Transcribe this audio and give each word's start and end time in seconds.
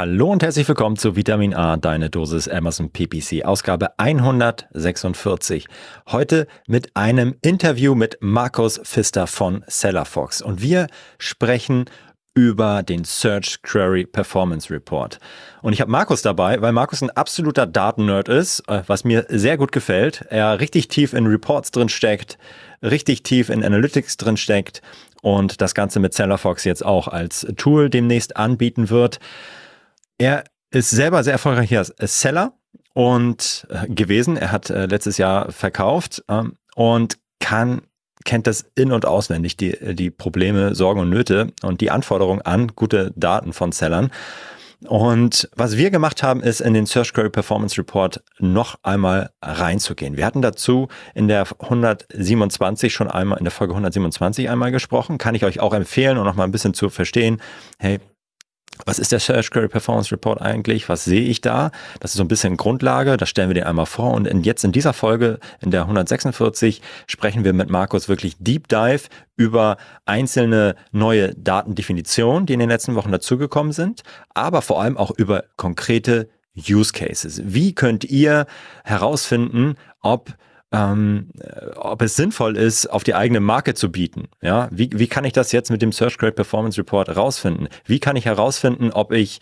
Hallo 0.00 0.32
und 0.32 0.42
herzlich 0.42 0.66
willkommen 0.66 0.96
zu 0.96 1.14
Vitamin 1.14 1.52
A, 1.52 1.76
deine 1.76 2.08
Dosis 2.08 2.48
Amazon 2.48 2.88
PPC, 2.88 3.44
Ausgabe 3.44 3.98
146. 3.98 5.66
Heute 6.08 6.46
mit 6.66 6.96
einem 6.96 7.34
Interview 7.42 7.94
mit 7.94 8.16
Markus 8.22 8.80
Pfister 8.82 9.26
von 9.26 9.62
Sellerfox. 9.66 10.40
Und 10.40 10.62
wir 10.62 10.86
sprechen 11.18 11.84
über 12.32 12.82
den 12.82 13.04
Search 13.04 13.60
Query 13.60 14.06
Performance 14.06 14.72
Report. 14.72 15.18
Und 15.60 15.74
ich 15.74 15.82
habe 15.82 15.90
Markus 15.90 16.22
dabei, 16.22 16.62
weil 16.62 16.72
Markus 16.72 17.02
ein 17.02 17.10
absoluter 17.10 17.66
Datennerd 17.66 18.30
ist, 18.30 18.60
äh, 18.68 18.82
was 18.86 19.04
mir 19.04 19.26
sehr 19.28 19.58
gut 19.58 19.70
gefällt. 19.70 20.24
Er 20.30 20.60
richtig 20.60 20.88
tief 20.88 21.12
in 21.12 21.26
Reports 21.26 21.72
drin 21.72 21.90
steckt, 21.90 22.38
richtig 22.82 23.22
tief 23.22 23.50
in 23.50 23.62
Analytics 23.62 24.16
drin 24.16 24.38
steckt 24.38 24.80
und 25.20 25.60
das 25.60 25.74
Ganze 25.74 26.00
mit 26.00 26.14
Sellerfox 26.14 26.64
jetzt 26.64 26.86
auch 26.86 27.06
als 27.06 27.46
Tool 27.58 27.90
demnächst 27.90 28.38
anbieten 28.38 28.88
wird. 28.88 29.20
Er 30.20 30.44
ist 30.70 30.90
selber 30.90 31.24
sehr 31.24 31.32
erfolgreicher 31.32 31.82
Seller 31.82 32.52
und 32.92 33.66
äh, 33.70 33.88
gewesen. 33.88 34.36
Er 34.36 34.52
hat 34.52 34.68
äh, 34.68 34.84
letztes 34.84 35.16
Jahr 35.16 35.50
verkauft 35.50 36.22
ähm, 36.28 36.56
und 36.74 37.16
kann 37.40 37.80
kennt 38.26 38.46
das 38.46 38.66
in- 38.74 38.92
und 38.92 39.06
auswendig, 39.06 39.56
die, 39.56 39.94
die 39.94 40.10
Probleme, 40.10 40.74
Sorgen 40.74 41.00
und 41.00 41.08
Nöte 41.08 41.54
und 41.62 41.80
die 41.80 41.90
Anforderungen 41.90 42.42
an 42.42 42.68
gute 42.76 43.14
Daten 43.16 43.54
von 43.54 43.72
Sellern. 43.72 44.10
Und 44.86 45.48
was 45.56 45.78
wir 45.78 45.90
gemacht 45.90 46.22
haben, 46.22 46.42
ist 46.42 46.60
in 46.60 46.74
den 46.74 46.84
Search 46.84 47.14
Query 47.14 47.30
Performance 47.30 47.78
Report 47.78 48.22
noch 48.38 48.76
einmal 48.82 49.30
reinzugehen. 49.40 50.18
Wir 50.18 50.26
hatten 50.26 50.42
dazu 50.42 50.88
in 51.14 51.28
der 51.28 51.46
127 51.60 52.92
schon 52.92 53.08
einmal, 53.08 53.38
in 53.38 53.44
der 53.44 53.52
Folge 53.52 53.72
127 53.72 54.50
einmal 54.50 54.70
gesprochen. 54.70 55.16
Kann 55.16 55.34
ich 55.34 55.46
euch 55.46 55.60
auch 55.60 55.72
empfehlen 55.72 56.18
und 56.18 56.24
noch 56.24 56.34
mal 56.34 56.44
ein 56.44 56.52
bisschen 56.52 56.74
zu 56.74 56.90
verstehen. 56.90 57.40
Hey, 57.78 58.00
was 58.86 58.98
ist 58.98 59.12
der 59.12 59.20
Search 59.20 59.50
Query 59.50 59.68
Performance 59.68 60.12
Report 60.12 60.40
eigentlich? 60.40 60.88
Was 60.88 61.04
sehe 61.04 61.22
ich 61.22 61.40
da? 61.40 61.70
Das 62.00 62.12
ist 62.12 62.16
so 62.16 62.24
ein 62.24 62.28
bisschen 62.28 62.56
Grundlage, 62.56 63.16
das 63.16 63.28
stellen 63.28 63.48
wir 63.48 63.54
dir 63.54 63.66
einmal 63.66 63.86
vor. 63.86 64.12
Und 64.12 64.26
in, 64.26 64.42
jetzt 64.42 64.64
in 64.64 64.72
dieser 64.72 64.92
Folge, 64.92 65.38
in 65.60 65.70
der 65.70 65.82
146, 65.82 66.82
sprechen 67.06 67.44
wir 67.44 67.52
mit 67.52 67.70
Markus 67.70 68.08
wirklich 68.08 68.36
Deep 68.38 68.68
Dive 68.68 69.08
über 69.36 69.76
einzelne 70.04 70.76
neue 70.92 71.34
Datendefinitionen, 71.34 72.46
die 72.46 72.52
in 72.52 72.60
den 72.60 72.68
letzten 72.68 72.94
Wochen 72.94 73.12
dazugekommen 73.12 73.72
sind, 73.72 74.02
aber 74.34 74.62
vor 74.62 74.82
allem 74.82 74.96
auch 74.96 75.10
über 75.10 75.44
konkrete 75.56 76.28
Use 76.56 76.92
Cases. 76.92 77.40
Wie 77.44 77.74
könnt 77.74 78.04
ihr 78.04 78.46
herausfinden, 78.84 79.76
ob 80.02 80.34
ähm, 80.72 81.30
ob 81.76 82.02
es 82.02 82.16
sinnvoll 82.16 82.56
ist, 82.56 82.86
auf 82.86 83.02
die 83.04 83.14
eigene 83.14 83.40
Marke 83.40 83.74
zu 83.74 83.90
bieten. 83.90 84.28
Ja, 84.40 84.68
wie, 84.70 84.90
wie 84.92 85.08
kann 85.08 85.24
ich 85.24 85.32
das 85.32 85.52
jetzt 85.52 85.70
mit 85.70 85.82
dem 85.82 85.92
Search 85.92 86.18
Grade 86.18 86.32
Performance 86.32 86.78
Report 86.78 87.08
herausfinden? 87.08 87.68
Wie 87.84 87.98
kann 87.98 88.16
ich 88.16 88.26
herausfinden, 88.26 88.92
ob 88.92 89.12
ich 89.12 89.40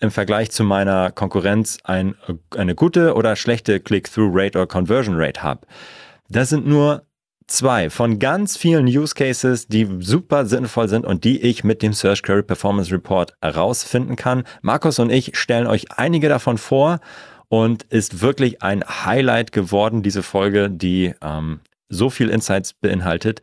im 0.00 0.10
Vergleich 0.10 0.50
zu 0.50 0.64
meiner 0.64 1.10
Konkurrenz 1.10 1.78
ein, 1.84 2.14
eine 2.54 2.74
gute 2.74 3.14
oder 3.14 3.36
schlechte 3.36 3.80
Click-Through-Rate 3.80 4.58
oder 4.58 4.66
Conversion 4.66 5.16
Rate 5.16 5.42
habe? 5.42 5.66
Das 6.28 6.50
sind 6.50 6.66
nur 6.66 7.06
zwei 7.46 7.88
von 7.88 8.18
ganz 8.18 8.56
vielen 8.56 8.86
Use 8.86 9.14
Cases, 9.14 9.68
die 9.68 9.88
super 10.00 10.46
sinnvoll 10.46 10.88
sind 10.88 11.06
und 11.06 11.24
die 11.24 11.40
ich 11.40 11.64
mit 11.64 11.82
dem 11.82 11.92
Search 11.92 12.22
Query 12.22 12.42
Performance 12.42 12.92
Report 12.92 13.34
herausfinden 13.40 14.16
kann. 14.16 14.44
Markus 14.62 14.98
und 14.98 15.10
ich 15.10 15.38
stellen 15.38 15.66
euch 15.66 15.86
einige 15.96 16.28
davon 16.28 16.58
vor 16.58 17.00
und 17.48 17.84
ist 17.84 18.20
wirklich 18.20 18.62
ein 18.62 18.84
Highlight 18.84 19.52
geworden, 19.52 20.02
diese 20.02 20.22
Folge, 20.22 20.70
die 20.70 21.14
ähm, 21.22 21.60
so 21.88 22.10
viel 22.10 22.28
Insights 22.28 22.72
beinhaltet. 22.74 23.42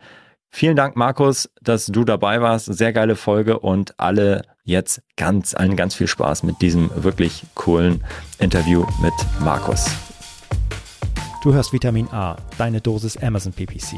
Vielen 0.50 0.76
Dank, 0.76 0.96
Markus, 0.96 1.50
dass 1.62 1.88
du 1.88 2.04
dabei 2.04 2.42
warst. 2.42 2.66
Sehr 2.66 2.94
geile 2.94 3.16
Folge 3.16 3.60
und 3.60 4.00
alle 4.00 4.44
jetzt 4.64 5.02
ganz, 5.18 5.56
allen 5.56 5.76
ganz 5.76 5.96
viel 5.96 6.08
Spaß 6.08 6.44
mit 6.44 6.62
diesem 6.62 6.92
wirklich 7.04 7.44
coolen 7.56 8.04
Interview 8.40 8.86
mit 9.02 9.14
Markus. 9.40 9.86
Du 11.44 11.54
hörst 11.54 11.74
Vitamin 11.74 12.08
A, 12.12 12.38
deine 12.58 12.80
Dosis 12.82 13.18
Amazon 13.18 13.52
PPC. 13.52 13.96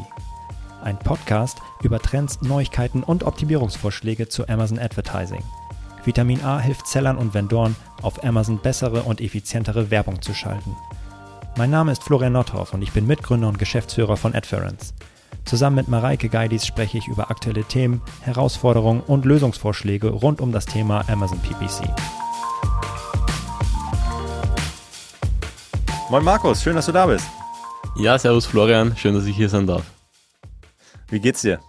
Ein 0.82 0.98
Podcast 0.98 1.58
über 1.84 2.00
Trends, 2.00 2.42
Neuigkeiten 2.42 3.04
und 3.04 3.24
Optimierungsvorschläge 3.24 4.30
zu 4.30 4.48
Amazon 4.48 4.80
Advertising. 4.80 5.44
Vitamin 6.06 6.44
A 6.44 6.60
hilft 6.60 6.88
Sellern 6.88 7.18
und 7.18 7.34
Vendoren, 7.34 7.76
auf 8.02 8.24
Amazon 8.24 8.60
bessere 8.60 9.04
und 9.04 9.22
effizientere 9.22 9.90
Werbung 9.90 10.22
zu 10.22 10.34
schalten. 10.34 10.76
Mein 11.58 11.72
Name 11.72 11.92
ist 11.92 12.04
Florian 12.04 12.34
Nothoff 12.34 12.74
und 12.74 12.82
ich 12.82 12.92
bin 12.92 13.08
Mitgründer 13.08 13.48
und 13.48 13.58
Geschäftsführer 13.58 14.18
von 14.18 14.36
Adference. 14.36 14.94
Zusammen 15.46 15.78
mit 15.78 15.88
Mareike 15.88 16.30
Geidis 16.30 16.66
spreche 16.66 16.98
ich 16.98 17.08
über 17.08 17.32
aktuelle 17.32 17.64
Themen, 17.64 18.02
Herausforderungen 18.22 19.02
und 19.02 19.26
Lösungsvorschläge 19.26 20.10
rund 20.10 20.42
um 20.42 20.52
das 20.52 20.66
Thema 20.66 21.08
Amazon 21.08 21.40
PPC. 21.40 21.90
Moin 26.10 26.24
Markus, 26.24 26.62
schön, 26.62 26.76
dass 26.76 26.86
du 26.86 26.92
da 26.92 27.08
bist. 27.08 27.26
Ja, 27.96 28.20
servus 28.20 28.46
Florian, 28.46 28.96
schön, 28.98 29.16
dass 29.16 29.26
ich 29.26 29.36
hier 29.36 29.50
sein 29.50 29.66
darf. 29.66 29.84
Wie 31.10 31.20
geht's 31.20 31.42
dir? 31.42 31.60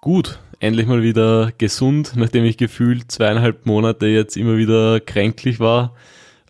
Gut, 0.00 0.40
endlich 0.60 0.86
mal 0.86 1.02
wieder 1.02 1.52
gesund, 1.58 2.12
nachdem 2.14 2.44
ich 2.44 2.56
gefühlt 2.56 3.10
zweieinhalb 3.10 3.66
Monate 3.66 4.06
jetzt 4.06 4.36
immer 4.36 4.56
wieder 4.56 5.00
kränklich 5.00 5.58
war, 5.58 5.94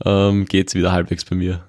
ähm, 0.04 0.44
geht's 0.44 0.74
wieder 0.74 0.92
halbwegs 0.92 1.24
bei 1.24 1.36
mir. 1.36 1.64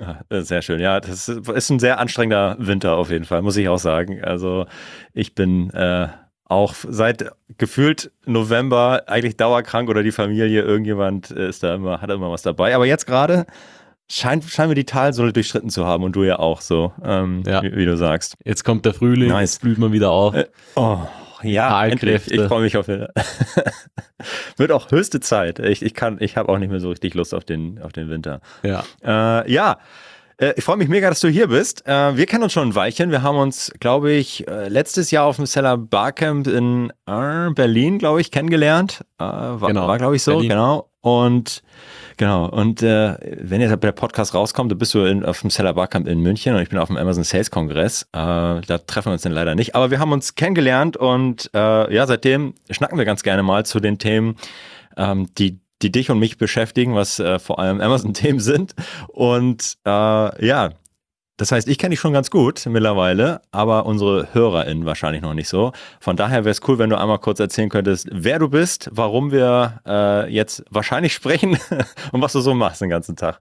Ah, 0.00 0.24
sehr 0.42 0.62
schön. 0.62 0.80
Ja, 0.80 0.98
das 0.98 1.28
ist 1.28 1.70
ein 1.70 1.78
sehr 1.78 1.98
anstrengender 2.00 2.56
Winter 2.58 2.96
auf 2.96 3.10
jeden 3.10 3.26
Fall, 3.26 3.42
muss 3.42 3.56
ich 3.58 3.68
auch 3.68 3.78
sagen. 3.78 4.24
Also 4.24 4.66
ich 5.12 5.34
bin 5.34 5.70
äh, 5.70 6.08
auch 6.46 6.74
seit 6.74 7.30
gefühlt 7.58 8.10
November 8.24 9.04
eigentlich 9.06 9.36
dauerkrank 9.36 9.90
oder 9.90 10.02
die 10.02 10.12
Familie, 10.12 10.62
irgendjemand 10.62 11.30
ist 11.30 11.62
da 11.62 11.74
immer, 11.74 12.00
hat 12.00 12.10
immer 12.10 12.30
was 12.30 12.40
dabei. 12.40 12.74
Aber 12.74 12.86
jetzt 12.86 13.06
gerade 13.06 13.44
scheint, 14.08 14.44
scheinen 14.44 14.70
wir 14.70 14.74
die 14.74 14.86
Talsohle 14.86 15.34
durchschritten 15.34 15.68
zu 15.68 15.86
haben 15.86 16.02
und 16.02 16.16
du 16.16 16.24
ja 16.24 16.38
auch 16.38 16.62
so, 16.62 16.92
ähm, 17.04 17.42
ja. 17.46 17.62
wie, 17.62 17.76
wie, 17.76 17.84
du 17.84 17.96
sagst. 17.96 18.36
Jetzt 18.44 18.64
kommt 18.64 18.86
der 18.86 18.94
Frühling, 18.94 19.28
nice. 19.28 19.52
jetzt 19.52 19.62
blüht 19.62 19.78
man 19.78 19.92
wieder 19.92 20.10
auf. 20.10 20.34
Äh, 20.34 20.46
oh, 20.76 20.98
ja, 21.42 21.86
endlich. 21.86 22.30
Ich 22.30 22.40
freue 22.42 22.62
mich 22.62 22.76
auf 22.76 22.86
den. 22.86 23.06
Wird 24.56 24.72
auch 24.72 24.90
höchste 24.90 25.20
Zeit. 25.20 25.58
Ich, 25.58 25.82
ich 25.82 25.94
kann, 25.94 26.18
ich 26.20 26.36
habe 26.36 26.48
auch 26.48 26.58
nicht 26.58 26.70
mehr 26.70 26.80
so 26.80 26.90
richtig 26.90 27.14
Lust 27.14 27.34
auf 27.34 27.44
den, 27.44 27.80
auf 27.80 27.92
den 27.92 28.10
Winter. 28.10 28.40
Ja. 28.62 28.84
Äh, 29.02 29.50
ja. 29.50 29.78
Äh, 30.36 30.54
ich 30.56 30.64
freue 30.64 30.76
mich 30.76 30.88
mega, 30.88 31.08
dass 31.08 31.20
du 31.20 31.28
hier 31.28 31.48
bist. 31.48 31.86
Äh, 31.86 32.16
wir 32.16 32.26
kennen 32.26 32.42
uns 32.42 32.52
schon 32.52 32.68
ein 32.68 32.74
Weilchen. 32.74 33.10
Wir 33.10 33.22
haben 33.22 33.38
uns, 33.38 33.72
glaube 33.80 34.12
ich, 34.12 34.46
äh, 34.48 34.68
letztes 34.68 35.10
Jahr 35.10 35.26
auf 35.26 35.36
dem 35.36 35.46
Seller 35.46 35.76
Barcamp 35.76 36.46
in 36.46 36.92
Berlin, 37.06 37.98
glaube 37.98 38.20
ich, 38.20 38.30
kennengelernt. 38.30 39.04
War, 39.18 39.58
genau. 39.60 39.88
war 39.88 39.98
glaube 39.98 40.16
ich, 40.16 40.22
so. 40.22 40.32
Berlin. 40.32 40.50
Genau. 40.50 40.89
Und 41.00 41.62
Genau. 42.20 42.50
Und 42.50 42.82
äh, 42.82 43.16
wenn 43.40 43.62
jetzt 43.62 43.70
der 43.82 43.92
Podcast 43.92 44.34
rauskommt, 44.34 44.70
dann 44.70 44.76
bist 44.76 44.92
du 44.92 45.04
in, 45.04 45.24
auf 45.24 45.40
dem 45.40 45.48
Seller 45.48 45.72
Barcamp 45.72 46.06
in 46.06 46.20
München 46.20 46.54
und 46.54 46.60
ich 46.60 46.68
bin 46.68 46.78
auf 46.78 46.88
dem 46.88 46.98
Amazon 46.98 47.24
Sales 47.24 47.50
Kongress. 47.50 48.02
Äh, 48.12 48.60
da 48.60 48.78
treffen 48.86 49.06
wir 49.06 49.12
uns 49.14 49.22
dann 49.22 49.32
leider 49.32 49.54
nicht. 49.54 49.74
Aber 49.74 49.90
wir 49.90 50.00
haben 50.00 50.12
uns 50.12 50.34
kennengelernt 50.34 50.98
und 50.98 51.48
äh, 51.54 51.94
ja, 51.94 52.06
seitdem 52.06 52.52
schnacken 52.68 52.98
wir 52.98 53.06
ganz 53.06 53.22
gerne 53.22 53.42
mal 53.42 53.64
zu 53.64 53.80
den 53.80 53.96
Themen, 53.96 54.36
ähm, 54.98 55.28
die 55.38 55.60
die 55.80 55.90
dich 55.90 56.10
und 56.10 56.18
mich 56.18 56.36
beschäftigen, 56.36 56.94
was 56.94 57.18
äh, 57.20 57.38
vor 57.38 57.58
allem 57.58 57.80
Amazon-Themen 57.80 58.40
sind. 58.40 58.74
Und 59.08 59.78
äh, 59.86 60.46
ja, 60.46 60.72
das 61.40 61.52
heißt, 61.52 61.68
ich 61.68 61.78
kenne 61.78 61.94
dich 61.94 62.00
schon 62.00 62.12
ganz 62.12 62.30
gut 62.30 62.66
mittlerweile, 62.66 63.40
aber 63.50 63.86
unsere 63.86 64.28
HörerInnen 64.34 64.84
wahrscheinlich 64.84 65.22
noch 65.22 65.32
nicht 65.32 65.48
so. 65.48 65.72
Von 65.98 66.14
daher 66.14 66.44
wäre 66.44 66.50
es 66.50 66.60
cool, 66.68 66.78
wenn 66.78 66.90
du 66.90 66.98
einmal 66.98 67.18
kurz 67.18 67.40
erzählen 67.40 67.70
könntest, 67.70 68.08
wer 68.12 68.38
du 68.38 68.50
bist, 68.50 68.90
warum 68.92 69.32
wir 69.32 69.80
äh, 69.86 70.30
jetzt 70.30 70.62
wahrscheinlich 70.68 71.14
sprechen 71.14 71.56
und 72.12 72.20
was 72.20 72.34
du 72.34 72.40
so 72.40 72.52
machst 72.52 72.82
den 72.82 72.90
ganzen 72.90 73.16
Tag. 73.16 73.40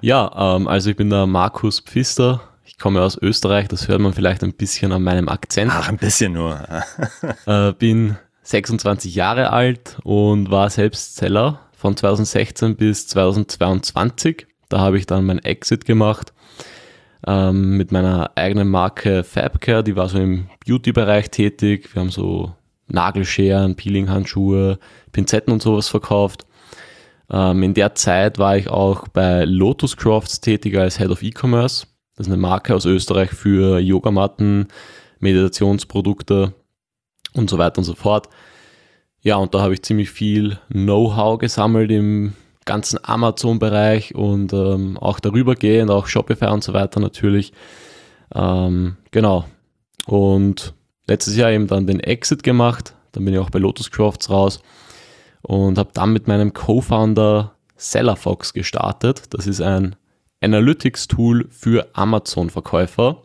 Ja, 0.00 0.54
ähm, 0.56 0.68
also 0.68 0.90
ich 0.90 0.96
bin 0.96 1.10
der 1.10 1.26
Markus 1.26 1.80
Pfister. 1.80 2.42
Ich 2.64 2.78
komme 2.78 3.02
aus 3.02 3.18
Österreich, 3.20 3.66
das 3.66 3.88
hört 3.88 4.00
man 4.00 4.12
vielleicht 4.12 4.44
ein 4.44 4.54
bisschen 4.54 4.92
an 4.92 5.02
meinem 5.02 5.28
Akzent. 5.28 5.72
Ach, 5.74 5.88
ein 5.88 5.96
bisschen 5.96 6.34
nur. 6.34 6.60
äh, 7.46 7.72
bin 7.72 8.18
26 8.44 9.16
Jahre 9.16 9.50
alt 9.50 9.98
und 10.04 10.52
war 10.52 10.70
selbst 10.70 11.16
Seller 11.16 11.58
von 11.76 11.96
2016 11.96 12.76
bis 12.76 13.08
2022. 13.08 14.46
Da 14.68 14.78
habe 14.78 14.96
ich 14.96 15.06
dann 15.06 15.26
mein 15.26 15.40
Exit 15.40 15.84
gemacht 15.84 16.32
ähm, 17.26 17.76
mit 17.76 17.92
meiner 17.92 18.32
eigenen 18.34 18.68
Marke 18.68 19.24
Fabcare, 19.24 19.84
die 19.84 19.96
war 19.96 20.08
so 20.08 20.18
im 20.18 20.46
Beauty-Bereich 20.66 21.30
tätig. 21.30 21.94
Wir 21.94 22.00
haben 22.00 22.10
so 22.10 22.54
Nagelscheren, 22.88 23.76
Peeling-Handschuhe, 23.76 24.78
Pinzetten 25.12 25.52
und 25.52 25.62
sowas 25.62 25.88
verkauft. 25.88 26.46
Ähm, 27.30 27.62
in 27.62 27.74
der 27.74 27.94
Zeit 27.94 28.38
war 28.38 28.56
ich 28.56 28.68
auch 28.68 29.08
bei 29.08 29.44
Lotus 29.44 29.96
Crofts 29.96 30.40
tätig 30.40 30.76
als 30.76 30.98
Head 30.98 31.10
of 31.10 31.22
E-Commerce. 31.22 31.86
Das 32.16 32.26
ist 32.26 32.32
eine 32.32 32.40
Marke 32.40 32.74
aus 32.74 32.86
Österreich 32.86 33.30
für 33.30 33.78
Yogamatten, 33.78 34.68
Meditationsprodukte 35.20 36.54
und 37.34 37.48
so 37.48 37.58
weiter 37.58 37.78
und 37.78 37.84
so 37.84 37.94
fort. 37.94 38.28
Ja, 39.22 39.36
und 39.36 39.54
da 39.54 39.60
habe 39.60 39.74
ich 39.74 39.82
ziemlich 39.82 40.10
viel 40.10 40.58
Know-how 40.70 41.38
gesammelt 41.38 41.90
im 41.90 42.32
ganzen 42.70 43.00
Amazon-Bereich 43.02 44.14
und 44.14 44.52
ähm, 44.52 44.96
auch 44.96 45.18
darüber 45.18 45.56
gehend, 45.56 45.90
auch 45.90 46.06
Shopify 46.06 46.46
und 46.46 46.62
so 46.62 46.72
weiter 46.72 47.00
natürlich. 47.00 47.52
Ähm, 48.32 48.96
genau. 49.10 49.44
Und 50.06 50.72
letztes 51.08 51.34
Jahr 51.34 51.50
eben 51.50 51.66
dann 51.66 51.88
den 51.88 51.98
Exit 51.98 52.44
gemacht. 52.44 52.94
Dann 53.10 53.24
bin 53.24 53.34
ich 53.34 53.40
auch 53.40 53.50
bei 53.50 53.58
Lotus 53.58 53.90
Crafts 53.90 54.30
raus. 54.30 54.62
und 55.42 55.78
habe 55.78 55.90
dann 55.94 56.12
mit 56.12 56.28
meinem 56.28 56.52
Co-Founder 56.52 57.56
SellerFox 57.76 58.52
gestartet. 58.52 59.34
Das 59.34 59.48
ist 59.48 59.60
ein 59.60 59.96
Analytics-Tool 60.40 61.48
für 61.50 61.88
Amazon-Verkäufer, 61.94 63.22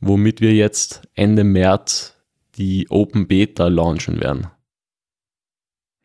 womit 0.00 0.42
wir 0.42 0.52
jetzt 0.52 1.08
Ende 1.14 1.44
März 1.44 2.14
die 2.58 2.88
Open 2.90 3.26
Beta 3.26 3.68
launchen 3.68 4.20
werden. 4.20 4.48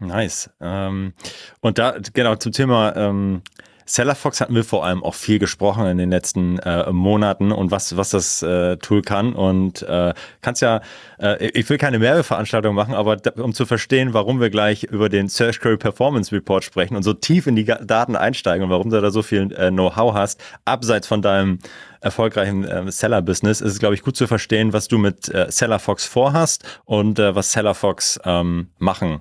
Nice. 0.02 0.50
Ähm, 0.60 1.14
und 1.60 1.78
da, 1.78 1.96
genau, 2.14 2.36
zum 2.36 2.52
Thema 2.52 2.96
ähm, 2.96 3.44
Sellerfox 3.86 4.42
hatten 4.42 4.56
wir 4.56 4.64
vor 4.64 4.86
allem 4.86 5.04
auch 5.04 5.14
viel 5.14 5.38
gesprochen 5.38 5.86
in 5.86 5.98
den 5.98 6.10
letzten 6.10 6.58
äh, 6.60 6.92
Monaten 6.92 7.52
und 7.52 7.70
was, 7.70 7.98
was 7.98 8.10
das 8.12 8.42
äh, 8.42 8.78
Tool 8.78 9.04
kann. 9.04 9.34
Und 9.34 9.84
äh, 9.84 10.14
kannst 10.42 10.64
ja, 10.64 10.82
äh, 11.20 11.50
ich 11.50 11.70
will 11.70 11.78
keine 11.78 12.00
Werbeveranstaltung 12.00 12.74
machen, 12.74 12.96
aber 12.96 13.18
da, 13.18 13.32
um 13.44 13.54
zu 13.54 13.68
verstehen, 13.68 14.14
warum 14.14 14.40
wir 14.40 14.50
gleich 14.50 14.84
über 14.84 15.08
den 15.08 15.28
Search 15.28 15.60
Query 15.60 15.78
Performance 15.78 16.34
Report 16.34 16.64
sprechen 16.64 16.96
und 16.96 17.04
so 17.04 17.14
tief 17.14 17.46
in 17.46 17.56
die 17.56 17.66
Daten 17.66 18.16
einsteigen 18.16 18.64
und 18.64 18.72
warum 18.72 18.90
du 18.90 19.00
da 19.02 19.12
so 19.12 19.22
viel 19.22 19.52
äh, 19.54 19.70
Know-how 19.70 20.16
hast, 20.16 20.42
abseits 20.66 21.06
von 21.06 21.22
deinem 21.22 21.60
erfolgreichen 22.00 22.64
äh, 22.64 22.92
Seller-Business, 22.92 23.62
ist 23.62 23.74
es, 23.74 23.80
glaube 23.80 23.94
ich, 23.94 24.02
gut 24.02 24.16
zu 24.16 24.26
verstehen, 24.26 24.74
was 24.74 24.88
du 24.88 24.98
mit 24.98 25.30
äh, 25.30 25.52
Sellerfox 25.52 26.06
vorhast 26.06 26.64
und 26.86 27.20
äh, 27.20 27.36
was 27.36 27.52
Sellerfox 27.52 28.20
ähm, 28.26 28.70
machen 28.80 29.20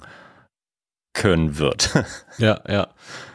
können 1.12 1.58
wird. 1.58 1.92
ja, 2.38 2.60
ja. 2.68 2.88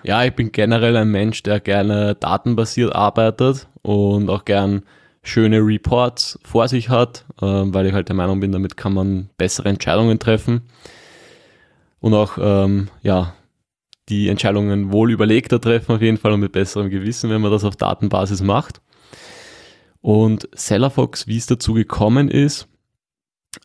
Ja, 0.04 0.24
ich 0.24 0.34
bin 0.34 0.52
generell 0.52 0.96
ein 0.98 1.10
Mensch, 1.10 1.44
der 1.44 1.60
gerne 1.60 2.16
datenbasiert 2.16 2.96
arbeitet 2.96 3.68
und 3.82 4.30
auch 4.30 4.46
gern 4.46 4.84
schöne 5.24 5.60
Reports 5.60 6.40
vor 6.44 6.68
sich 6.68 6.90
hat, 6.90 7.26
äh, 7.42 7.46
weil 7.46 7.88
ich 7.88 7.94
halt 7.94 8.10
der 8.10 8.16
Meinung 8.16 8.40
bin, 8.40 8.52
damit 8.52 8.78
kann 8.78 8.94
man 8.94 9.30
bessere 9.38 9.70
Entscheidungen 9.70 10.20
treffen 10.20 10.62
und 12.00 12.14
auch 12.14 12.38
ähm, 12.40 12.90
ja, 13.02 13.34
die 14.10 14.30
Entscheidungen 14.30 14.92
wohl 14.92 15.12
überlegter 15.12 15.60
treffen 15.60 15.96
auf 15.96 16.02
jeden 16.02 16.18
Fall 16.18 16.32
und 16.34 16.40
mit 16.40 16.52
besserem 16.52 16.90
Gewissen, 16.90 17.30
wenn 17.32 17.42
man 17.42 17.52
das 17.52 17.64
auf 17.64 17.76
Datenbasis 17.76 18.42
macht. 18.42 18.82
Und 20.02 20.48
Sellerfox, 20.54 21.26
wie 21.26 21.38
es 21.38 21.48
dazu 21.48 21.74
gekommen 21.74 22.30
ist, 22.30 22.68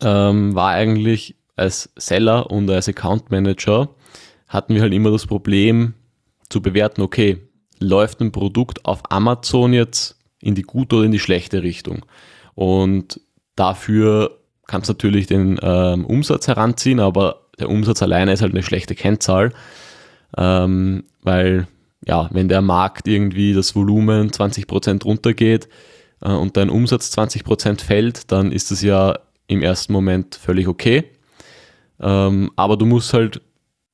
ähm, 0.01 0.55
war 0.55 0.71
eigentlich 0.71 1.37
als 1.61 1.91
Seller 1.97 2.51
und 2.51 2.69
als 2.71 2.89
Account 2.89 3.31
Manager 3.31 3.91
hatten 4.49 4.75
wir 4.75 4.83
halt 4.83 4.93
immer 4.93 5.11
das 5.11 5.27
Problem 5.27 5.95
zu 6.49 6.61
bewerten, 6.61 7.03
okay, 7.03 7.39
läuft 7.79 8.21
ein 8.21 8.33
Produkt 8.33 8.85
auf 8.85 9.03
Amazon 9.11 9.73
jetzt 9.73 10.19
in 10.41 10.55
die 10.55 10.62
gute 10.62 10.97
oder 10.97 11.05
in 11.05 11.12
die 11.12 11.19
schlechte 11.19 11.62
Richtung. 11.62 12.05
Und 12.55 13.21
dafür 13.57 14.39
kannst 14.67 14.89
du 14.89 14.95
natürlich 14.95 15.27
den 15.27 15.59
ähm, 15.62 16.05
Umsatz 16.05 16.49
heranziehen, 16.49 17.01
aber 17.01 17.47
der 17.59 17.69
Umsatz 17.69 18.03
alleine 18.03 18.33
ist 18.33 18.43
halt 18.43 18.53
eine 18.53 18.62
schlechte 18.62 18.95
Kennzahl, 18.95 19.53
ähm, 20.37 21.05
weil 21.23 21.69
ja, 22.07 22.29
wenn 22.33 22.49
der 22.49 22.62
Markt 22.62 23.07
irgendwie 23.07 23.53
das 23.53 23.77
Volumen 23.77 24.31
20% 24.31 25.05
runtergeht 25.05 25.69
äh, 26.23 26.31
und 26.31 26.57
dein 26.57 26.71
Umsatz 26.71 27.12
20% 27.17 27.83
fällt, 27.83 28.33
dann 28.33 28.53
ist 28.53 28.71
das 28.71 28.83
ja 28.83 29.19
im 29.47 29.62
ersten 29.62 29.93
Moment 29.93 30.37
völlig 30.37 30.67
okay. 30.67 31.05
Ähm, 32.00 32.50
aber 32.56 32.76
du 32.76 32.87
musst 32.87 33.12
halt 33.12 33.41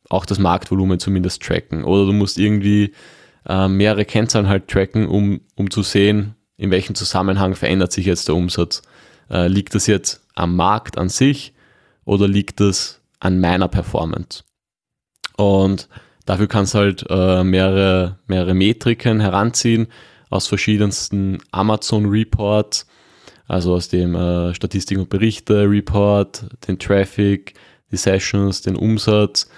auch 0.08 0.26
das 0.26 0.38
Marktvolumen 0.38 0.98
zumindest 0.98 1.42
tracken. 1.42 1.84
Oder 1.84 2.06
du 2.06 2.12
musst 2.12 2.38
irgendwie 2.38 2.92
äh, 3.48 3.68
mehrere 3.68 4.04
Kennzahlen 4.04 4.48
halt 4.48 4.68
tracken, 4.68 5.06
um, 5.06 5.40
um 5.56 5.70
zu 5.70 5.82
sehen, 5.82 6.34
in 6.56 6.70
welchem 6.70 6.94
Zusammenhang 6.94 7.54
verändert 7.54 7.92
sich 7.92 8.06
jetzt 8.06 8.28
der 8.28 8.34
Umsatz. 8.34 8.82
Äh, 9.30 9.48
liegt 9.48 9.74
das 9.74 9.86
jetzt 9.86 10.24
am 10.34 10.56
Markt 10.56 10.98
an 10.98 11.08
sich 11.08 11.54
oder 12.04 12.28
liegt 12.28 12.60
das 12.60 13.00
an 13.20 13.40
meiner 13.40 13.68
Performance? 13.68 14.44
Und 15.36 15.88
dafür 16.24 16.46
kannst 16.46 16.74
du 16.74 16.78
halt 16.78 17.04
äh, 17.08 17.44
mehrere, 17.44 18.18
mehrere 18.26 18.54
Metriken 18.54 19.20
heranziehen 19.20 19.88
aus 20.30 20.46
verschiedensten 20.46 21.38
Amazon 21.50 22.06
Reports, 22.06 22.86
also 23.46 23.74
aus 23.74 23.88
dem 23.88 24.14
äh, 24.14 24.54
Statistik 24.54 24.98
und 24.98 25.08
Berichte 25.08 25.68
Report, 25.68 26.46
den 26.66 26.78
Traffic, 26.78 27.54
die 27.90 27.96
Sessions, 27.96 28.62
den 28.62 28.76
Umsatz, 28.76 29.48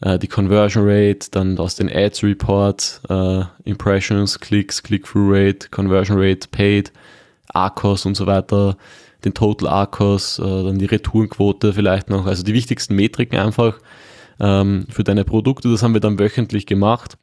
äh, 0.00 0.18
die 0.18 0.28
Conversion 0.28 0.84
Rate, 0.86 1.30
dann 1.30 1.58
aus 1.58 1.74
den 1.74 1.90
Ads 1.90 2.22
Report, 2.22 3.00
äh, 3.08 3.44
Impressions, 3.64 4.38
Clicks, 4.38 4.82
Click-Through 4.82 5.32
Rate, 5.32 5.68
Conversion 5.70 6.18
Rate, 6.18 6.48
Paid, 6.50 6.92
ARCOS 7.48 8.06
und 8.06 8.16
so 8.16 8.26
weiter, 8.26 8.76
den 9.24 9.34
Total 9.34 9.68
ARCOS, 9.68 10.38
äh, 10.38 10.42
dann 10.42 10.78
die 10.78 10.86
Retourenquote 10.86 11.72
vielleicht 11.72 12.10
noch, 12.10 12.26
also 12.26 12.42
die 12.42 12.54
wichtigsten 12.54 12.94
Metriken 12.94 13.38
einfach 13.38 13.78
ähm, 14.40 14.86
für 14.88 15.04
deine 15.04 15.24
Produkte. 15.24 15.70
Das 15.70 15.82
haben 15.82 15.94
wir 15.94 16.00
dann 16.00 16.18
wöchentlich 16.18 16.66
gemacht, 16.66 17.16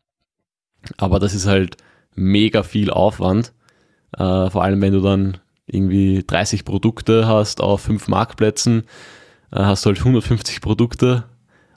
aber 0.98 1.20
das 1.20 1.34
ist 1.34 1.48
halt 1.48 1.78
mega 2.16 2.64
viel 2.64 2.90
Aufwand, 2.90 3.54
äh, 4.18 4.50
vor 4.50 4.64
allem 4.64 4.82
wenn 4.82 4.94
du 4.94 5.02
dann 5.02 5.38
irgendwie 5.68 6.24
30 6.26 6.66
Produkte 6.66 7.28
hast 7.28 7.62
auf 7.62 7.82
fünf 7.82 8.08
Marktplätzen, 8.08 8.84
hast 9.52 9.86
du 9.86 9.90
halt 9.90 10.00
150 10.00 10.62
Produkte 10.62 11.26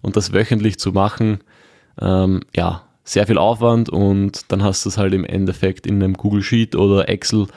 und 0.02 0.16
das 0.16 0.32
wöchentlich 0.32 0.78
zu 0.78 0.92
machen, 0.92 1.40
ähm, 2.00 2.40
ja, 2.54 2.82
sehr 3.04 3.26
viel 3.26 3.38
Aufwand 3.38 3.88
und 3.88 4.52
dann 4.52 4.62
hast 4.62 4.84
du 4.84 4.88
es 4.88 4.98
halt 4.98 5.12
im 5.12 5.24
Endeffekt 5.24 5.86
in 5.86 6.02
einem 6.02 6.14
Google 6.14 6.42
Sheet 6.42 6.76
oder 6.76 7.08
Excel 7.08 7.48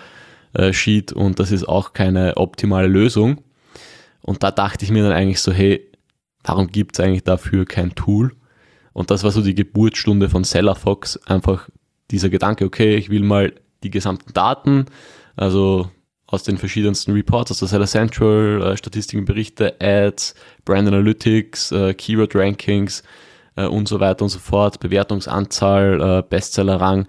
äh, 0.54 0.74
Sheet 0.74 1.14
und 1.14 1.40
das 1.40 1.52
ist 1.52 1.68
auch 1.68 1.94
keine 1.94 2.38
optimale 2.38 2.88
Lösung. 2.88 3.42
Und 4.22 4.42
da 4.42 4.50
dachte 4.50 4.84
ich 4.84 4.92
mir 4.92 5.04
dann 5.04 5.12
eigentlich 5.12 5.40
so, 5.40 5.52
hey, 5.52 5.88
warum 6.44 6.68
gibt 6.68 6.98
es 6.98 7.06
eigentlich 7.06 7.24
dafür 7.24 7.66
kein 7.66 7.94
Tool? 7.94 8.32
Und 8.92 9.12
das 9.12 9.24
war 9.24 9.32
so 9.32 9.42
die 9.42 9.54
Geburtsstunde 9.54 10.30
von 10.30 10.44
Sellerfox, 10.44 11.18
einfach 11.28 11.70
dieser 12.10 12.30
Gedanke, 12.30 12.66
okay, 12.66 12.96
ich 12.96 13.10
will 13.10 13.24
mal 13.24 13.54
die 13.84 13.92
gesamten 13.92 14.34
Daten, 14.34 14.86
also 15.36 15.92
aus 16.36 16.44
den 16.44 16.58
verschiedensten 16.58 17.14
Reports, 17.14 17.52
aus 17.52 17.60
der 17.60 17.70
Seller 17.70 17.88
Central, 17.88 18.62
äh, 18.62 18.78
Statistiken, 18.78 19.26
Berichte, 19.26 19.76
Ads, 19.80 20.36
Brand 20.66 20.88
Analytics, 20.88 21.72
äh, 21.72 21.94
Keyword 21.94 22.36
Rankings 22.36 23.04
äh, 23.56 23.66
und 23.66 23.88
so 23.88 24.00
weiter 24.00 24.24
und 24.24 24.30
so 24.30 24.40
fort, 24.40 24.80
Bewertungsanzahl, 24.80 26.02
äh, 26.02 26.24
Bestsellerrang, 26.30 27.08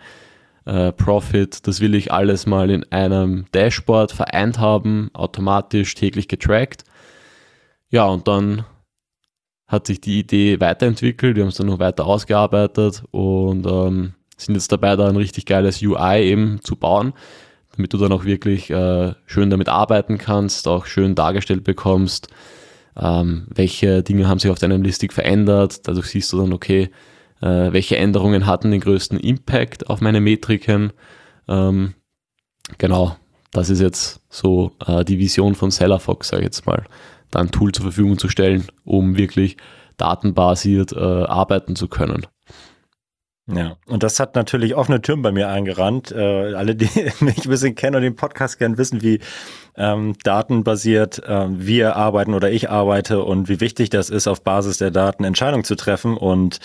äh, 0.64 0.92
Profit, 0.92 1.66
das 1.66 1.80
will 1.80 1.94
ich 1.94 2.12
alles 2.12 2.46
mal 2.46 2.70
in 2.70 2.90
einem 2.92 3.46
Dashboard 3.52 4.12
vereint 4.12 4.58
haben, 4.58 5.10
automatisch 5.12 5.94
täglich 5.94 6.28
getrackt. 6.28 6.84
Ja, 7.90 8.06
und 8.06 8.28
dann 8.28 8.64
hat 9.66 9.88
sich 9.88 10.00
die 10.00 10.20
Idee 10.20 10.60
weiterentwickelt, 10.60 11.34
wir 11.34 11.42
haben 11.42 11.48
es 11.48 11.56
dann 11.56 11.66
noch 11.66 11.80
weiter 11.80 12.06
ausgearbeitet 12.06 13.02
und 13.10 13.66
ähm, 13.66 14.14
sind 14.36 14.54
jetzt 14.54 14.70
dabei, 14.70 14.94
da 14.94 15.08
ein 15.08 15.16
richtig 15.16 15.46
geiles 15.46 15.82
UI 15.82 16.22
eben 16.22 16.60
zu 16.62 16.76
bauen 16.76 17.12
damit 17.76 17.92
du 17.92 17.98
dann 17.98 18.12
auch 18.12 18.24
wirklich 18.24 18.70
äh, 18.70 19.14
schön 19.26 19.50
damit 19.50 19.68
arbeiten 19.68 20.18
kannst, 20.18 20.66
auch 20.68 20.86
schön 20.86 21.14
dargestellt 21.14 21.64
bekommst, 21.64 22.28
ähm, 22.96 23.46
welche 23.54 24.02
Dinge 24.02 24.28
haben 24.28 24.38
sich 24.38 24.50
auf 24.50 24.58
deinem 24.58 24.82
Listing 24.82 25.10
verändert. 25.10 25.86
Dadurch 25.86 26.06
siehst 26.06 26.32
du 26.32 26.38
dann, 26.38 26.52
okay, 26.52 26.90
äh, 27.40 27.72
welche 27.72 27.96
Änderungen 27.96 28.46
hatten 28.46 28.70
den 28.70 28.80
größten 28.80 29.18
Impact 29.18 29.88
auf 29.88 30.00
meine 30.00 30.20
Metriken. 30.20 30.92
Ähm, 31.48 31.94
genau, 32.78 33.16
das 33.52 33.70
ist 33.70 33.80
jetzt 33.80 34.20
so 34.28 34.72
äh, 34.86 35.04
die 35.04 35.18
Vision 35.18 35.54
von 35.54 35.70
Sellerfox, 35.70 36.28
sage 36.28 36.42
ich 36.42 36.46
jetzt 36.46 36.66
mal, 36.66 36.84
da 37.30 37.40
ein 37.40 37.50
Tool 37.50 37.72
zur 37.72 37.84
Verfügung 37.84 38.18
zu 38.18 38.28
stellen, 38.28 38.66
um 38.84 39.16
wirklich 39.16 39.56
datenbasiert 39.98 40.92
äh, 40.92 40.98
arbeiten 40.98 41.76
zu 41.76 41.88
können. 41.88 42.26
Ja, 43.48 43.76
und 43.86 44.02
das 44.02 44.18
hat 44.18 44.34
natürlich 44.34 44.74
offene 44.74 45.00
Türen 45.00 45.22
bei 45.22 45.30
mir 45.30 45.48
eingerannt. 45.48 46.10
Äh, 46.10 46.54
alle, 46.54 46.74
die 46.74 46.88
mich 47.20 47.44
ein 47.44 47.50
bisschen 47.50 47.74
kennen 47.76 47.96
und 47.96 48.02
den 48.02 48.16
Podcast 48.16 48.58
kennen, 48.58 48.76
wissen, 48.76 49.02
wie 49.02 49.20
ähm, 49.76 50.14
datenbasiert 50.24 51.22
äh, 51.24 51.46
wir 51.50 51.94
arbeiten 51.94 52.34
oder 52.34 52.50
ich 52.50 52.70
arbeite 52.70 53.22
und 53.22 53.48
wie 53.48 53.60
wichtig 53.60 53.90
das 53.90 54.10
ist, 54.10 54.26
auf 54.26 54.42
Basis 54.42 54.78
der 54.78 54.90
Daten 54.90 55.22
Entscheidungen 55.22 55.62
zu 55.62 55.76
treffen. 55.76 56.16
Und 56.16 56.58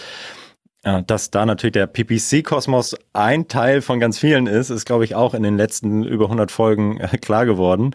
äh, 0.84 1.04
dass 1.04 1.30
da 1.30 1.46
natürlich 1.46 1.74
der 1.74 1.86
PPC-Kosmos 1.86 2.98
ein 3.14 3.48
Teil 3.48 3.82
von 3.82 4.00
ganz 4.00 4.18
vielen 4.18 4.48
ist, 4.48 4.72
ist, 4.72 4.86
glaube 4.86 5.04
ich, 5.04 5.14
auch 5.14 5.36
in 5.36 5.44
den 5.44 5.58
letzten 5.58 6.04
über 6.04 6.26
100 6.26 6.50
Folgen 6.50 7.00
äh, 7.00 7.16
klar 7.20 7.46
geworden, 7.46 7.94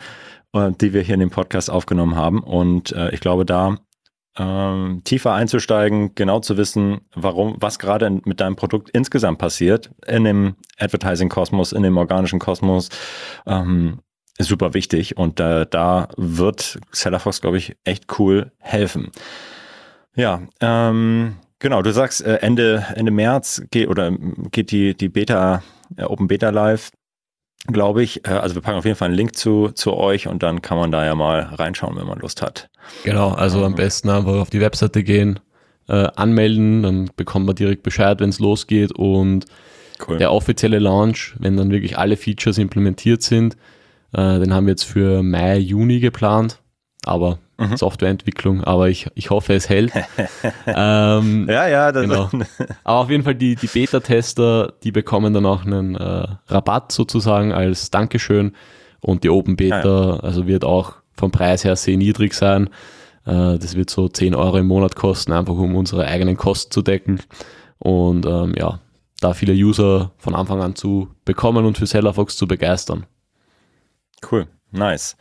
äh, 0.52 0.70
die 0.80 0.92
wir 0.92 1.02
hier 1.02 1.14
in 1.14 1.20
dem 1.20 1.30
Podcast 1.30 1.70
aufgenommen 1.70 2.14
haben. 2.14 2.40
Und 2.40 2.92
äh, 2.92 3.10
ich 3.10 3.18
glaube, 3.18 3.44
da 3.44 3.78
ähm, 4.38 5.02
tiefer 5.04 5.32
einzusteigen, 5.32 6.14
genau 6.14 6.40
zu 6.40 6.56
wissen, 6.56 7.00
warum, 7.14 7.56
was 7.58 7.78
gerade 7.78 8.10
mit 8.24 8.40
deinem 8.40 8.56
Produkt 8.56 8.90
insgesamt 8.90 9.38
passiert, 9.38 9.90
in 10.06 10.24
dem 10.24 10.56
Advertising-Kosmos, 10.78 11.72
in 11.72 11.82
dem 11.82 11.96
organischen 11.96 12.38
Kosmos, 12.38 12.88
ähm, 13.46 14.00
ist 14.38 14.48
super 14.48 14.74
wichtig 14.74 15.16
und 15.16 15.40
äh, 15.40 15.66
da 15.68 16.08
wird 16.16 16.78
Sellerfox, 16.92 17.40
glaube 17.40 17.56
ich, 17.58 17.76
echt 17.84 18.18
cool 18.18 18.52
helfen. 18.58 19.10
Ja, 20.14 20.42
ähm, 20.60 21.36
genau, 21.58 21.82
du 21.82 21.92
sagst 21.92 22.24
äh, 22.24 22.36
Ende, 22.36 22.86
Ende 22.94 23.12
März 23.12 23.62
geht 23.70 23.88
oder 23.88 24.12
geht 24.50 24.70
die, 24.70 24.94
die 24.94 25.08
Beta, 25.08 25.62
äh, 25.96 26.04
Open 26.04 26.26
Beta 26.26 26.50
live 26.50 26.90
glaube 27.66 28.02
ich. 28.02 28.26
Äh, 28.26 28.30
also 28.30 28.54
wir 28.54 28.62
packen 28.62 28.78
auf 28.78 28.84
jeden 28.84 28.96
Fall 28.96 29.08
einen 29.08 29.16
Link 29.16 29.36
zu, 29.36 29.70
zu 29.70 29.94
euch 29.94 30.28
und 30.28 30.42
dann 30.42 30.62
kann 30.62 30.78
man 30.78 30.90
da 30.90 31.04
ja 31.04 31.14
mal 31.14 31.40
reinschauen, 31.40 31.96
wenn 31.96 32.06
man 32.06 32.18
Lust 32.18 32.42
hat. 32.42 32.68
Genau, 33.04 33.30
also 33.30 33.64
am 33.64 33.74
besten 33.74 34.10
einfach 34.10 34.34
auf 34.34 34.50
die 34.50 34.60
Webseite 34.60 35.02
gehen, 35.02 35.40
äh, 35.88 36.08
anmelden, 36.16 36.82
dann 36.82 37.10
bekommt 37.16 37.46
man 37.46 37.54
direkt 37.54 37.82
Bescheid, 37.82 38.20
wenn 38.20 38.30
es 38.30 38.38
losgeht 38.38 38.92
und 38.92 39.46
cool. 40.06 40.18
der 40.18 40.32
offizielle 40.32 40.78
Launch, 40.78 41.34
wenn 41.38 41.56
dann 41.56 41.70
wirklich 41.70 41.98
alle 41.98 42.16
Features 42.16 42.58
implementiert 42.58 43.22
sind, 43.22 43.56
äh, 44.12 44.38
den 44.38 44.52
haben 44.54 44.66
wir 44.66 44.72
jetzt 44.72 44.84
für 44.84 45.22
Mai, 45.22 45.58
Juni 45.58 46.00
geplant, 46.00 46.60
aber 47.04 47.38
mhm. 47.58 47.76
Softwareentwicklung, 47.76 48.64
aber 48.64 48.88
ich, 48.88 49.08
ich 49.14 49.30
hoffe, 49.30 49.54
es 49.54 49.68
hält. 49.68 49.92
ähm, 50.66 51.46
ja, 51.48 51.68
ja, 51.68 51.92
das 51.92 52.02
genau. 52.02 52.30
Aber 52.84 52.98
auf 53.00 53.10
jeden 53.10 53.24
Fall 53.24 53.34
die, 53.34 53.56
die 53.56 53.66
Beta-Tester, 53.66 54.74
die 54.82 54.92
bekommen 54.92 55.32
dann 55.32 55.46
auch 55.46 55.64
einen 55.64 55.94
äh, 55.94 56.26
Rabatt 56.48 56.92
sozusagen 56.92 57.52
als 57.52 57.90
Dankeschön 57.90 58.52
und 59.00 59.24
die 59.24 59.30
Open 59.30 59.56
Beta, 59.56 59.84
ja, 59.84 60.14
ja. 60.14 60.20
also 60.20 60.46
wird 60.46 60.64
auch 60.64 60.94
vom 61.12 61.30
Preis 61.30 61.64
her 61.64 61.76
sehr 61.76 61.96
niedrig 61.96 62.34
sein. 62.34 62.68
Äh, 63.24 63.58
das 63.58 63.74
wird 63.74 63.90
so 63.90 64.08
10 64.08 64.34
Euro 64.34 64.58
im 64.58 64.66
Monat 64.66 64.96
kosten, 64.96 65.32
einfach 65.32 65.54
um 65.54 65.74
unsere 65.74 66.06
eigenen 66.06 66.36
Kosten 66.36 66.70
zu 66.70 66.82
decken. 66.82 67.20
Und 67.78 68.26
ähm, 68.26 68.54
ja, 68.56 68.80
da 69.20 69.34
viele 69.34 69.52
User 69.52 70.12
von 70.18 70.34
Anfang 70.34 70.62
an 70.62 70.76
zu 70.76 71.08
bekommen 71.24 71.64
und 71.64 71.78
für 71.78 71.86
Sellerfox 71.86 72.36
zu 72.36 72.46
begeistern. 72.46 73.06
Cool, 74.30 74.46
nice. 74.70 75.16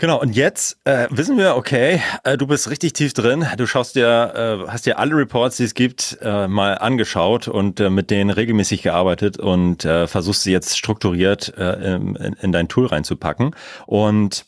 Genau, 0.00 0.18
und 0.18 0.34
jetzt 0.34 0.78
äh, 0.84 1.08
wissen 1.10 1.36
wir, 1.36 1.56
okay, 1.56 2.00
äh, 2.24 2.38
du 2.38 2.46
bist 2.46 2.70
richtig 2.70 2.94
tief 2.94 3.12
drin. 3.12 3.46
Du 3.58 3.66
schaust 3.66 3.96
dir, 3.96 4.64
äh, 4.66 4.70
hast 4.70 4.86
dir 4.86 4.98
alle 4.98 5.14
Reports, 5.14 5.58
die 5.58 5.64
es 5.64 5.74
gibt, 5.74 6.16
äh, 6.22 6.48
mal 6.48 6.78
angeschaut 6.78 7.48
und 7.48 7.80
äh, 7.80 7.90
mit 7.90 8.10
denen 8.10 8.30
regelmäßig 8.30 8.80
gearbeitet 8.80 9.38
und 9.38 9.84
äh, 9.84 10.06
versuchst 10.06 10.42
sie 10.42 10.52
jetzt 10.52 10.78
strukturiert 10.78 11.52
äh, 11.58 11.96
in, 11.96 12.16
in 12.16 12.50
dein 12.50 12.68
Tool 12.68 12.86
reinzupacken. 12.86 13.54
Und 13.84 14.46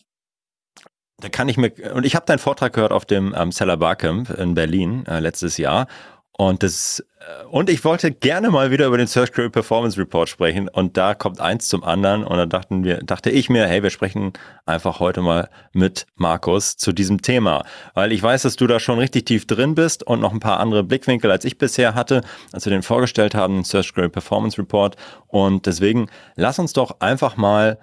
da 1.18 1.28
kann 1.28 1.50
ich 1.50 1.59
mir, 1.59 1.71
und 1.94 2.06
ich 2.06 2.16
habe 2.16 2.25
deinen 2.25 2.38
Vortrag 2.38 2.73
gehört 2.73 2.92
auf 2.92 3.04
dem 3.04 3.35
ähm, 3.37 3.52
Seller 3.52 3.76
Barcamp 3.76 4.30
in 4.30 4.54
Berlin 4.54 5.04
äh, 5.06 5.21
letztes 5.21 5.59
Jahr. 5.59 5.87
Und 6.35 6.62
das, 6.62 7.05
äh, 7.21 7.45
und 7.45 7.69
ich 7.69 7.85
wollte 7.85 8.11
gerne 8.11 8.51
mal 8.51 8.71
wieder 8.71 8.87
über 8.87 8.97
den 8.97 9.07
Search 9.07 9.33
Query 9.33 9.51
Performance 9.51 10.01
Report 10.01 10.29
sprechen. 10.29 10.69
Und 10.69 10.97
da 10.97 11.15
kommt 11.15 11.41
eins 11.41 11.69
zum 11.69 11.85
anderen. 11.85 12.25
Und 12.25 12.37
da 12.37 12.47
dachten 12.47 12.85
wir, 12.85 12.99
dachte 12.99 13.31
ich 13.31 13.51
mir, 13.51 13.67
hey, 13.67 13.83
wir 13.83 13.91
sprechen 13.91 14.33
einfach 14.65 14.99
heute 14.99 15.21
mal 15.21 15.51
mit 15.73 16.07
Markus 16.15 16.77
zu 16.77 16.93
diesem 16.93 17.21
Thema. 17.21 17.65
Weil 17.95 18.12
ich 18.12 18.23
weiß, 18.23 18.43
dass 18.43 18.57
du 18.57 18.67
da 18.67 18.81
schon 18.81 18.99
richtig 18.99 19.27
tief 19.27 19.47
drin 19.47 19.75
bist 19.75 20.03
und 20.07 20.21
noch 20.21 20.33
ein 20.33 20.41
paar 20.41 20.59
andere 20.59 20.83
Blickwinkel 20.83 21.31
als 21.31 21.45
ich 21.45 21.59
bisher 21.59 21.95
hatte, 21.95 22.23
als 22.53 22.65
wir 22.65 22.71
den 22.71 22.83
vorgestellt 22.83 23.35
haben, 23.35 23.55
den 23.55 23.65
Search 23.65 23.93
Query 23.93 24.09
Performance 24.09 24.57
Report. 24.57 24.97
Und 25.27 25.67
deswegen 25.67 26.09
lass 26.35 26.59
uns 26.59 26.73
doch 26.73 27.01
einfach 27.01 27.37
mal 27.37 27.79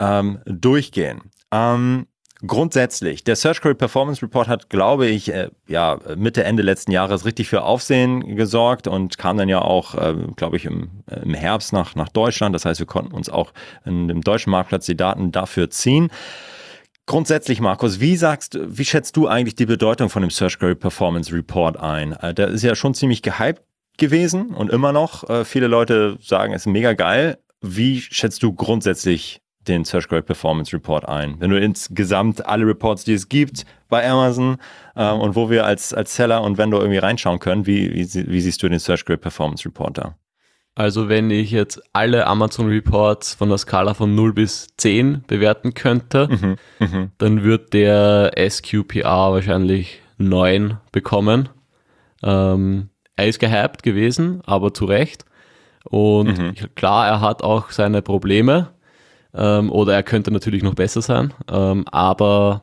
ähm, 0.00 0.40
durchgehen. 0.46 1.30
Ähm, 1.52 2.06
Grundsätzlich, 2.46 3.22
der 3.22 3.36
Search 3.36 3.60
Query 3.60 3.74
Performance 3.74 4.20
Report 4.20 4.48
hat, 4.48 4.68
glaube 4.68 5.06
ich, 5.06 5.32
äh, 5.32 5.50
ja, 5.68 5.98
Mitte, 6.16 6.44
Ende 6.44 6.62
letzten 6.62 6.90
Jahres 6.90 7.24
richtig 7.24 7.48
für 7.48 7.62
Aufsehen 7.62 8.36
gesorgt 8.36 8.88
und 8.88 9.18
kam 9.18 9.36
dann 9.36 9.48
ja 9.48 9.62
auch, 9.62 9.94
äh, 9.94 10.14
glaube 10.36 10.56
ich, 10.56 10.64
im, 10.64 10.90
äh, 11.08 11.20
im 11.20 11.32
Herbst 11.32 11.72
nach, 11.72 11.94
nach 11.94 12.08
Deutschland. 12.08 12.54
Das 12.54 12.64
heißt, 12.64 12.80
wir 12.80 12.86
konnten 12.86 13.14
uns 13.14 13.30
auch 13.30 13.52
in 13.84 14.08
dem 14.08 14.20
deutschen 14.20 14.50
Marktplatz 14.50 14.84
die 14.86 14.96
Daten 14.96 15.30
dafür 15.30 15.70
ziehen. 15.70 16.10
Grundsätzlich, 17.06 17.60
Markus, 17.60 18.00
wie 18.00 18.16
sagst, 18.16 18.58
wie 18.60 18.84
schätzt 18.84 19.16
du 19.16 19.28
eigentlich 19.28 19.54
die 19.54 19.66
Bedeutung 19.66 20.08
von 20.08 20.22
dem 20.22 20.30
Search 20.30 20.58
Query 20.58 20.74
Performance 20.74 21.32
Report 21.32 21.78
ein? 21.78 22.12
Äh, 22.14 22.34
der 22.34 22.48
ist 22.48 22.62
ja 22.62 22.74
schon 22.74 22.94
ziemlich 22.94 23.22
gehypt 23.22 23.62
gewesen 23.96 24.54
und 24.54 24.70
immer 24.70 24.92
noch. 24.92 25.28
Äh, 25.30 25.44
viele 25.44 25.68
Leute 25.68 26.18
sagen, 26.20 26.52
es 26.52 26.62
ist 26.62 26.72
mega 26.72 26.94
geil. 26.94 27.38
Wie 27.60 28.00
schätzt 28.00 28.42
du 28.42 28.52
grundsätzlich 28.52 29.40
den 29.68 29.84
Search 29.84 30.08
Query 30.08 30.22
Performance 30.22 30.74
Report 30.74 31.08
ein. 31.08 31.36
Wenn 31.40 31.50
du 31.50 31.58
insgesamt 31.58 32.46
alle 32.46 32.66
Reports, 32.66 33.04
die 33.04 33.14
es 33.14 33.28
gibt 33.28 33.64
bei 33.88 34.08
Amazon 34.08 34.56
äh, 34.94 35.10
und 35.10 35.36
wo 35.36 35.50
wir 35.50 35.64
als, 35.64 35.94
als 35.94 36.14
Seller 36.14 36.42
und 36.42 36.58
Vendor 36.58 36.80
irgendwie 36.80 36.98
reinschauen 36.98 37.38
können, 37.38 37.66
wie, 37.66 37.92
wie, 37.94 38.30
wie 38.30 38.40
siehst 38.40 38.62
du 38.62 38.68
den 38.68 38.78
Search 38.78 39.04
Query 39.04 39.18
Performance 39.18 39.64
Report 39.64 39.98
da? 39.98 40.16
Also 40.76 41.08
wenn 41.08 41.30
ich 41.30 41.52
jetzt 41.52 41.80
alle 41.92 42.26
Amazon 42.26 42.68
Reports 42.68 43.34
von 43.34 43.48
der 43.48 43.58
Skala 43.58 43.94
von 43.94 44.14
0 44.14 44.32
bis 44.32 44.66
10 44.76 45.22
bewerten 45.26 45.74
könnte, 45.74 46.28
mhm, 46.28 46.56
mh. 46.80 47.10
dann 47.18 47.44
wird 47.44 47.72
der 47.74 48.32
SQPR 48.36 49.32
wahrscheinlich 49.32 50.00
9 50.18 50.78
bekommen. 50.90 51.48
Ähm, 52.24 52.90
er 53.14 53.28
ist 53.28 53.38
gehypt 53.38 53.84
gewesen, 53.84 54.40
aber 54.44 54.74
zu 54.74 54.86
Recht. 54.86 55.24
Und 55.84 56.38
mhm. 56.38 56.54
klar, 56.74 57.06
er 57.06 57.20
hat 57.20 57.44
auch 57.44 57.70
seine 57.70 58.02
Probleme. 58.02 58.70
Ähm, 59.34 59.70
oder 59.70 59.94
er 59.94 60.02
könnte 60.02 60.30
natürlich 60.30 60.62
noch 60.62 60.74
besser 60.74 61.02
sein. 61.02 61.34
Ähm, 61.50 61.84
aber 61.90 62.62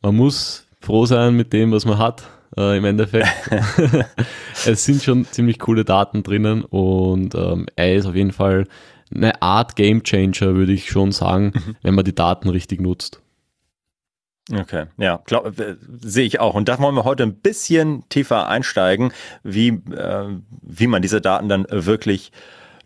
man 0.00 0.16
muss 0.16 0.66
froh 0.80 1.06
sein 1.06 1.34
mit 1.34 1.52
dem, 1.52 1.72
was 1.72 1.84
man 1.84 1.98
hat. 1.98 2.28
Äh, 2.56 2.78
Im 2.78 2.84
Endeffekt. 2.84 3.28
es 4.66 4.84
sind 4.84 5.02
schon 5.02 5.24
ziemlich 5.26 5.58
coole 5.58 5.84
Daten 5.84 6.22
drinnen 6.22 6.64
und 6.64 7.34
ähm, 7.34 7.66
er 7.76 7.94
ist 7.94 8.06
auf 8.06 8.14
jeden 8.14 8.32
Fall 8.32 8.66
eine 9.14 9.42
Art 9.42 9.76
Game 9.76 10.02
Changer, 10.02 10.54
würde 10.54 10.72
ich 10.72 10.90
schon 10.90 11.12
sagen, 11.12 11.52
mhm. 11.54 11.76
wenn 11.82 11.94
man 11.94 12.04
die 12.04 12.14
Daten 12.14 12.48
richtig 12.48 12.80
nutzt. 12.80 13.20
Okay, 14.50 14.86
ja, 14.96 15.20
glaub, 15.26 15.58
äh, 15.58 15.76
sehe 16.00 16.24
ich 16.24 16.40
auch. 16.40 16.54
Und 16.54 16.68
da 16.68 16.78
wollen 16.78 16.94
wir 16.94 17.04
heute 17.04 17.22
ein 17.22 17.34
bisschen 17.34 18.08
tiefer 18.08 18.48
einsteigen, 18.48 19.12
wie, 19.42 19.68
äh, 19.68 20.38
wie 20.62 20.86
man 20.86 21.02
diese 21.02 21.20
Daten 21.20 21.48
dann 21.48 21.66
wirklich 21.68 22.32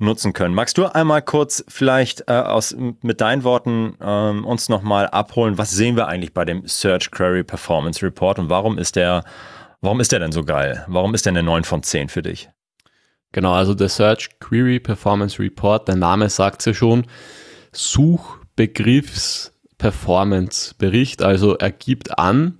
nutzen 0.02 0.32
können. 0.32 0.54
Magst 0.54 0.78
du 0.78 0.86
einmal 0.86 1.22
kurz 1.22 1.64
vielleicht 1.68 2.28
äh, 2.28 2.32
aus, 2.32 2.76
mit 3.00 3.20
deinen 3.20 3.44
Worten 3.44 3.96
ähm, 4.00 4.44
uns 4.44 4.68
nochmal 4.68 5.08
abholen, 5.08 5.58
was 5.58 5.70
sehen 5.70 5.96
wir 5.96 6.08
eigentlich 6.08 6.34
bei 6.34 6.44
dem 6.44 6.66
Search 6.66 7.10
Query 7.10 7.44
Performance 7.44 8.04
Report 8.04 8.38
und 8.38 8.50
warum 8.50 8.78
ist 8.78 8.96
der, 8.96 9.24
warum 9.80 10.00
ist 10.00 10.12
der 10.12 10.20
denn 10.20 10.32
so 10.32 10.44
geil? 10.44 10.84
Warum 10.88 11.14
ist 11.14 11.26
der 11.26 11.32
eine 11.32 11.42
9 11.42 11.64
von 11.64 11.82
10 11.82 12.08
für 12.08 12.22
dich? 12.22 12.50
Genau, 13.32 13.52
also 13.52 13.74
der 13.74 13.88
Search 13.88 14.38
Query 14.40 14.78
Performance 14.78 15.38
Report, 15.38 15.88
der 15.88 15.96
Name 15.96 16.28
sagt 16.28 16.60
es 16.60 16.66
ja 16.66 16.74
schon, 16.74 17.06
Suchbegriffs 17.72 19.52
Performance 19.78 20.74
Bericht, 20.76 21.22
also 21.22 21.56
er 21.56 21.72
gibt 21.72 22.18
an, 22.18 22.58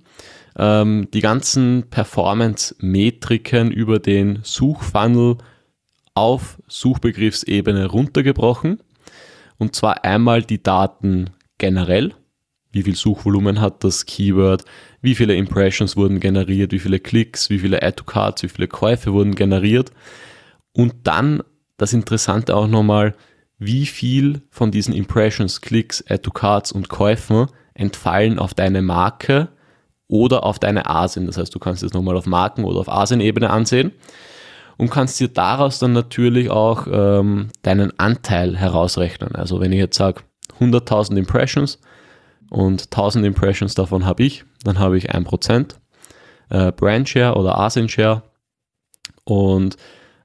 ähm, 0.57 1.07
die 1.13 1.21
ganzen 1.21 1.89
Performance-Metriken 1.89 3.71
über 3.71 3.99
den 3.99 4.39
Suchfunnel 4.43 5.37
auf 6.15 6.61
Suchbegriffsebene 6.67 7.87
runtergebrochen. 7.87 8.79
Und 9.57 9.75
zwar 9.75 10.03
einmal 10.03 10.43
die 10.43 10.61
Daten 10.61 11.31
generell. 11.57 12.13
Wie 12.71 12.83
viel 12.83 12.95
Suchvolumen 12.95 13.61
hat 13.61 13.83
das 13.83 14.05
Keyword? 14.05 14.65
Wie 15.01 15.15
viele 15.15 15.35
Impressions 15.35 15.95
wurden 15.95 16.19
generiert? 16.19 16.71
Wie 16.71 16.79
viele 16.79 16.99
Klicks? 16.99 17.49
Wie 17.49 17.59
viele 17.59 17.83
Add 17.83 17.97
to 17.97 18.03
Cards? 18.03 18.43
Wie 18.43 18.49
viele 18.49 18.67
Käufe 18.67 19.13
wurden 19.13 19.35
generiert? 19.35 19.91
Und 20.71 20.93
dann 21.03 21.43
das 21.77 21.93
Interessante 21.93 22.55
auch 22.55 22.67
nochmal, 22.67 23.15
wie 23.59 23.85
viel 23.85 24.41
von 24.49 24.71
diesen 24.71 24.93
Impressions, 24.93 25.61
Klicks, 25.61 26.03
Add 26.07 26.23
to 26.23 26.31
Cards 26.31 26.71
und 26.71 26.89
Käufen 26.89 27.47
entfallen 27.75 28.39
auf 28.39 28.53
deine 28.53 28.81
Marke 28.81 29.49
oder 30.07 30.43
auf 30.43 30.59
deine 30.59 30.87
ASIN. 30.87 31.27
Das 31.27 31.37
heißt, 31.37 31.53
du 31.53 31.59
kannst 31.59 31.83
es 31.83 31.93
nochmal 31.93 32.17
auf 32.17 32.25
Marken- 32.25 32.65
oder 32.65 32.79
auf 32.79 32.89
ASIN-Ebene 32.89 33.49
ansehen 33.49 33.91
und 34.77 34.89
kannst 34.89 35.19
dir 35.19 35.27
daraus 35.27 35.79
dann 35.79 35.93
natürlich 35.93 36.49
auch 36.49 36.87
ähm, 36.91 37.49
deinen 37.61 37.97
Anteil 37.99 38.57
herausrechnen. 38.57 39.35
Also 39.35 39.59
wenn 39.59 39.71
ich 39.71 39.79
jetzt 39.79 39.97
sage 39.97 40.21
100.000 40.59 41.17
Impressions 41.17 41.79
und 42.49 42.83
1000 42.85 43.25
Impressions 43.25 43.75
davon 43.75 44.05
habe 44.05 44.23
ich, 44.23 44.45
dann 44.63 44.79
habe 44.79 44.97
ich 44.97 45.13
1% 45.13 45.75
äh, 46.49 46.71
Brand 46.71 47.09
Share 47.09 47.35
oder 47.35 47.57
ASIN 47.57 47.89
Share 47.89 48.23
und 49.25 49.77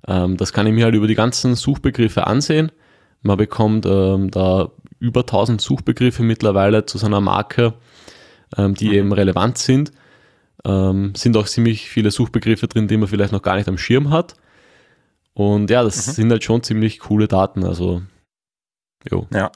ähm, 0.06 0.36
das 0.36 0.52
kann 0.52 0.66
ich 0.66 0.72
mir 0.72 0.84
halt 0.84 0.94
über 0.94 1.06
die 1.06 1.14
ganzen 1.14 1.54
Suchbegriffe 1.54 2.26
ansehen. 2.26 2.72
Man 3.22 3.36
bekommt 3.36 3.86
ähm, 3.86 4.30
da 4.30 4.70
über 4.98 5.20
1000 5.20 5.60
Suchbegriffe 5.60 6.22
mittlerweile 6.22 6.86
zu 6.86 6.98
seiner 6.98 7.20
Marke, 7.20 7.74
ähm, 8.56 8.74
die 8.74 8.88
mhm. 8.88 8.94
eben 8.94 9.12
relevant 9.12 9.58
sind. 9.58 9.92
Ähm, 10.64 11.14
sind 11.14 11.36
auch 11.36 11.46
ziemlich 11.46 11.88
viele 11.88 12.10
Suchbegriffe 12.10 12.68
drin, 12.68 12.88
die 12.88 12.96
man 12.96 13.08
vielleicht 13.08 13.32
noch 13.32 13.42
gar 13.42 13.56
nicht 13.56 13.68
am 13.68 13.78
Schirm 13.78 14.10
hat. 14.10 14.34
Und 15.34 15.70
ja, 15.70 15.84
das 15.84 16.06
mhm. 16.06 16.12
sind 16.12 16.30
halt 16.30 16.44
schon 16.44 16.62
ziemlich 16.62 16.98
coole 16.98 17.28
Daten. 17.28 17.64
Also, 17.64 18.02
jo. 19.08 19.26
Ja. 19.32 19.50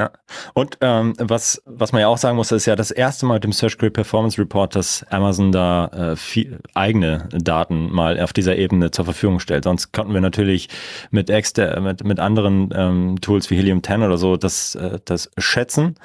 Ja. 0.00 0.10
Und 0.54 0.78
ähm, 0.80 1.14
was, 1.18 1.62
was 1.66 1.92
man 1.92 2.00
ja 2.00 2.08
auch 2.08 2.16
sagen 2.16 2.36
muss, 2.36 2.52
ist 2.52 2.64
ja 2.64 2.74
das 2.74 2.90
erste 2.90 3.26
Mal 3.26 3.34
mit 3.34 3.44
dem 3.44 3.52
Search 3.52 3.76
Query 3.76 3.90
Performance 3.90 4.40
Report, 4.40 4.74
dass 4.74 5.04
Amazon 5.10 5.52
da 5.52 5.88
äh, 5.88 6.16
viel, 6.16 6.58
eigene 6.74 7.28
Daten 7.32 7.92
mal 7.92 8.18
auf 8.18 8.32
dieser 8.32 8.56
Ebene 8.56 8.92
zur 8.92 9.04
Verfügung 9.04 9.40
stellt. 9.40 9.64
Sonst 9.64 9.92
konnten 9.92 10.14
wir 10.14 10.22
natürlich 10.22 10.70
mit, 11.10 11.28
exter 11.28 11.78
mit, 11.80 12.02
mit 12.02 12.18
anderen 12.18 12.70
ähm, 12.74 13.20
Tools 13.20 13.50
wie 13.50 13.56
Helium 13.56 13.82
10 13.82 14.02
oder 14.02 14.16
so 14.16 14.38
das, 14.38 14.74
äh, 14.74 15.00
das 15.04 15.30
schätzen. 15.36 15.96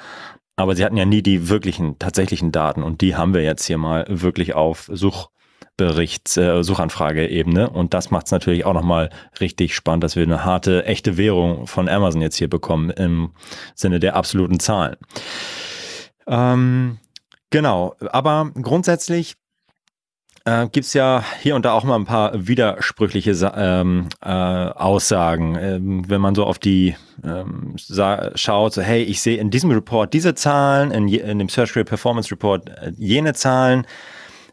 Aber 0.56 0.74
sie 0.74 0.84
hatten 0.84 0.96
ja 0.96 1.04
nie 1.04 1.22
die 1.22 1.48
wirklichen, 1.48 1.98
tatsächlichen 1.98 2.50
Daten. 2.50 2.82
Und 2.82 3.02
die 3.02 3.14
haben 3.14 3.34
wir 3.34 3.42
jetzt 3.42 3.66
hier 3.66 3.76
mal 3.76 4.06
wirklich 4.08 4.54
auf 4.54 4.90
Suchberichts, 4.92 6.38
äh, 6.38 6.62
Suchanfrage-Ebene. 6.62 7.68
Und 7.68 7.92
das 7.92 8.10
macht 8.10 8.26
es 8.26 8.32
natürlich 8.32 8.64
auch 8.64 8.72
nochmal 8.72 9.10
richtig 9.38 9.74
spannend, 9.74 10.02
dass 10.02 10.16
wir 10.16 10.22
eine 10.22 10.44
harte, 10.44 10.86
echte 10.86 11.18
Währung 11.18 11.66
von 11.66 11.88
Amazon 11.88 12.22
jetzt 12.22 12.36
hier 12.36 12.48
bekommen 12.48 12.88
im 12.90 13.32
Sinne 13.74 14.00
der 14.00 14.16
absoluten 14.16 14.58
Zahlen. 14.58 14.96
Ähm, 16.26 16.98
genau, 17.50 17.94
aber 18.10 18.50
grundsätzlich 18.54 19.36
äh, 20.46 20.68
gibt 20.68 20.86
es 20.86 20.94
ja 20.94 21.24
hier 21.42 21.56
und 21.56 21.64
da 21.64 21.72
auch 21.72 21.84
mal 21.84 21.96
ein 21.96 22.04
paar 22.04 22.46
widersprüchliche 22.46 23.52
ähm, 23.56 24.08
äh, 24.22 24.28
Aussagen. 24.28 25.56
Ähm, 25.60 26.08
wenn 26.08 26.20
man 26.20 26.34
so 26.34 26.44
auf 26.44 26.58
die 26.58 26.94
ähm, 27.24 27.74
schaut, 27.76 28.72
so 28.72 28.80
hey, 28.80 29.02
ich 29.02 29.20
sehe 29.20 29.38
in 29.38 29.50
diesem 29.50 29.70
Report 29.72 30.14
diese 30.14 30.34
Zahlen, 30.34 30.92
in, 30.92 31.08
in 31.08 31.38
dem 31.40 31.48
Search 31.48 31.72
Query 31.72 31.84
Performance 31.84 32.30
Report 32.30 32.68
äh, 32.68 32.92
jene 32.96 33.34
Zahlen. 33.34 33.86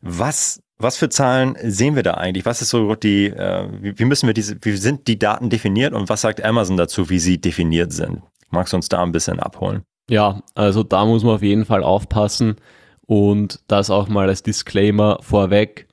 Was 0.02 0.62
was 0.80 0.98
für 0.98 1.08
Zahlen 1.08 1.56
sehen 1.64 1.96
wir 1.96 2.04
da 2.04 2.16
eigentlich? 2.16 2.46
Was 2.46 2.62
ist 2.62 2.70
so 2.70 2.96
die, 2.96 3.28
äh, 3.28 3.68
wie, 3.80 4.04
müssen 4.04 4.28
wir 4.28 4.34
diese, 4.34 4.58
wie 4.62 4.76
sind 4.76 5.08
die 5.08 5.18
Daten 5.18 5.50
definiert 5.50 5.94
und 5.94 6.10
was 6.10 6.22
sagt 6.22 6.44
Amazon 6.44 6.76
dazu, 6.76 7.10
wie 7.10 7.20
sie 7.20 7.40
definiert 7.40 7.94
sind? 7.94 8.22
Magst 8.50 8.74
du 8.74 8.78
uns 8.78 8.90
da 8.90 9.02
ein 9.02 9.14
bisschen 9.14 9.40
abholen? 9.40 9.84
Ja, 10.10 10.42
also 10.56 10.84
da 10.84 11.06
muss 11.06 11.24
man 11.24 11.36
auf 11.36 11.42
jeden 11.42 11.64
Fall 11.66 11.84
aufpassen 11.84 12.58
und 13.06 13.60
das 13.68 13.90
auch 13.90 14.08
mal 14.08 14.30
als 14.30 14.44
Disclaimer 14.44 15.20
vorweg. 15.22 15.88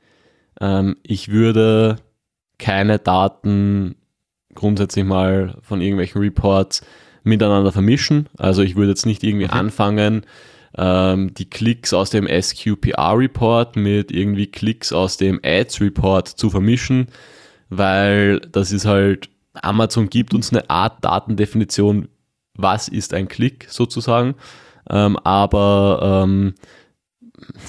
Ähm, 0.61 0.97
ich 1.03 1.29
würde 1.29 1.97
keine 2.59 2.99
Daten 2.99 3.97
grundsätzlich 4.55 5.05
mal 5.05 5.57
von 5.63 5.81
irgendwelchen 5.81 6.21
Reports 6.21 6.83
miteinander 7.23 7.73
vermischen. 7.73 8.29
Also 8.37 8.63
ich 8.63 8.77
würde 8.77 8.91
jetzt 8.91 9.07
nicht 9.07 9.23
irgendwie 9.23 9.47
okay. 9.47 9.59
anfangen, 9.59 10.27
ähm, 10.77 11.35
die 11.35 11.49
Klicks 11.49 11.93
aus 11.93 12.11
dem 12.11 12.27
SQPR-Report 12.27 13.77
mit 13.77 14.13
irgendwie 14.13 14.47
Klicks 14.47 14.93
aus 14.93 15.17
dem 15.17 15.41
Ads-Report 15.43 16.29
zu 16.29 16.51
vermischen, 16.51 17.09
weil 17.69 18.41
das 18.41 18.73
ist 18.73 18.87
halt, 18.87 19.29
Amazon 19.55 20.09
gibt 20.09 20.33
uns 20.33 20.53
eine 20.53 20.69
Art 20.71 21.05
Datendefinition, 21.05 22.09
was 22.55 22.89
ist 22.89 23.15
ein 23.15 23.29
Klick 23.29 23.67
sozusagen, 23.69 24.35
ähm, 24.89 25.17
aber 25.19 26.23
ähm, 26.25 26.55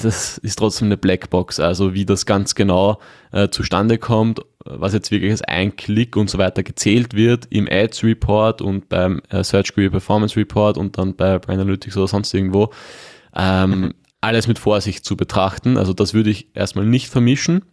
das 0.01 0.37
ist 0.37 0.57
trotzdem 0.57 0.87
eine 0.87 0.97
Blackbox, 0.97 1.59
also 1.59 1.93
wie 1.93 2.05
das 2.05 2.25
ganz 2.25 2.55
genau 2.55 2.99
äh, 3.31 3.49
zustande 3.49 3.97
kommt, 3.97 4.41
was 4.65 4.93
jetzt 4.93 5.11
wirklich 5.11 5.31
als 5.31 5.41
ein 5.41 5.75
Klick 5.75 6.15
und 6.15 6.29
so 6.29 6.37
weiter 6.37 6.63
gezählt 6.63 7.15
wird 7.15 7.47
im 7.49 7.67
Ads 7.69 8.03
Report 8.03 8.61
und 8.61 8.89
beim 8.89 9.21
äh, 9.29 9.43
Search 9.43 9.73
Query 9.73 9.89
Performance 9.89 10.35
Report 10.35 10.77
und 10.77 10.97
dann 10.97 11.15
bei 11.15 11.39
Brand 11.39 11.61
Analytics 11.61 11.97
oder 11.97 12.07
sonst 12.07 12.33
irgendwo. 12.33 12.71
Ähm, 13.35 13.69
mhm. 13.69 13.93
Alles 14.21 14.47
mit 14.47 14.59
Vorsicht 14.59 15.03
zu 15.03 15.17
betrachten. 15.17 15.77
Also 15.77 15.93
das 15.93 16.13
würde 16.13 16.29
ich 16.29 16.55
erstmal 16.55 16.85
nicht 16.85 17.09
vermischen. 17.09 17.63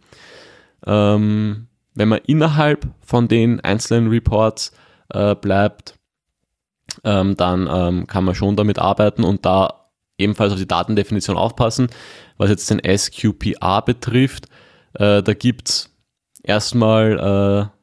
Ähm, 0.85 1.67
wenn 1.93 2.07
man 2.07 2.21
innerhalb 2.25 2.87
von 3.01 3.27
den 3.27 3.59
einzelnen 3.59 4.07
Reports 4.09 4.71
äh, 5.09 5.35
bleibt, 5.35 5.95
ähm, 7.03 7.37
dann 7.37 7.69
ähm, 7.71 8.07
kann 8.07 8.23
man 8.23 8.35
schon 8.35 8.55
damit 8.55 8.79
arbeiten 8.79 9.23
und 9.23 9.45
da 9.45 9.78
ebenfalls 10.19 10.53
auf 10.53 10.59
die 10.59 10.67
Datendefinition 10.67 11.37
aufpassen. 11.37 11.87
Was 12.37 12.49
jetzt 12.49 12.69
den 12.69 12.81
SQPA 12.97 13.81
betrifft, 13.81 14.47
äh, 14.93 15.21
da 15.21 15.33
gibt 15.33 15.69
es 15.69 15.95
erstmal 16.43 17.71
äh, 17.71 17.79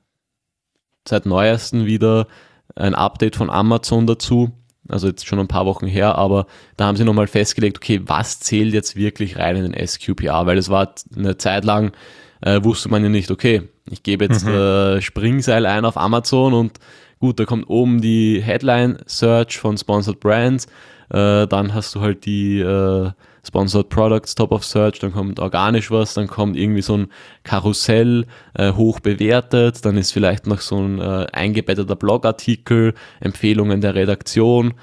seit 1.08 1.26
neuesten 1.26 1.86
wieder 1.86 2.26
ein 2.74 2.94
Update 2.94 3.36
von 3.36 3.50
Amazon 3.50 4.06
dazu. 4.06 4.52
Also 4.88 5.08
jetzt 5.08 5.26
schon 5.26 5.40
ein 5.40 5.48
paar 5.48 5.66
Wochen 5.66 5.86
her, 5.86 6.14
aber 6.14 6.46
da 6.76 6.86
haben 6.86 6.96
sie 6.96 7.04
nochmal 7.04 7.26
festgelegt, 7.26 7.78
okay, 7.78 8.00
was 8.04 8.38
zählt 8.38 8.72
jetzt 8.72 8.94
wirklich 8.94 9.36
rein 9.36 9.56
in 9.56 9.72
den 9.72 9.86
SQPA? 9.86 10.46
Weil 10.46 10.58
es 10.58 10.68
war 10.68 10.94
eine 11.16 11.36
Zeit 11.38 11.64
lang, 11.64 11.92
äh, 12.40 12.62
wusste 12.62 12.88
man 12.88 13.02
ja 13.02 13.08
nicht, 13.08 13.30
okay, 13.30 13.62
ich 13.90 14.02
gebe 14.02 14.26
jetzt 14.26 14.44
mhm. 14.44 14.52
äh, 14.52 15.02
Springseil 15.02 15.66
ein 15.66 15.84
auf 15.84 15.96
Amazon 15.96 16.54
und 16.54 16.78
gut, 17.20 17.40
da 17.40 17.44
kommt 17.44 17.68
oben 17.68 18.00
die 18.00 18.40
Headline 18.42 18.98
Search 19.06 19.58
von 19.58 19.76
Sponsored 19.76 20.20
Brands 20.20 20.66
äh, 21.10 21.46
dann 21.46 21.72
hast 21.72 21.94
du 21.94 22.00
halt 22.00 22.24
die 22.26 22.60
äh, 22.60 23.10
Sponsored 23.46 23.88
Products 23.88 24.34
Top 24.34 24.50
of 24.50 24.64
Search, 24.64 24.98
dann 24.98 25.12
kommt 25.12 25.38
organisch 25.38 25.90
was, 25.90 26.14
dann 26.14 26.26
kommt 26.26 26.56
irgendwie 26.56 26.82
so 26.82 26.96
ein 26.96 27.06
Karussell 27.44 28.26
äh, 28.54 28.72
hoch 28.72 28.98
bewertet, 28.98 29.84
dann 29.84 29.96
ist 29.96 30.12
vielleicht 30.12 30.46
noch 30.46 30.60
so 30.60 30.78
ein 30.80 31.00
äh, 31.00 31.26
eingebetteter 31.32 31.94
Blogartikel, 31.94 32.94
Empfehlungen 33.20 33.80
der 33.80 33.94
Redaktion. 33.94 34.74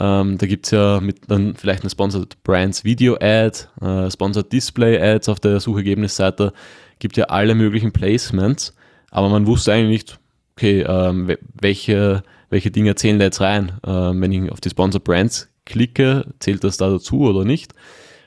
Ähm, 0.00 0.38
da 0.38 0.46
es 0.46 0.70
ja 0.70 1.00
mit 1.00 1.28
dann 1.28 1.54
vielleicht 1.54 1.82
eine 1.82 1.90
Sponsored 1.90 2.42
Brands 2.42 2.84
Video 2.84 3.16
Ad, 3.20 3.66
äh, 3.80 4.10
Sponsored 4.10 4.52
Display 4.52 5.00
Ads 5.00 5.28
auf 5.28 5.40
der 5.40 5.60
Suchergebnisseite, 5.60 6.52
gibt 6.98 7.16
ja 7.16 7.26
alle 7.26 7.54
möglichen 7.54 7.92
Placements, 7.92 8.74
aber 9.10 9.28
man 9.28 9.46
wusste 9.46 9.72
eigentlich 9.72 10.06
nicht, 10.06 10.18
okay, 10.58 10.80
ähm, 10.82 11.36
welche, 11.60 12.24
welche 12.50 12.72
Dinge 12.72 12.96
zählen 12.96 13.20
da 13.20 13.26
jetzt 13.26 13.40
rein, 13.40 13.78
ähm, 13.86 14.20
wenn 14.20 14.32
ich 14.32 14.50
auf 14.50 14.60
die 14.60 14.70
Sponsored 14.70 15.04
Brands 15.04 15.48
klicke, 15.64 16.26
zählt 16.40 16.64
das 16.64 16.76
da 16.78 16.90
dazu 16.90 17.20
oder 17.20 17.44
nicht? 17.44 17.74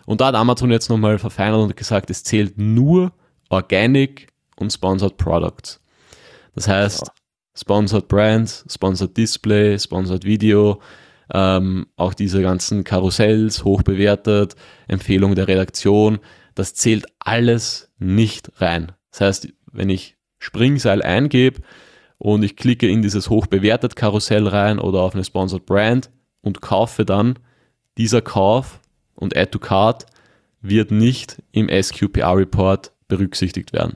Und 0.06 0.22
da 0.22 0.28
hat 0.28 0.36
Amazon 0.36 0.72
jetzt 0.72 0.89
nochmal 0.89 1.20
verfeinert 1.20 1.60
und 1.60 1.76
gesagt, 1.76 2.10
es 2.10 2.24
zählt 2.24 2.58
nur 2.58 3.12
Organic 3.50 4.30
und 4.56 4.72
Sponsored 4.72 5.17
Products. 5.17 5.82
Das 6.56 6.70
heißt, 6.70 7.08
ja. 7.08 7.13
Sponsored 7.54 8.08
Brands, 8.08 8.65
Sponsored 8.70 9.17
Display, 9.17 9.78
Sponsored 9.78 10.24
Video, 10.24 10.82
ähm, 11.34 11.88
auch 11.98 12.13
diese 12.13 12.41
ganzen 12.41 12.86
Karussells, 12.86 13.65
hoch 13.65 13.84
bewertet, 13.84 14.56
Empfehlung 14.88 15.36
der 15.36 15.50
Redaktion, 15.50 16.20
das 16.56 16.76
zählt 16.76 17.08
alles 17.20 17.91
nicht 18.00 18.54
rein. 18.62 18.94
Das 19.12 19.22
heißt, 19.22 19.50
wenn 19.74 19.89
ich 19.89 20.15
Springseil 20.39 21.02
eingebe 21.02 21.62
und 22.22 22.44
ich 22.44 22.56
klicke 22.56 22.88
in 22.88 23.02
dieses 23.02 23.32
hoch 23.32 23.48
bewertet 23.48 23.96
Karussell 23.96 24.48
rein 24.48 24.78
oder 24.78 25.00
auf 25.02 25.16
eine 25.16 25.24
Sponsored 25.24 25.66
Brand, 25.66 26.12
und 26.42 26.62
kaufe 26.62 27.04
dann, 27.04 27.40
dieser 27.98 28.22
Kauf 28.22 28.80
und 29.16 29.36
Add 29.36 29.52
to 29.52 29.60
Cart 29.60 30.06
wird 30.62 30.92
nicht 30.92 31.42
im 31.52 31.68
SQPR 31.68 32.38
Report 32.38 32.92
berücksichtigt 33.08 33.74
werden. 33.74 33.96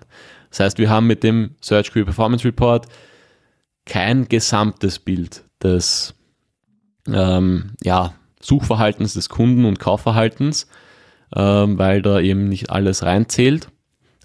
Das 0.50 0.60
heißt, 0.60 0.78
wir 0.80 0.90
haben 0.90 1.08
mit 1.08 1.24
dem 1.24 1.56
Search 1.62 1.92
Query 1.92 2.06
Performance 2.06 2.46
Report 2.46 2.88
kein 3.86 4.28
gesamtes 4.28 5.00
Bild 5.00 5.44
des 5.62 6.16
ähm, 7.08 7.74
ja, 7.84 8.14
Suchverhaltens 8.42 9.14
des 9.14 9.30
Kunden 9.30 9.66
und 9.66 9.80
Kaufverhaltens, 9.80 10.68
ähm, 11.36 11.78
weil 11.78 12.02
da 12.02 12.20
eben 12.20 12.48
nicht 12.48 12.72
alles 12.72 13.04
reinzählt. 13.04 13.70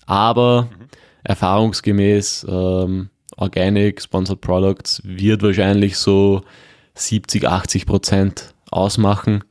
Aber 0.07 0.63
mhm. 0.63 0.87
erfahrungsgemäß 1.25 2.47
ähm, 2.49 3.11
Organic 3.41 4.03
Sponsored 4.03 4.41
Products 4.41 5.03
wird 5.05 5.43
wahrscheinlich 5.43 5.97
so 5.97 6.43
70, 6.95 7.49
80 7.49 7.87
Prozent 7.87 8.55
ausmachen. 8.71 9.45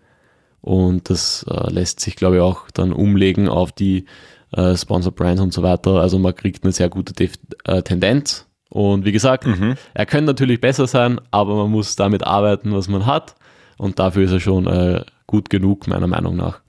Und 0.62 1.10
das 1.10 1.45
äh, 1.49 1.71
lässt 1.71 1.99
sich, 1.99 2.15
glaube 2.15 2.38
ich, 2.38 2.41
auch 2.41 2.69
dann 2.71 2.93
umlegen 2.93 3.49
auf 3.49 3.71
die 3.71 4.06
äh, 4.52 4.75
Sponsor 4.75 5.12
Brands 5.12 5.41
und 5.41 5.54
so 5.54 5.63
weiter. 5.63 6.02
Also 6.02 6.19
man 6.19 6.36
kriegt 6.36 6.63
eine 6.63 6.71
sehr 6.71 6.89
gute 6.89 7.13
Def 7.13 7.34
äh, 7.65 7.82
Tendenz. 7.82 8.45
Und 8.69 9.06
wie 9.06 9.12
gesagt, 9.12 9.47
mhm. 9.47 9.75
er 9.93 10.06
könnte 10.06 10.28
natürlich 10.28 10.62
besser 10.62 10.86
sein, 10.86 11.19
aber 11.32 11.56
man 11.56 11.71
muss 11.71 11.95
damit 11.95 12.23
arbeiten, 12.23 12.73
was 12.73 12.88
man 12.88 13.06
hat. 13.06 13.36
Und 13.78 13.97
dafür 13.97 14.25
ist 14.25 14.32
er 14.32 14.39
schon 14.39 14.67
äh, 14.67 15.04
gut 15.25 15.49
genug, 15.49 15.88
meiner 15.88 16.08
Meinung 16.08 16.36
nach. 16.36 16.62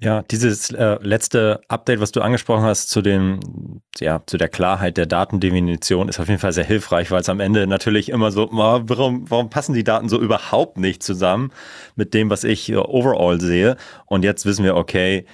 Ja, 0.00 0.22
dieses 0.22 0.70
äh, 0.70 0.96
letzte 1.02 1.60
Update, 1.66 1.98
was 2.00 2.12
du 2.12 2.20
angesprochen 2.20 2.62
hast 2.62 2.88
zu 2.88 3.02
den, 3.02 3.40
ja, 3.98 4.22
zu 4.24 4.36
der 4.36 4.48
Klarheit 4.48 4.96
der 4.96 5.06
Datendefinition, 5.06 6.08
ist 6.08 6.20
auf 6.20 6.28
jeden 6.28 6.38
Fall 6.40 6.52
sehr 6.52 6.64
hilfreich, 6.64 7.10
weil 7.10 7.20
es 7.20 7.28
am 7.28 7.40
Ende 7.40 7.66
natürlich 7.66 8.08
immer 8.10 8.30
so, 8.30 8.48
warum, 8.52 9.28
warum 9.28 9.50
passen 9.50 9.74
die 9.74 9.82
Daten 9.82 10.08
so 10.08 10.20
überhaupt 10.20 10.78
nicht 10.78 11.02
zusammen 11.02 11.50
mit 11.96 12.14
dem, 12.14 12.30
was 12.30 12.44
ich 12.44 12.76
overall 12.76 13.40
sehe? 13.40 13.76
Und 14.06 14.22
jetzt 14.22 14.46
wissen 14.46 14.64
wir, 14.64 14.76
okay, 14.76 15.26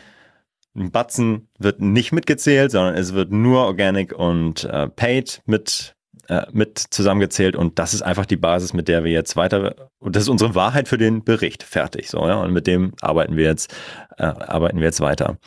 ein 0.75 0.91
Batzen 0.91 1.49
wird 1.59 1.81
nicht 1.83 2.13
mitgezählt, 2.13 2.71
sondern 2.71 2.95
es 2.95 3.13
wird 3.13 3.33
nur 3.33 3.67
Organic 3.67 4.13
und 4.15 4.65
äh, 4.65 4.89
Paid 4.89 5.43
mit 5.45 5.95
äh, 6.29 6.47
mit 6.53 6.79
zusammengezählt 6.79 7.57
und 7.57 7.79
das 7.79 7.95
ist 7.95 8.03
einfach 8.03 8.27
die 8.27 8.37
Basis, 8.37 8.73
mit 8.73 8.89
der 8.89 9.05
wir 9.05 9.13
jetzt 9.13 9.37
weiter, 9.37 9.91
und 9.99 10.17
das 10.17 10.25
ist 10.25 10.29
unsere 10.29 10.55
Wahrheit 10.55 10.89
für 10.89 10.99
den 10.99 11.25
Bericht, 11.25 11.63
fertig, 11.63 12.11
so, 12.11 12.27
ja, 12.27 12.41
und 12.41 12.53
mit 12.53 12.67
dem 12.67 12.93
arbeiten 13.01 13.37
wir 13.37 13.45
jetzt, 13.45 13.75
äh, 14.19 14.25
arbeiten 14.25 14.79
wir 14.79 14.87
jetzt 14.87 15.01
weiter. 15.01 15.39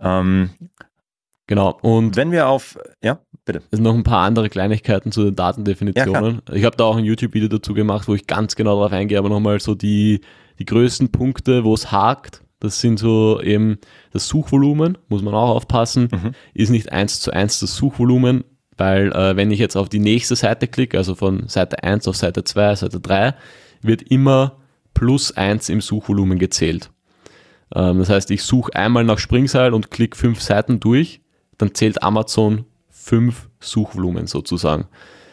Ähm, 0.00 0.50
genau, 1.46 1.78
und 1.82 2.16
wenn 2.16 2.32
wir 2.32 2.48
auf, 2.48 2.78
ja, 3.02 3.20
bitte. 3.44 3.62
Es 3.70 3.76
sind 3.76 3.82
noch 3.82 3.94
ein 3.94 4.04
paar 4.04 4.24
andere 4.24 4.48
Kleinigkeiten 4.48 5.10
zu 5.10 5.24
den 5.24 5.34
Datendefinitionen. 5.34 6.42
Ja, 6.48 6.54
ich 6.54 6.64
habe 6.64 6.76
da 6.76 6.84
auch 6.84 6.96
ein 6.96 7.04
YouTube-Video 7.04 7.48
dazu 7.48 7.74
gemacht, 7.74 8.06
wo 8.06 8.14
ich 8.14 8.26
ganz 8.26 8.54
genau 8.54 8.76
darauf 8.76 8.92
eingehe, 8.92 9.18
aber 9.18 9.28
nochmal 9.28 9.58
so 9.60 9.74
die, 9.74 10.20
die 10.58 10.64
größten 10.64 11.10
Punkte, 11.10 11.64
wo 11.64 11.74
es 11.74 11.90
hakt, 11.90 12.42
das 12.60 12.80
sind 12.80 12.98
so 12.98 13.40
eben 13.40 13.78
das 14.12 14.28
Suchvolumen, 14.28 14.98
muss 15.08 15.22
man 15.22 15.34
auch 15.34 15.50
aufpassen, 15.50 16.08
mhm. 16.12 16.32
ist 16.54 16.70
nicht 16.70 16.92
eins 16.92 17.20
zu 17.20 17.32
eins 17.32 17.60
das 17.60 17.76
Suchvolumen, 17.76 18.44
weil 18.78 19.12
äh, 19.12 19.36
wenn 19.36 19.50
ich 19.50 19.58
jetzt 19.58 19.76
auf 19.76 19.88
die 19.88 19.98
nächste 19.98 20.36
Seite 20.36 20.68
klicke, 20.68 20.96
also 20.96 21.14
von 21.14 21.48
Seite 21.48 21.82
1 21.82 22.08
auf 22.08 22.16
Seite 22.16 22.44
2, 22.44 22.76
Seite 22.76 23.00
3, 23.00 23.34
wird 23.82 24.02
immer 24.02 24.56
plus 24.94 25.36
1 25.36 25.68
im 25.68 25.80
Suchvolumen 25.80 26.38
gezählt. 26.38 26.90
Ähm, 27.74 27.98
das 27.98 28.08
heißt, 28.08 28.30
ich 28.30 28.42
suche 28.42 28.74
einmal 28.74 29.04
nach 29.04 29.18
Springseil 29.18 29.74
und 29.74 29.90
klicke 29.90 30.16
fünf 30.16 30.40
Seiten 30.40 30.80
durch, 30.80 31.20
dann 31.58 31.74
zählt 31.74 32.02
Amazon 32.02 32.64
fünf 32.88 33.48
Suchvolumen 33.60 34.26
sozusagen. 34.26 34.86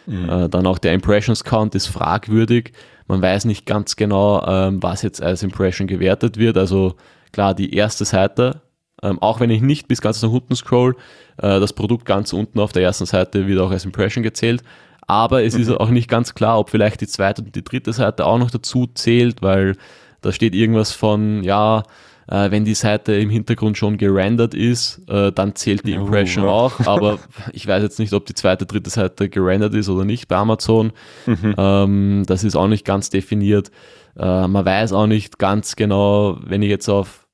Mhm. 0.07 0.29
Äh, 0.29 0.49
dann 0.49 0.67
auch 0.67 0.77
der 0.77 0.93
Impressions 0.93 1.43
Count 1.43 1.75
ist 1.75 1.87
fragwürdig. 1.87 2.73
Man 3.07 3.21
weiß 3.21 3.45
nicht 3.45 3.65
ganz 3.65 3.95
genau, 3.95 4.43
ähm, 4.45 4.81
was 4.81 5.01
jetzt 5.01 5.21
als 5.21 5.43
Impression 5.43 5.87
gewertet 5.87 6.37
wird. 6.37 6.57
Also 6.57 6.95
klar, 7.31 7.53
die 7.53 7.75
erste 7.75 8.05
Seite 8.05 8.61
ähm, 9.03 9.19
auch 9.21 9.39
wenn 9.39 9.49
ich 9.49 9.61
nicht 9.61 9.87
bis 9.87 10.01
ganz 10.01 10.21
nach 10.21 10.29
unten 10.29 10.55
scroll, 10.55 10.95
äh, 11.37 11.59
das 11.59 11.73
Produkt 11.73 12.05
ganz 12.05 12.33
unten 12.33 12.59
auf 12.59 12.71
der 12.71 12.83
ersten 12.83 13.05
Seite 13.05 13.47
wird 13.47 13.59
auch 13.59 13.71
als 13.71 13.85
Impression 13.85 14.23
gezählt. 14.23 14.63
Aber 15.07 15.43
es 15.43 15.55
mhm. 15.55 15.61
ist 15.61 15.69
auch 15.69 15.89
nicht 15.89 16.09
ganz 16.09 16.33
klar, 16.33 16.59
ob 16.59 16.69
vielleicht 16.69 17.01
die 17.01 17.07
zweite 17.07 17.43
und 17.43 17.55
die 17.55 17.63
dritte 17.63 17.93
Seite 17.93 18.25
auch 18.25 18.39
noch 18.39 18.49
dazu 18.49 18.87
zählt, 18.87 19.41
weil 19.41 19.75
da 20.21 20.31
steht 20.31 20.55
irgendwas 20.55 20.91
von, 20.91 21.43
ja, 21.43 21.83
äh, 22.27 22.49
wenn 22.49 22.65
die 22.65 22.73
Seite 22.73 23.13
im 23.13 23.29
Hintergrund 23.29 23.77
schon 23.77 23.97
gerendert 23.97 24.55
ist, 24.55 25.01
äh, 25.07 25.31
dann 25.31 25.55
zählt 25.55 25.85
die 25.85 25.93
Impression 25.93 26.45
oh. 26.45 26.49
auch. 26.49 26.79
Aber 26.87 27.19
ich 27.53 27.67
weiß 27.67 27.83
jetzt 27.83 27.99
nicht, 27.99 28.13
ob 28.13 28.25
die 28.25 28.33
zweite, 28.33 28.65
dritte 28.65 28.89
Seite 28.89 29.29
gerendert 29.29 29.75
ist 29.75 29.89
oder 29.89 30.05
nicht 30.05 30.27
bei 30.27 30.37
Amazon. 30.37 30.91
Mhm. 31.27 31.55
Ähm, 31.57 32.23
das 32.25 32.43
ist 32.43 32.55
auch 32.55 32.67
nicht 32.67 32.85
ganz 32.85 33.09
definiert. 33.11 33.69
Äh, 34.17 34.47
man 34.47 34.65
weiß 34.65 34.93
auch 34.93 35.07
nicht 35.07 35.37
ganz 35.37 35.75
genau, 35.75 36.39
wenn 36.43 36.63
ich 36.63 36.69
jetzt 36.69 36.89
auf 36.89 37.24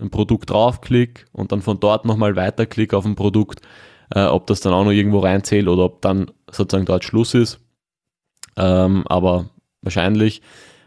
ein 0.00 0.10
Produkt 0.10 0.50
draufklicke 0.50 1.24
und 1.32 1.52
dann 1.52 1.62
von 1.62 1.80
dort 1.80 2.04
nochmal 2.04 2.36
weiterklicke 2.36 2.96
auf 2.96 3.04
ein 3.04 3.16
Produkt, 3.16 3.60
äh, 4.14 4.24
ob 4.24 4.46
das 4.46 4.60
dann 4.60 4.72
auch 4.72 4.84
noch 4.84 4.92
irgendwo 4.92 5.20
reinzählt 5.20 5.68
oder 5.68 5.84
ob 5.84 6.02
dann 6.02 6.30
sozusagen 6.50 6.86
dort 6.86 7.04
Schluss 7.04 7.34
ist. 7.34 7.60
Ähm, 8.56 9.04
aber 9.06 9.50
wahrscheinlich. 9.82 10.42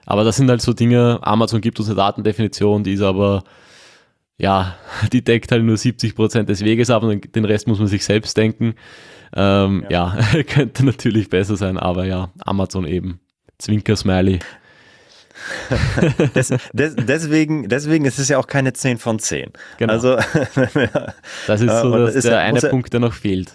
Aber 0.06 0.24
das 0.24 0.38
sind 0.38 0.50
halt 0.50 0.62
so 0.62 0.74
Dinge, 0.74 1.20
Amazon 1.22 1.62
gibt 1.62 1.80
uns 1.80 1.88
eine 1.88 1.96
Datendefinition, 1.96 2.84
die 2.84 2.94
ist 2.94 3.02
aber, 3.02 3.44
ja, 4.38 4.76
die 5.14 5.24
deckt 5.24 5.52
halt 5.52 5.64
nur 5.64 5.78
70 5.78 6.16
Prozent 6.16 6.50
des 6.50 6.64
Weges 6.64 6.90
ab 6.90 7.04
und 7.04 7.36
den 7.36 7.46
Rest 7.46 7.68
muss 7.68 7.80
man 7.80 7.88
sich 7.88 8.04
selbst 8.04 8.36
denken. 8.38 8.76
Ähm, 9.36 9.86
ja, 9.90 10.18
ja 10.34 10.44
könnte 10.48 10.86
natürlich 10.86 11.30
besser 11.30 11.56
sein, 11.56 11.78
aber 11.78 12.06
ja, 12.06 12.32
Amazon 12.40 12.86
eben. 12.86 13.20
Zwinker-Smiley. 13.60 14.40
Des, 16.36 16.54
des, 16.74 16.96
deswegen, 16.96 17.70
deswegen 17.70 18.06
ist 18.06 18.20
es 18.20 18.30
ja 18.30 18.38
auch 18.38 18.48
keine 18.48 18.74
10 18.74 18.98
von 18.98 19.20
10. 19.20 19.52
Genau. 19.78 19.94
Also, 19.94 20.16
das 21.48 21.62
ist 21.62 21.82
so 21.82 21.98
das 21.98 22.16
ist 22.16 22.26
der 22.26 22.34
ja, 22.34 22.40
eine 22.40 22.60
Punkt, 22.62 22.94
der 22.94 23.00
noch 23.00 23.14
fehlt. 23.14 23.54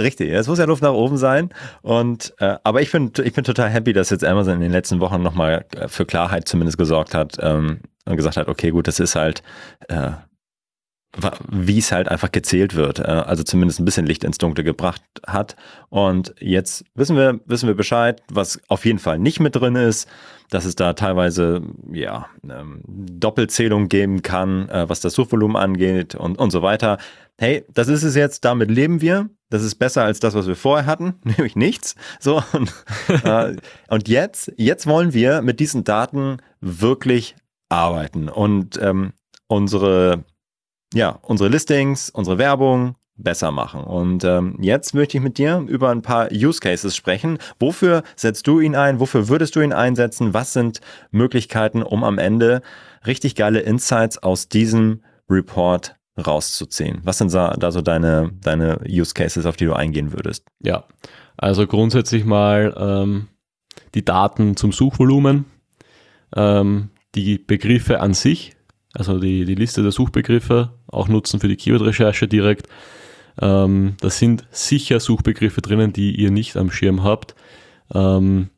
Richtig, 0.00 0.32
es 0.32 0.48
muss 0.48 0.58
ja 0.58 0.64
Luft 0.64 0.82
nach 0.82 0.92
oben 0.92 1.16
sein. 1.16 1.50
Und 1.82 2.34
äh, 2.38 2.56
aber 2.64 2.82
ich 2.82 2.90
bin, 2.90 3.12
ich 3.22 3.32
bin 3.32 3.44
total 3.44 3.70
happy, 3.70 3.92
dass 3.92 4.10
jetzt 4.10 4.24
Amazon 4.24 4.54
in 4.54 4.60
den 4.60 4.72
letzten 4.72 4.98
Wochen 5.00 5.22
nochmal 5.22 5.66
äh, 5.76 5.88
für 5.88 6.04
Klarheit 6.04 6.48
zumindest 6.48 6.78
gesorgt 6.78 7.14
hat 7.14 7.36
ähm, 7.40 7.80
und 8.04 8.16
gesagt 8.16 8.36
hat, 8.36 8.48
okay, 8.48 8.70
gut, 8.70 8.88
das 8.88 8.98
ist 8.98 9.14
halt 9.14 9.42
äh, 9.88 10.12
wie 11.48 11.78
es 11.78 11.92
halt 11.92 12.08
einfach 12.08 12.32
gezählt 12.32 12.74
wird, 12.74 12.98
äh, 12.98 13.02
also 13.02 13.42
zumindest 13.42 13.80
ein 13.80 13.84
bisschen 13.84 14.06
Licht 14.06 14.24
ins 14.24 14.38
Dunkle 14.38 14.64
gebracht 14.64 15.02
hat. 15.26 15.56
Und 15.88 16.34
jetzt 16.40 16.84
wissen 16.94 17.16
wir, 17.16 17.40
wissen 17.46 17.68
wir 17.68 17.74
Bescheid, 17.74 18.22
was 18.28 18.60
auf 18.68 18.84
jeden 18.84 18.98
Fall 18.98 19.18
nicht 19.18 19.40
mit 19.40 19.56
drin 19.56 19.76
ist, 19.76 20.08
dass 20.54 20.64
es 20.64 20.76
da 20.76 20.92
teilweise 20.92 21.62
ja 21.92 22.28
ähm, 22.48 22.80
Doppelzählung 22.86 23.88
geben 23.88 24.22
kann, 24.22 24.68
äh, 24.68 24.88
was 24.88 25.00
das 25.00 25.14
Suchvolumen 25.14 25.56
angeht 25.56 26.14
und, 26.14 26.38
und 26.38 26.52
so 26.52 26.62
weiter. 26.62 26.98
Hey, 27.38 27.64
das 27.74 27.88
ist 27.88 28.04
es 28.04 28.14
jetzt, 28.14 28.44
damit 28.44 28.70
leben 28.70 29.00
wir. 29.00 29.28
Das 29.50 29.64
ist 29.64 29.74
besser 29.74 30.04
als 30.04 30.20
das, 30.20 30.34
was 30.34 30.46
wir 30.46 30.54
vorher 30.54 30.86
hatten, 30.86 31.14
nämlich 31.24 31.56
nichts. 31.56 31.96
So, 32.20 32.40
und, 32.52 32.72
äh, 33.24 33.56
und 33.88 34.08
jetzt, 34.08 34.52
jetzt 34.56 34.86
wollen 34.86 35.12
wir 35.12 35.42
mit 35.42 35.58
diesen 35.58 35.82
Daten 35.82 36.36
wirklich 36.60 37.34
arbeiten 37.68 38.28
und 38.28 38.80
ähm, 38.80 39.12
unsere 39.48 40.24
ja, 40.94 41.18
unsere 41.22 41.50
Listings, 41.50 42.10
unsere 42.10 42.38
Werbung 42.38 42.94
besser 43.16 43.50
machen. 43.50 43.84
Und 43.84 44.24
ähm, 44.24 44.56
jetzt 44.60 44.94
möchte 44.94 45.16
ich 45.16 45.22
mit 45.22 45.38
dir 45.38 45.64
über 45.66 45.90
ein 45.90 46.02
paar 46.02 46.30
Use 46.32 46.60
Cases 46.60 46.94
sprechen. 46.94 47.38
Wofür 47.58 48.02
setzt 48.16 48.46
du 48.46 48.60
ihn 48.60 48.74
ein? 48.74 49.00
Wofür 49.00 49.28
würdest 49.28 49.56
du 49.56 49.60
ihn 49.60 49.72
einsetzen? 49.72 50.34
Was 50.34 50.52
sind 50.52 50.80
Möglichkeiten, 51.10 51.82
um 51.82 52.02
am 52.02 52.18
Ende 52.18 52.62
richtig 53.06 53.36
geile 53.36 53.60
Insights 53.60 54.18
aus 54.18 54.48
diesem 54.48 55.02
Report 55.30 55.96
rauszuziehen? 56.18 57.00
Was 57.04 57.18
sind 57.18 57.32
da 57.32 57.70
so 57.70 57.82
deine, 57.82 58.32
deine 58.42 58.80
Use 58.88 59.14
Cases, 59.14 59.46
auf 59.46 59.56
die 59.56 59.66
du 59.66 59.74
eingehen 59.74 60.12
würdest? 60.12 60.44
Ja, 60.60 60.84
also 61.36 61.66
grundsätzlich 61.66 62.24
mal 62.24 62.74
ähm, 62.76 63.28
die 63.94 64.04
Daten 64.04 64.56
zum 64.56 64.72
Suchvolumen, 64.72 65.44
ähm, 66.34 66.90
die 67.14 67.38
Begriffe 67.38 68.00
an 68.00 68.14
sich, 68.14 68.56
also 68.92 69.18
die, 69.18 69.44
die 69.44 69.54
Liste 69.54 69.82
der 69.82 69.92
Suchbegriffe 69.92 70.72
auch 70.86 71.08
nutzen 71.08 71.40
für 71.40 71.48
die 71.48 71.56
Keyword-Recherche 71.56 72.28
direkt. 72.28 72.68
Ähm, 73.40 73.96
da 74.00 74.10
sind 74.10 74.46
sicher 74.50 75.00
Suchbegriffe 75.00 75.60
drinnen, 75.60 75.92
die 75.92 76.14
ihr 76.14 76.30
nicht 76.30 76.56
am 76.56 76.70
Schirm 76.70 77.02
habt. 77.02 77.34
Ähm, 77.92 78.50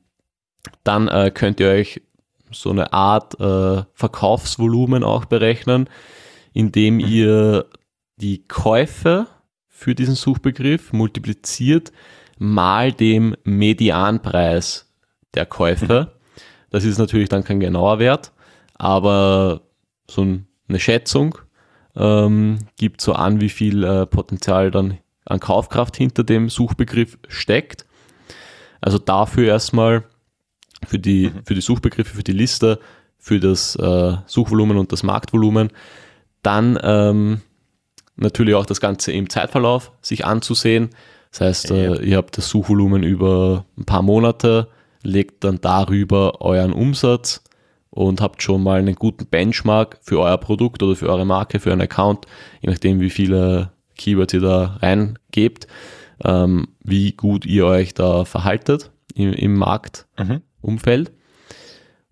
dann 0.84 1.08
äh, 1.08 1.30
könnt 1.32 1.60
ihr 1.60 1.68
euch 1.68 2.02
so 2.50 2.70
eine 2.70 2.92
Art 2.92 3.38
äh, 3.40 3.84
Verkaufsvolumen 3.94 5.02
auch 5.02 5.24
berechnen, 5.24 5.88
indem 6.52 6.94
mhm. 6.94 7.00
ihr 7.00 7.66
die 8.16 8.46
Käufe 8.46 9.26
für 9.68 9.94
diesen 9.94 10.14
Suchbegriff 10.14 10.92
multipliziert 10.92 11.92
mal 12.38 12.92
dem 12.92 13.36
Medianpreis 13.44 14.92
der 15.34 15.46
Käufe. 15.46 16.08
Mhm. 16.12 16.42
Das 16.70 16.84
ist 16.84 16.98
natürlich 16.98 17.28
dann 17.28 17.44
kein 17.44 17.60
genauer 17.60 17.98
Wert, 17.98 18.32
aber 18.74 19.62
so 20.10 20.22
eine 20.68 20.78
Schätzung 20.78 21.38
ähm, 21.96 22.58
gibt 22.76 23.00
so 23.00 23.14
an, 23.14 23.40
wie 23.40 23.48
viel 23.48 23.84
äh, 23.84 24.06
Potenzial 24.06 24.70
dann 24.70 24.98
an 25.24 25.40
Kaufkraft 25.40 25.96
hinter 25.96 26.24
dem 26.24 26.48
Suchbegriff 26.48 27.18
steckt. 27.28 27.84
Also 28.80 28.98
dafür 28.98 29.48
erstmal 29.48 30.04
für 30.86 30.98
die, 30.98 31.28
mhm. 31.28 31.44
für 31.44 31.54
die 31.54 31.60
Suchbegriffe, 31.60 32.14
für 32.16 32.22
die 32.22 32.32
Liste, 32.32 32.78
für 33.18 33.40
das 33.40 33.76
äh, 33.76 34.16
Suchvolumen 34.26 34.76
und 34.76 34.92
das 34.92 35.02
Marktvolumen. 35.02 35.70
Dann 36.42 36.78
ähm, 36.82 37.40
natürlich 38.14 38.54
auch 38.54 38.66
das 38.66 38.80
Ganze 38.80 39.12
im 39.12 39.28
Zeitverlauf 39.28 39.92
sich 40.00 40.24
anzusehen. 40.24 40.90
Das 41.32 41.40
heißt, 41.40 41.70
äh, 41.72 42.02
ihr 42.02 42.16
habt 42.18 42.38
das 42.38 42.48
Suchvolumen 42.48 43.02
über 43.02 43.64
ein 43.76 43.84
paar 43.84 44.02
Monate, 44.02 44.68
legt 45.02 45.44
dann 45.44 45.60
darüber 45.60 46.40
euren 46.40 46.72
Umsatz 46.72 47.42
und 47.96 48.20
habt 48.20 48.42
schon 48.42 48.62
mal 48.62 48.78
einen 48.78 48.94
guten 48.94 49.26
Benchmark 49.26 49.98
für 50.02 50.20
euer 50.20 50.36
Produkt 50.36 50.82
oder 50.82 50.94
für 50.94 51.08
eure 51.08 51.24
Marke, 51.24 51.60
für 51.60 51.70
euren 51.70 51.80
Account, 51.80 52.26
je 52.60 52.68
nachdem, 52.68 53.00
wie 53.00 53.08
viele 53.08 53.72
Keywords 53.96 54.34
ihr 54.34 54.42
da 54.42 54.76
reingebt, 54.82 55.66
ähm, 56.22 56.68
wie 56.84 57.12
gut 57.12 57.46
ihr 57.46 57.64
euch 57.64 57.94
da 57.94 58.26
verhaltet 58.26 58.90
im, 59.14 59.32
im 59.32 59.54
Marktumfeld. 59.54 61.08
Mhm. 61.08 61.16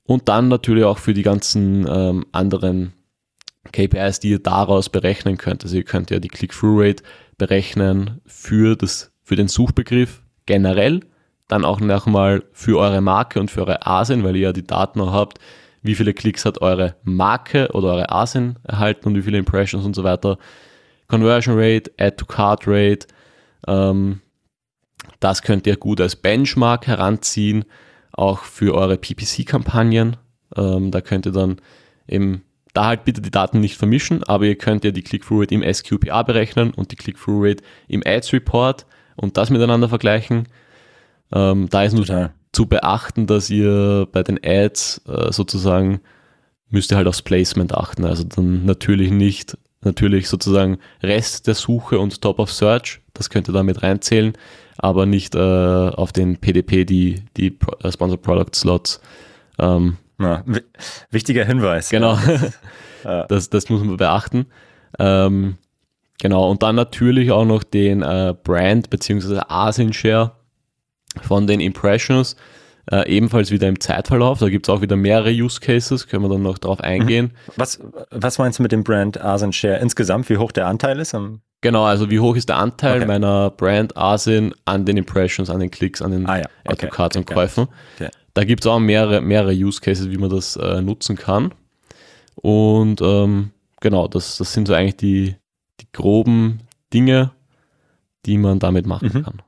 Und 0.05 0.29
dann 0.31 0.49
natürlich 0.49 0.85
auch 0.85 0.97
für 0.99 1.13
die 1.13 1.23
ganzen 1.23 1.87
ähm, 1.87 2.25
anderen 2.33 2.95
KPIs, 3.73 4.21
die 4.21 4.31
ihr 4.31 4.39
daraus 4.39 4.89
berechnen 4.89 5.37
könnt. 5.37 5.65
Also 5.65 5.77
ihr 5.77 5.85
könnt 5.85 6.11
ja 6.11 6.19
die 6.19 6.29
Click-Through-Rate 6.29 7.03
berechnen 7.37 8.23
für, 8.25 8.75
das, 8.75 9.13
für 9.23 9.37
den 9.37 9.49
Suchbegriff 9.49 10.23
generell, 10.47 11.01
dann 11.47 11.67
auch 11.67 11.81
nochmal 11.81 12.43
für 12.53 12.79
eure 12.79 13.03
Marke 13.03 13.39
und 13.39 13.51
für 13.51 13.61
eure 13.61 13.87
ASIN, 13.87 14.25
weil 14.25 14.37
ihr 14.37 14.43
ja 14.43 14.53
die 14.55 14.67
Daten 14.67 15.01
auch 15.03 15.13
habt, 15.13 15.39
wie 15.85 15.95
viele 15.95 16.15
Klicks 16.15 16.45
hat 16.45 16.63
eure 16.63 16.97
Marke 17.05 17.69
oder 17.73 17.89
eure 17.93 18.11
ASIN 18.11 18.57
erhalten 18.65 19.07
und 19.07 19.15
wie 19.15 19.23
viele 19.23 19.39
Impressions 19.39 19.85
und 19.85 19.95
so 19.95 20.03
weiter. 20.03 20.39
Conversion 21.09 21.55
Rate, 21.57 21.93
Add 21.99 22.17
to 22.17 22.25
Card 22.25 22.63
Rate, 22.67 23.07
ähm, 23.69 24.21
das 25.21 25.43
könnt 25.43 25.67
ihr 25.67 25.77
gut 25.77 26.01
als 26.01 26.17
Benchmark 26.17 26.87
heranziehen, 26.87 27.67
auch 28.13 28.41
für 28.41 28.75
eure 28.75 28.97
PPC-Kampagnen. 28.97 30.17
Ähm, 30.57 30.91
da 30.91 31.03
könnt 31.03 31.27
ihr 31.27 31.33
dann 31.33 31.61
eben, 32.09 32.45
da 32.73 32.87
halt 32.87 33.05
bitte 33.05 33.21
die 33.21 33.31
Daten 33.31 33.61
nicht 33.61 33.77
vermischen, 33.77 34.25
aber 34.25 34.47
ihr 34.47 34.57
könnt 34.57 34.85
ja 34.85 34.91
die 34.91 35.03
Click-Through-Rate 35.03 35.55
im 35.55 35.75
SQPA 35.75 36.23
berechnen 36.23 36.73
und 36.73 36.93
die 36.93 36.97
Click-Through-Rate 36.97 37.63
im 37.89 38.03
Ads-Report 38.05 38.87
und 39.17 39.37
das 39.37 39.51
miteinander 39.51 39.91
vergleichen. 39.91 40.49
Ähm, 41.31 41.69
da 41.69 41.85
ist 41.85 41.93
nur 41.93 42.07
Total 42.07 42.33
zu 42.55 42.67
beachten, 42.67 43.27
dass 43.27 43.51
ihr 43.51 44.09
bei 44.13 44.23
den 44.23 44.39
Ads 44.43 45.03
äh, 45.09 45.33
sozusagen 45.33 46.01
müsst 46.71 46.93
ihr 46.93 46.97
halt 46.97 47.07
aufs 47.07 47.23
Placement 47.23 47.75
achten. 47.75 48.05
Also 48.05 48.25
dann 48.25 48.65
natürlich 48.65 49.11
nicht, 49.11 49.57
natürlich 49.83 50.29
sozusagen 50.29 50.79
Rest 51.03 51.47
der 51.47 51.55
Suche 51.55 51.99
und 51.99 52.21
Top 52.21 52.39
of 52.39 52.53
Search, 52.53 53.01
das 53.13 53.31
könnt 53.31 53.49
ihr 53.49 53.55
damit 53.55 53.83
reinzählen, 53.83 54.33
aber 54.77 55.07
nicht 55.07 55.35
äh, 55.35 55.39
auf 55.39 56.13
den 56.13 56.37
PDP, 56.39 56.85
die, 56.85 57.23
die 57.37 57.59
äh, 57.83 57.93
Sponsor 57.93 58.21
Product 58.21 58.55
Slots. 58.55 59.01
Ähm, 59.59 59.97
Na, 60.19 60.45
wichtiger 61.11 61.45
Hinweis. 61.45 61.91
Genau, 61.91 62.19
das, 63.29 63.51
das 63.51 63.69
muss 63.69 63.85
man 63.85 63.97
beachten. 63.97 64.47
Ähm, 64.99 65.57
genau, 66.21 66.51
und 66.51 66.63
dann 66.63 66.77
natürlich 66.77 67.31
auch 67.31 67.45
noch 67.45 67.63
den 67.63 68.03
äh, 68.03 68.35
Brand 68.43 68.91
bzw. 68.91 69.41
ASIN 69.49 69.93
Share 69.93 70.33
von 71.23 71.47
den 71.47 71.61
Impressions, 71.61 72.37
äh, 72.91 73.09
ebenfalls 73.09 73.51
wieder 73.51 73.69
im 73.69 73.81
Zeitverlauf. 73.81 74.39
Da 74.39 74.49
gibt 74.49 74.69
es 74.69 74.75
auch 74.75 74.81
wieder 74.81 74.97
mehrere 74.97 75.31
Use 75.31 75.61
Cases, 75.61 76.07
können 76.07 76.23
wir 76.25 76.29
dann 76.29 76.43
noch 76.43 76.59
drauf 76.59 76.81
eingehen. 76.81 77.27
Mhm. 77.27 77.53
Was, 77.57 77.81
was 78.11 78.39
meinst 78.39 78.59
du 78.59 78.63
mit 78.63 78.73
dem 78.73 78.85
Brand 78.85 79.21
Asin 79.21 79.53
Share 79.53 79.79
insgesamt, 79.79 80.29
wie 80.29 80.37
hoch 80.37 80.53
der 80.53 80.67
Anteil 80.67 80.99
ist? 80.99 81.15
genau, 81.61 81.85
also 81.85 82.11
wie 82.11 82.21
hoch 82.21 82.37
ist 82.37 82.49
der 82.49 82.57
Anteil 82.57 82.99
okay. 82.99 83.07
meiner 83.07 83.51
Brand 83.51 83.97
Asin 83.97 84.55
an 84.67 84.85
den 84.85 84.97
Impressions, 84.97 85.49
an 85.49 85.61
den 85.61 85.71
Klicks, 85.71 86.03
an 86.03 86.11
den 86.11 86.27
ah, 86.27 86.39
ja. 86.39 86.45
okay. 86.67 86.89
Cards 86.91 87.17
okay. 87.17 87.19
und 87.19 87.35
Käufen. 87.35 87.69
Okay. 87.97 88.11
Da 88.35 88.45
gibt 88.45 88.65
es 88.65 88.67
auch 88.67 88.81
mehrere, 88.81 89.21
mehrere 89.21 89.53
Use 89.53 89.81
Cases, 89.81 90.11
wie 90.11 90.19
man 90.19 90.29
das 90.29 90.57
äh, 90.57 90.83
nutzen 90.83 91.17
kann. 91.17 91.55
Und 92.35 93.01
ähm, 93.01 93.53
genau, 93.81 94.09
das, 94.09 94.37
das 94.39 94.53
sind 94.53 94.69
so 94.69 94.75
eigentlich 94.75 94.97
die, 94.97 95.37
die 95.81 95.87
groben 95.93 96.61
Dinge, 96.93 97.31
die 98.27 98.39
man 98.39 98.59
damit 98.59 98.87
machen 98.87 99.11
mhm. 99.15 99.23
kann. 99.23 99.43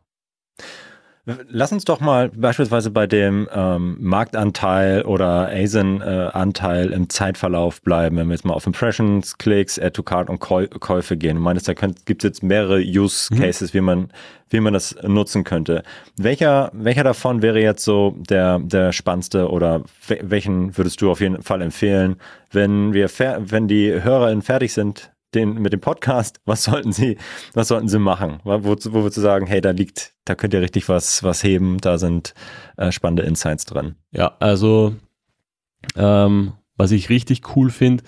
Lass 1.48 1.72
uns 1.72 1.84
doch 1.84 1.98
mal 1.98 2.28
beispielsweise 2.28 2.92
bei 2.92 3.08
dem 3.08 3.48
ähm, 3.52 3.96
Marktanteil 3.98 5.02
oder 5.02 5.48
ASIN-Anteil 5.48 6.92
äh, 6.92 6.94
im 6.94 7.08
Zeitverlauf 7.08 7.82
bleiben, 7.82 8.16
wenn 8.16 8.28
wir 8.28 8.34
jetzt 8.34 8.44
mal 8.44 8.54
auf 8.54 8.64
Impressions, 8.64 9.36
Klicks, 9.36 9.76
Add 9.76 9.90
to 9.90 10.04
Card 10.04 10.30
und 10.30 10.38
Käu 10.38 10.68
Käufe 10.68 11.16
gehen. 11.16 11.34
Du 11.34 11.42
meinst, 11.42 11.66
da 11.66 11.72
gibt 11.74 12.22
es 12.22 12.28
jetzt 12.28 12.42
mehrere 12.44 12.78
Use 12.78 13.34
mhm. 13.34 13.40
Cases, 13.40 13.72
mhm. 13.72 13.76
wie, 13.76 13.80
man, 13.80 14.08
wie 14.50 14.60
man 14.60 14.72
das 14.72 14.94
nutzen 15.02 15.42
könnte. 15.42 15.82
Welcher, 16.16 16.70
welcher 16.72 17.02
davon 17.02 17.42
wäre 17.42 17.60
jetzt 17.60 17.84
so 17.84 18.14
der, 18.30 18.60
der 18.60 18.92
spannendste 18.92 19.50
oder 19.50 19.82
welchen 20.22 20.78
würdest 20.78 21.02
du 21.02 21.10
auf 21.10 21.20
jeden 21.20 21.42
Fall 21.42 21.60
empfehlen, 21.60 22.16
wenn 22.52 22.92
wir 22.92 23.08
wenn 23.08 23.66
die 23.66 24.00
HörerInnen 24.00 24.42
fertig 24.42 24.72
sind 24.72 25.10
den, 25.34 25.54
mit 25.54 25.72
dem 25.72 25.80
Podcast, 25.80 26.40
was 26.44 26.64
sollten 26.64 26.92
sie, 26.92 27.18
was 27.54 27.68
sollten 27.68 27.88
sie 27.88 27.98
machen? 27.98 28.40
Wo, 28.44 28.62
wo 28.62 28.92
würdest 28.92 29.16
du 29.16 29.20
sagen, 29.20 29.46
hey, 29.46 29.60
da 29.60 29.70
liegt, 29.70 30.14
da 30.24 30.34
könnt 30.34 30.54
ihr 30.54 30.60
richtig 30.60 30.88
was, 30.88 31.22
was 31.22 31.42
heben, 31.42 31.78
da 31.78 31.98
sind 31.98 32.34
äh, 32.76 32.92
spannende 32.92 33.22
Insights 33.22 33.64
drin. 33.64 33.96
Ja, 34.12 34.36
also 34.40 34.94
ähm, 35.96 36.52
was 36.76 36.90
ich 36.90 37.08
richtig 37.08 37.56
cool 37.56 37.70
finde, 37.70 38.04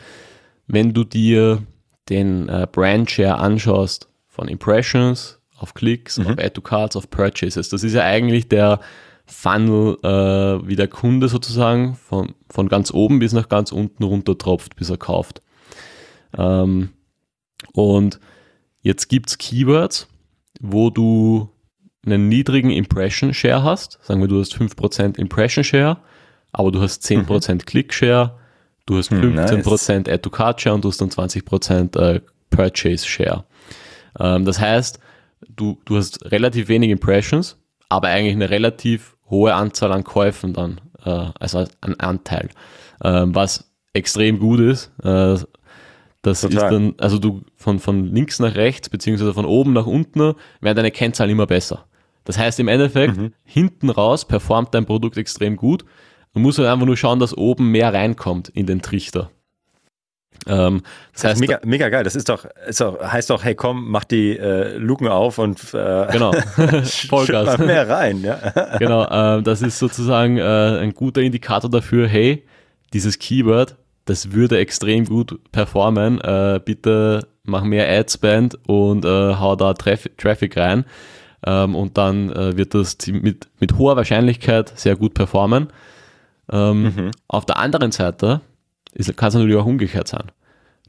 wenn 0.66 0.92
du 0.92 1.04
dir 1.04 1.62
den 2.08 2.48
äh, 2.48 2.66
Brand 2.70 3.10
Share 3.10 3.38
anschaust 3.38 4.08
von 4.26 4.48
Impressions 4.48 5.40
auf 5.56 5.74
Klicks, 5.74 6.18
mhm. 6.18 6.26
auf 6.26 6.32
Add 6.38 6.50
to 6.50 6.60
Cards, 6.60 6.96
auf 6.96 7.10
Purchases, 7.10 7.68
das 7.68 7.82
ist 7.82 7.94
ja 7.94 8.04
eigentlich 8.04 8.48
der 8.48 8.80
Funnel, 9.26 9.98
äh, 10.02 10.66
wie 10.66 10.76
der 10.76 10.88
Kunde 10.88 11.28
sozusagen 11.28 11.96
von, 11.96 12.34
von 12.48 12.68
ganz 12.68 12.92
oben 12.92 13.18
bis 13.18 13.32
nach 13.32 13.48
ganz 13.48 13.72
unten 13.72 14.02
runter 14.02 14.38
tropft, 14.38 14.76
bis 14.76 14.88
er 14.88 14.96
kauft. 14.96 15.42
Ähm, 16.36 16.90
und 17.72 18.20
jetzt 18.80 19.08
gibt 19.08 19.28
es 19.28 19.38
Keywords, 19.38 20.08
wo 20.60 20.90
du 20.90 21.50
einen 22.04 22.28
niedrigen 22.28 22.70
Impression 22.70 23.34
Share 23.34 23.62
hast. 23.62 23.98
Sagen 24.02 24.20
wir, 24.20 24.28
du 24.28 24.40
hast 24.40 24.54
5% 24.54 25.18
Impression 25.18 25.64
Share, 25.64 25.98
aber 26.52 26.72
du 26.72 26.80
hast 26.80 27.04
10% 27.04 27.52
mhm. 27.52 27.58
Click 27.60 27.92
Share, 27.92 28.38
du 28.86 28.96
hast 28.96 29.12
15% 29.12 29.22
hm, 29.22 29.34
nice. 29.34 29.90
Add 30.08 30.18
to 30.18 30.30
Card 30.30 30.60
Share 30.60 30.74
und 30.74 30.84
du 30.84 30.88
hast 30.88 31.00
dann 31.00 31.10
20% 31.10 31.98
äh, 31.98 32.20
Purchase 32.50 33.06
Share. 33.06 33.44
Ähm, 34.18 34.44
das 34.44 34.60
heißt, 34.60 34.98
du, 35.48 35.78
du 35.84 35.96
hast 35.96 36.24
relativ 36.30 36.68
wenig 36.68 36.90
Impressions, 36.90 37.56
aber 37.88 38.08
eigentlich 38.08 38.34
eine 38.34 38.50
relativ 38.50 39.16
hohe 39.28 39.54
Anzahl 39.54 39.92
an 39.92 40.04
Käufen 40.04 40.52
dann, 40.52 40.80
äh, 41.04 41.30
also 41.38 41.66
ein 41.80 42.00
Anteil, 42.00 42.48
ähm, 43.02 43.34
was 43.34 43.70
extrem 43.92 44.38
gut 44.38 44.60
ist. 44.60 44.90
Äh, 45.02 45.36
das 46.28 46.42
Total. 46.42 46.64
ist 46.64 46.72
dann, 46.72 46.94
also 46.98 47.18
du 47.18 47.42
von, 47.56 47.78
von 47.78 48.06
links 48.06 48.38
nach 48.38 48.54
rechts, 48.54 48.88
beziehungsweise 48.88 49.34
von 49.34 49.44
oben 49.44 49.72
nach 49.72 49.86
unten, 49.86 50.34
werden 50.60 50.76
deine 50.76 50.90
Kennzahlen 50.90 51.30
immer 51.30 51.46
besser. 51.46 51.86
Das 52.24 52.38
heißt 52.38 52.60
im 52.60 52.68
Endeffekt, 52.68 53.16
mhm. 53.16 53.32
hinten 53.44 53.90
raus 53.90 54.26
performt 54.26 54.74
dein 54.74 54.86
Produkt 54.86 55.16
extrem 55.16 55.56
gut. 55.56 55.84
Du 56.34 56.40
musst 56.40 56.58
halt 56.58 56.68
einfach 56.68 56.86
nur 56.86 56.96
schauen, 56.96 57.20
dass 57.20 57.36
oben 57.36 57.70
mehr 57.70 57.92
reinkommt 57.92 58.48
in 58.50 58.66
den 58.66 58.82
Trichter. 58.82 59.30
Ähm, 60.46 60.82
das, 61.12 61.22
das 61.22 61.30
heißt, 61.32 61.40
mega, 61.40 61.60
mega 61.64 61.88
geil. 61.88 62.04
Das 62.04 62.14
ist 62.14 62.28
doch, 62.28 62.44
ist 62.66 62.80
doch, 62.80 63.02
heißt 63.02 63.30
doch, 63.30 63.44
hey 63.44 63.54
komm, 63.54 63.90
mach 63.90 64.04
die 64.04 64.36
äh, 64.36 64.76
Luken 64.76 65.08
auf 65.08 65.38
und 65.38 65.74
äh, 65.74 66.06
genau. 66.12 66.32
Vollgas. 67.08 67.58
mehr 67.58 67.88
rein. 67.88 68.22
Ja? 68.22 68.76
genau, 68.78 69.38
äh, 69.38 69.42
das 69.42 69.62
ist 69.62 69.78
sozusagen 69.78 70.38
äh, 70.38 70.42
ein 70.42 70.94
guter 70.94 71.22
Indikator 71.22 71.70
dafür, 71.70 72.06
hey, 72.06 72.44
dieses 72.92 73.18
Keyword 73.18 73.76
das 74.08 74.32
würde 74.32 74.58
extrem 74.58 75.04
gut 75.04 75.38
performen. 75.52 76.20
Äh, 76.20 76.60
bitte 76.64 77.28
mach 77.44 77.62
mehr 77.62 77.88
Adspend 77.88 78.58
und 78.66 79.04
äh, 79.04 79.34
hau 79.34 79.54
da 79.54 79.74
Traf 79.74 80.08
Traffic 80.16 80.56
rein. 80.56 80.86
Ähm, 81.44 81.74
und 81.74 81.98
dann 81.98 82.30
äh, 82.32 82.56
wird 82.56 82.74
das 82.74 82.96
mit, 83.06 83.48
mit 83.60 83.76
hoher 83.76 83.96
Wahrscheinlichkeit 83.96 84.72
sehr 84.78 84.96
gut 84.96 85.12
performen. 85.12 85.68
Ähm, 86.50 86.82
mhm. 86.84 87.10
Auf 87.28 87.44
der 87.44 87.58
anderen 87.58 87.92
Seite 87.92 88.40
kann 89.16 89.28
es 89.28 89.34
natürlich 89.34 89.56
auch 89.56 89.66
umgekehrt 89.66 90.08
sein. 90.08 90.32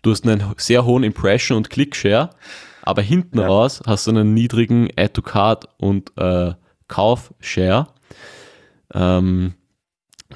Du 0.01 0.11
hast 0.11 0.25
einen 0.25 0.41
sehr 0.55 0.85
hohen 0.85 1.03
Impression- 1.03 1.57
und 1.57 1.69
Click-Share, 1.69 2.29
aber 2.83 3.01
hinten 3.01 3.39
ja. 3.39 3.47
raus 3.47 3.81
hast 3.85 4.07
du 4.07 4.11
einen 4.11 4.33
niedrigen 4.33 4.87
Add-to-Card 4.95 5.67
und 5.77 6.13
äh, 6.17 6.53
Kauf-Share. 6.87 7.87
Ähm, 8.93 9.55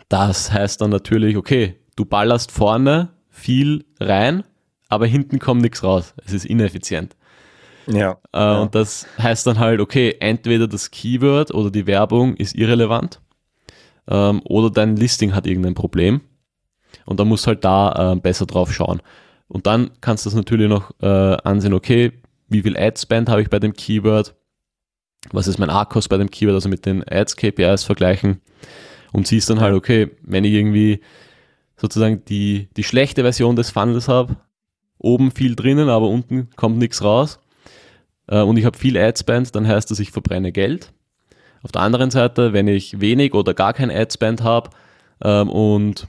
das 0.10 0.52
heißt 0.52 0.82
dann 0.82 0.89
natürlich, 0.89 1.38
okay, 1.38 1.78
du 1.95 2.06
ballerst 2.06 2.51
vorne 2.51 3.10
viel 3.29 3.86
rein, 3.99 4.43
aber 4.89 5.08
hinten 5.08 5.39
kommt 5.39 5.62
nichts 5.62 5.84
raus. 5.84 6.13
Es 6.25 6.34
ist 6.34 6.45
ineffizient. 6.45 7.15
Ja, 7.88 8.17
äh, 8.34 8.38
ja. 8.38 8.62
Und 8.62 8.75
das 8.75 9.08
heißt 9.17 9.45
dann 9.47 9.60
halt, 9.60 9.82
okay, 9.82 10.15
entweder 10.19 10.67
das 10.67 10.91
Keyword 10.91 11.53
oder 11.53 11.71
die 11.71 11.88
Werbung 11.88 12.36
ist 12.36 12.56
irrelevant 12.56 13.19
ähm, 14.08 14.41
oder 14.45 14.69
dein 14.69 14.95
Listing 14.95 15.36
hat 15.36 15.47
irgendein 15.47 15.73
Problem. 15.73 16.21
Und 17.06 17.19
dann 17.19 17.27
musst 17.27 17.45
du 17.45 17.49
halt 17.49 17.63
da 17.63 18.13
äh, 18.13 18.15
besser 18.15 18.45
drauf 18.45 18.71
schauen. 18.71 19.01
Und 19.47 19.67
dann 19.67 19.91
kannst 20.01 20.25
du 20.25 20.29
das 20.29 20.36
natürlich 20.36 20.69
noch 20.69 20.91
äh, 21.01 21.38
ansehen, 21.43 21.73
okay, 21.73 22.13
wie 22.47 22.62
viel 22.62 22.77
Ad-Spend 22.77 23.29
habe 23.29 23.41
ich 23.41 23.49
bei 23.49 23.60
dem 23.60 23.73
Keyword? 23.73 24.36
Was 25.32 25.47
ist 25.47 25.58
mein 25.58 25.69
ARCOS 25.69 26.08
bei 26.08 26.17
dem 26.17 26.29
Keyword? 26.29 26.56
Also 26.56 26.69
mit 26.69 26.86
den 26.86 27.03
Ads-KPIs 27.08 27.84
vergleichen. 27.84 28.41
Und 29.12 29.27
siehst 29.27 29.49
dann 29.49 29.60
halt, 29.60 29.75
okay, 29.75 30.12
wenn 30.21 30.43
ich 30.43 30.53
irgendwie 30.53 31.01
sozusagen 31.78 32.24
die, 32.26 32.70
die 32.76 32.84
schlechte 32.84 33.22
Version 33.22 33.56
des 33.56 33.72
Funnels 33.72 34.08
habe. 34.08 34.38
Oben 34.98 35.32
viel 35.32 35.56
drinnen, 35.56 35.90
aber 35.90 36.08
unten 36.08 36.50
kommt 36.56 36.78
nichts 36.78 37.04
raus. 37.04 37.40
Äh, 38.28 38.42
und 38.42 38.58
ich 38.58 38.66
habe 38.66 38.78
viel 38.78 38.98
Adspend, 38.98 39.56
dann 39.56 39.68
heißt 39.68 39.92
das, 39.92 40.00
ich 40.00 40.12
verbrenne 40.12 40.52
Geld. 40.52 40.94
Auf 41.62 41.72
der 41.72 41.82
anderen 41.82 42.12
Seite, 42.12 42.54
wenn 42.54 42.68
ich 42.68 43.00
wenig 43.00 43.34
oder 43.34 43.54
gar 43.54 43.74
kein 43.74 43.92
Adspend 43.92 44.44
habe 44.44 44.70
ähm, 45.24 45.50
und 45.50 46.08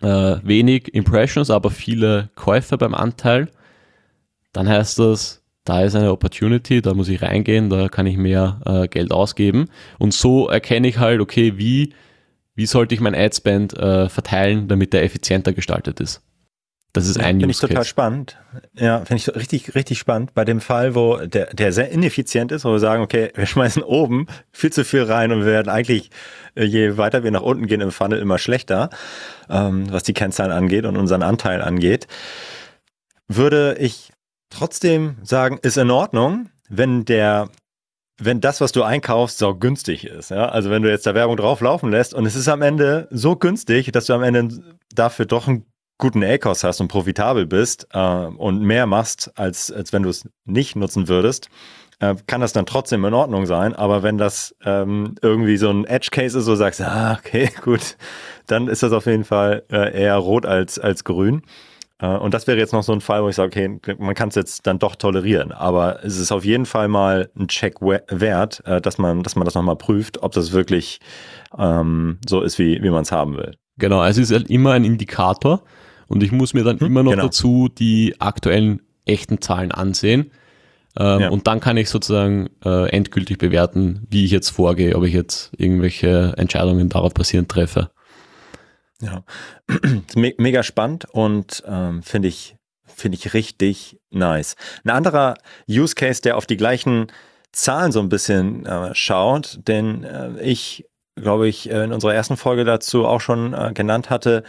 äh, 0.00 0.36
wenig 0.42 0.94
Impressions, 0.94 1.50
aber 1.50 1.70
viele 1.70 2.30
Käufe 2.34 2.76
beim 2.76 2.94
Anteil, 2.94 3.48
dann 4.52 4.68
heißt 4.68 4.98
das, 4.98 5.42
da 5.64 5.82
ist 5.82 5.94
eine 5.94 6.12
Opportunity, 6.12 6.80
da 6.80 6.94
muss 6.94 7.08
ich 7.08 7.20
reingehen, 7.20 7.68
da 7.68 7.88
kann 7.88 8.06
ich 8.06 8.16
mehr 8.16 8.60
äh, 8.64 8.88
Geld 8.88 9.12
ausgeben. 9.12 9.68
Und 9.98 10.14
so 10.14 10.48
erkenne 10.48 10.88
ich 10.88 10.98
halt, 10.98 11.20
okay, 11.20 11.58
wie 11.58 11.92
wie 12.58 12.66
sollte 12.66 12.92
ich 12.92 13.00
mein 13.00 13.14
Adspend 13.14 13.72
äh, 13.78 14.08
verteilen, 14.08 14.66
damit 14.66 14.92
der 14.92 15.04
effizienter 15.04 15.52
gestaltet 15.52 16.00
ist? 16.00 16.22
Das 16.92 17.06
ist 17.06 17.16
ein 17.16 17.38
Finde 17.38 17.52
ich 17.52 17.60
total 17.60 17.84
spannend. 17.84 18.36
Ja, 18.74 19.04
finde 19.04 19.22
ich 19.22 19.32
richtig, 19.36 19.76
richtig 19.76 19.96
spannend. 20.00 20.34
Bei 20.34 20.44
dem 20.44 20.60
Fall, 20.60 20.96
wo 20.96 21.18
der, 21.18 21.54
der 21.54 21.72
sehr 21.72 21.90
ineffizient 21.90 22.50
ist, 22.50 22.64
wo 22.64 22.72
wir 22.72 22.80
sagen, 22.80 23.00
okay, 23.00 23.30
wir 23.36 23.46
schmeißen 23.46 23.84
oben 23.84 24.26
viel 24.50 24.72
zu 24.72 24.84
viel 24.84 25.04
rein 25.04 25.30
und 25.30 25.44
wir 25.44 25.52
werden 25.52 25.68
eigentlich, 25.68 26.10
äh, 26.56 26.64
je 26.64 26.96
weiter 26.96 27.22
wir 27.22 27.30
nach 27.30 27.42
unten 27.42 27.68
gehen 27.68 27.80
im 27.80 27.92
Funnel, 27.92 28.18
immer 28.18 28.38
schlechter, 28.38 28.90
ähm, 29.48 29.86
was 29.92 30.02
die 30.02 30.14
Kennzahlen 30.14 30.50
angeht 30.50 30.84
und 30.84 30.96
unseren 30.96 31.22
Anteil 31.22 31.62
angeht, 31.62 32.08
würde 33.28 33.76
ich 33.78 34.10
trotzdem 34.50 35.18
sagen, 35.22 35.60
ist 35.62 35.78
in 35.78 35.92
Ordnung, 35.92 36.48
wenn 36.68 37.04
der 37.04 37.50
wenn 38.18 38.40
das, 38.40 38.60
was 38.60 38.72
du 38.72 38.82
einkaufst, 38.82 39.38
so 39.38 39.54
günstig 39.54 40.04
ist. 40.04 40.30
Ja? 40.30 40.48
Also 40.48 40.70
wenn 40.70 40.82
du 40.82 40.90
jetzt 40.90 41.06
da 41.06 41.14
Werbung 41.14 41.36
drauflaufen 41.36 41.90
lässt 41.90 42.14
und 42.14 42.26
es 42.26 42.34
ist 42.34 42.48
am 42.48 42.62
Ende 42.62 43.08
so 43.10 43.36
günstig, 43.36 43.92
dass 43.92 44.06
du 44.06 44.12
am 44.12 44.22
Ende 44.22 44.76
dafür 44.92 45.24
doch 45.24 45.46
einen 45.46 45.64
guten 45.98 46.22
A-Kost 46.22 46.64
hast 46.64 46.80
und 46.80 46.88
profitabel 46.88 47.46
bist 47.46 47.88
äh, 47.92 47.98
und 47.98 48.60
mehr 48.62 48.86
machst, 48.86 49.32
als, 49.36 49.70
als 49.70 49.92
wenn 49.92 50.02
du 50.02 50.10
es 50.10 50.28
nicht 50.44 50.76
nutzen 50.76 51.08
würdest, 51.08 51.48
äh, 52.00 52.14
kann 52.26 52.40
das 52.40 52.52
dann 52.52 52.66
trotzdem 52.66 53.04
in 53.04 53.14
Ordnung 53.14 53.46
sein. 53.46 53.74
Aber 53.74 54.02
wenn 54.02 54.18
das 54.18 54.54
ähm, 54.64 55.14
irgendwie 55.22 55.56
so 55.56 55.70
ein 55.70 55.84
Edge-Case 55.84 56.38
ist, 56.38 56.46
wo 56.46 56.50
du 56.50 56.56
sagst, 56.56 56.80
ah, 56.80 57.18
okay, 57.18 57.50
gut, 57.62 57.96
dann 58.46 58.68
ist 58.68 58.82
das 58.82 58.92
auf 58.92 59.06
jeden 59.06 59.24
Fall 59.24 59.64
äh, 59.70 60.02
eher 60.02 60.16
rot 60.16 60.46
als, 60.46 60.78
als 60.78 61.04
grün. 61.04 61.42
Äh, 62.00 62.16
und 62.16 62.34
das 62.34 62.46
wäre 62.46 62.58
jetzt 62.58 62.72
noch 62.72 62.82
so 62.82 62.92
ein 62.92 63.00
Fall, 63.00 63.22
wo 63.22 63.28
ich 63.28 63.36
sage, 63.36 63.78
okay, 63.80 63.96
man 63.98 64.14
kann 64.14 64.28
es 64.28 64.34
jetzt 64.34 64.66
dann 64.66 64.78
doch 64.78 64.96
tolerieren, 64.96 65.52
aber 65.52 66.04
es 66.04 66.18
ist 66.18 66.32
auf 66.32 66.44
jeden 66.44 66.66
Fall 66.66 66.88
mal 66.88 67.30
ein 67.38 67.48
Check 67.48 67.80
wert, 67.80 68.62
äh, 68.66 68.80
dass 68.80 68.98
man, 68.98 69.22
dass 69.22 69.36
man 69.36 69.44
das 69.44 69.54
nochmal 69.54 69.76
prüft, 69.76 70.22
ob 70.22 70.32
das 70.32 70.52
wirklich 70.52 71.00
ähm, 71.58 72.18
so 72.28 72.42
ist, 72.42 72.58
wie, 72.58 72.82
wie 72.82 72.90
man 72.90 73.02
es 73.02 73.12
haben 73.12 73.36
will. 73.36 73.56
Genau, 73.78 74.04
es 74.04 74.18
ist 74.18 74.32
halt 74.32 74.50
immer 74.50 74.72
ein 74.72 74.84
Indikator 74.84 75.62
und 76.08 76.22
ich 76.22 76.32
muss 76.32 76.54
mir 76.54 76.64
dann 76.64 76.80
hm, 76.80 76.86
immer 76.86 77.02
noch 77.02 77.12
genau. 77.12 77.24
dazu 77.24 77.68
die 77.68 78.16
aktuellen 78.18 78.82
echten 79.04 79.40
Zahlen 79.40 79.72
ansehen. 79.72 80.30
Ähm, 80.98 81.20
ja. 81.20 81.28
Und 81.28 81.46
dann 81.46 81.60
kann 81.60 81.76
ich 81.76 81.88
sozusagen 81.88 82.48
äh, 82.64 82.90
endgültig 82.90 83.38
bewerten, 83.38 84.06
wie 84.10 84.24
ich 84.24 84.30
jetzt 84.30 84.50
vorgehe, 84.50 84.96
ob 84.96 85.04
ich 85.04 85.12
jetzt 85.12 85.52
irgendwelche 85.56 86.34
Entscheidungen 86.36 86.88
darauf 86.88 87.14
basierend 87.14 87.48
treffe. 87.48 87.90
Ja, 89.00 89.22
mega 90.14 90.62
spannend 90.62 91.06
und 91.10 91.62
ähm, 91.66 92.02
finde 92.02 92.28
ich, 92.28 92.56
finde 92.86 93.16
ich 93.16 93.32
richtig 93.34 93.98
nice. 94.10 94.56
Ein 94.84 94.90
anderer 94.90 95.34
Use 95.68 95.94
Case, 95.94 96.20
der 96.20 96.36
auf 96.36 96.46
die 96.46 96.56
gleichen 96.56 97.06
Zahlen 97.52 97.92
so 97.92 98.00
ein 98.00 98.08
bisschen 98.08 98.66
äh, 98.66 98.94
schaut, 98.94 99.60
denn 99.68 100.04
äh, 100.04 100.40
ich, 100.42 100.84
glaube 101.14 101.48
ich, 101.48 101.70
in 101.70 101.92
unserer 101.92 102.14
ersten 102.14 102.36
Folge 102.36 102.64
dazu 102.64 103.06
auch 103.06 103.20
schon 103.20 103.54
äh, 103.54 103.72
genannt 103.72 104.10
hatte, 104.10 104.42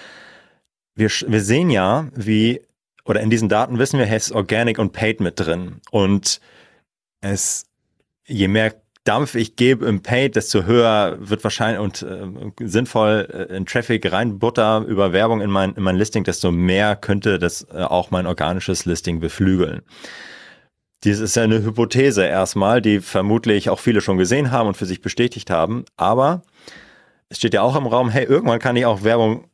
wir, 0.96 1.10
wir 1.10 1.42
sehen 1.42 1.70
ja, 1.70 2.08
wie 2.14 2.62
oder 3.06 3.22
in 3.22 3.32
diesen 3.32 3.50
Daten 3.50 3.80
wissen 3.80 3.98
wir, 3.98 4.06
es 4.08 4.28
ist 4.28 4.32
Organic 4.34 4.78
und 4.78 4.94
Paid 4.94 5.20
mit 5.20 5.40
drin. 5.40 5.82
Und 5.90 6.40
es, 7.22 7.66
je 8.28 8.48
mehr 8.48 8.76
Dampf 9.06 9.36
ich 9.36 9.56
gebe 9.56 9.86
im 9.86 10.04
Paid, 10.04 10.36
desto 10.36 10.64
höher 10.64 11.18
wird 11.20 11.44
wahrscheinlich 11.44 11.80
und 11.80 12.02
äh, 12.04 12.68
sinnvoll 12.68 13.28
äh, 13.32 13.56
in 13.56 13.66
Traffic 13.66 14.12
reinbutter 14.12 14.86
über 14.88 15.14
Werbung 15.14 15.42
in 15.42 15.50
mein, 15.50 15.74
in 15.74 15.84
mein 15.84 15.96
Listing, 15.96 16.24
desto 16.24 16.52
mehr 16.52 16.96
könnte 16.96 17.40
das 17.40 17.66
äh, 17.74 17.82
auch 17.82 18.12
mein 18.12 18.28
organisches 18.28 18.86
Listing 18.86 19.20
beflügeln. 19.20 19.82
Dies 21.06 21.20
ist 21.20 21.36
ja 21.36 21.44
eine 21.44 21.64
Hypothese 21.64 22.26
erstmal, 22.26 22.82
die 22.82 23.00
vermutlich 23.00 23.70
auch 23.70 23.80
viele 23.80 24.02
schon 24.02 24.18
gesehen 24.18 24.52
haben 24.52 24.68
und 24.68 24.76
für 24.76 24.86
sich 24.86 25.02
bestätigt 25.02 25.50
haben. 25.50 25.86
Aber 25.96 26.42
es 27.30 27.38
steht 27.38 27.54
ja 27.54 27.62
auch 27.62 27.78
im 27.78 27.88
Raum, 27.88 28.10
hey, 28.10 28.26
irgendwann 28.26 28.60
kann 28.60 28.76
ich 28.76 28.86
auch 28.86 29.04
Werbung 29.04 29.46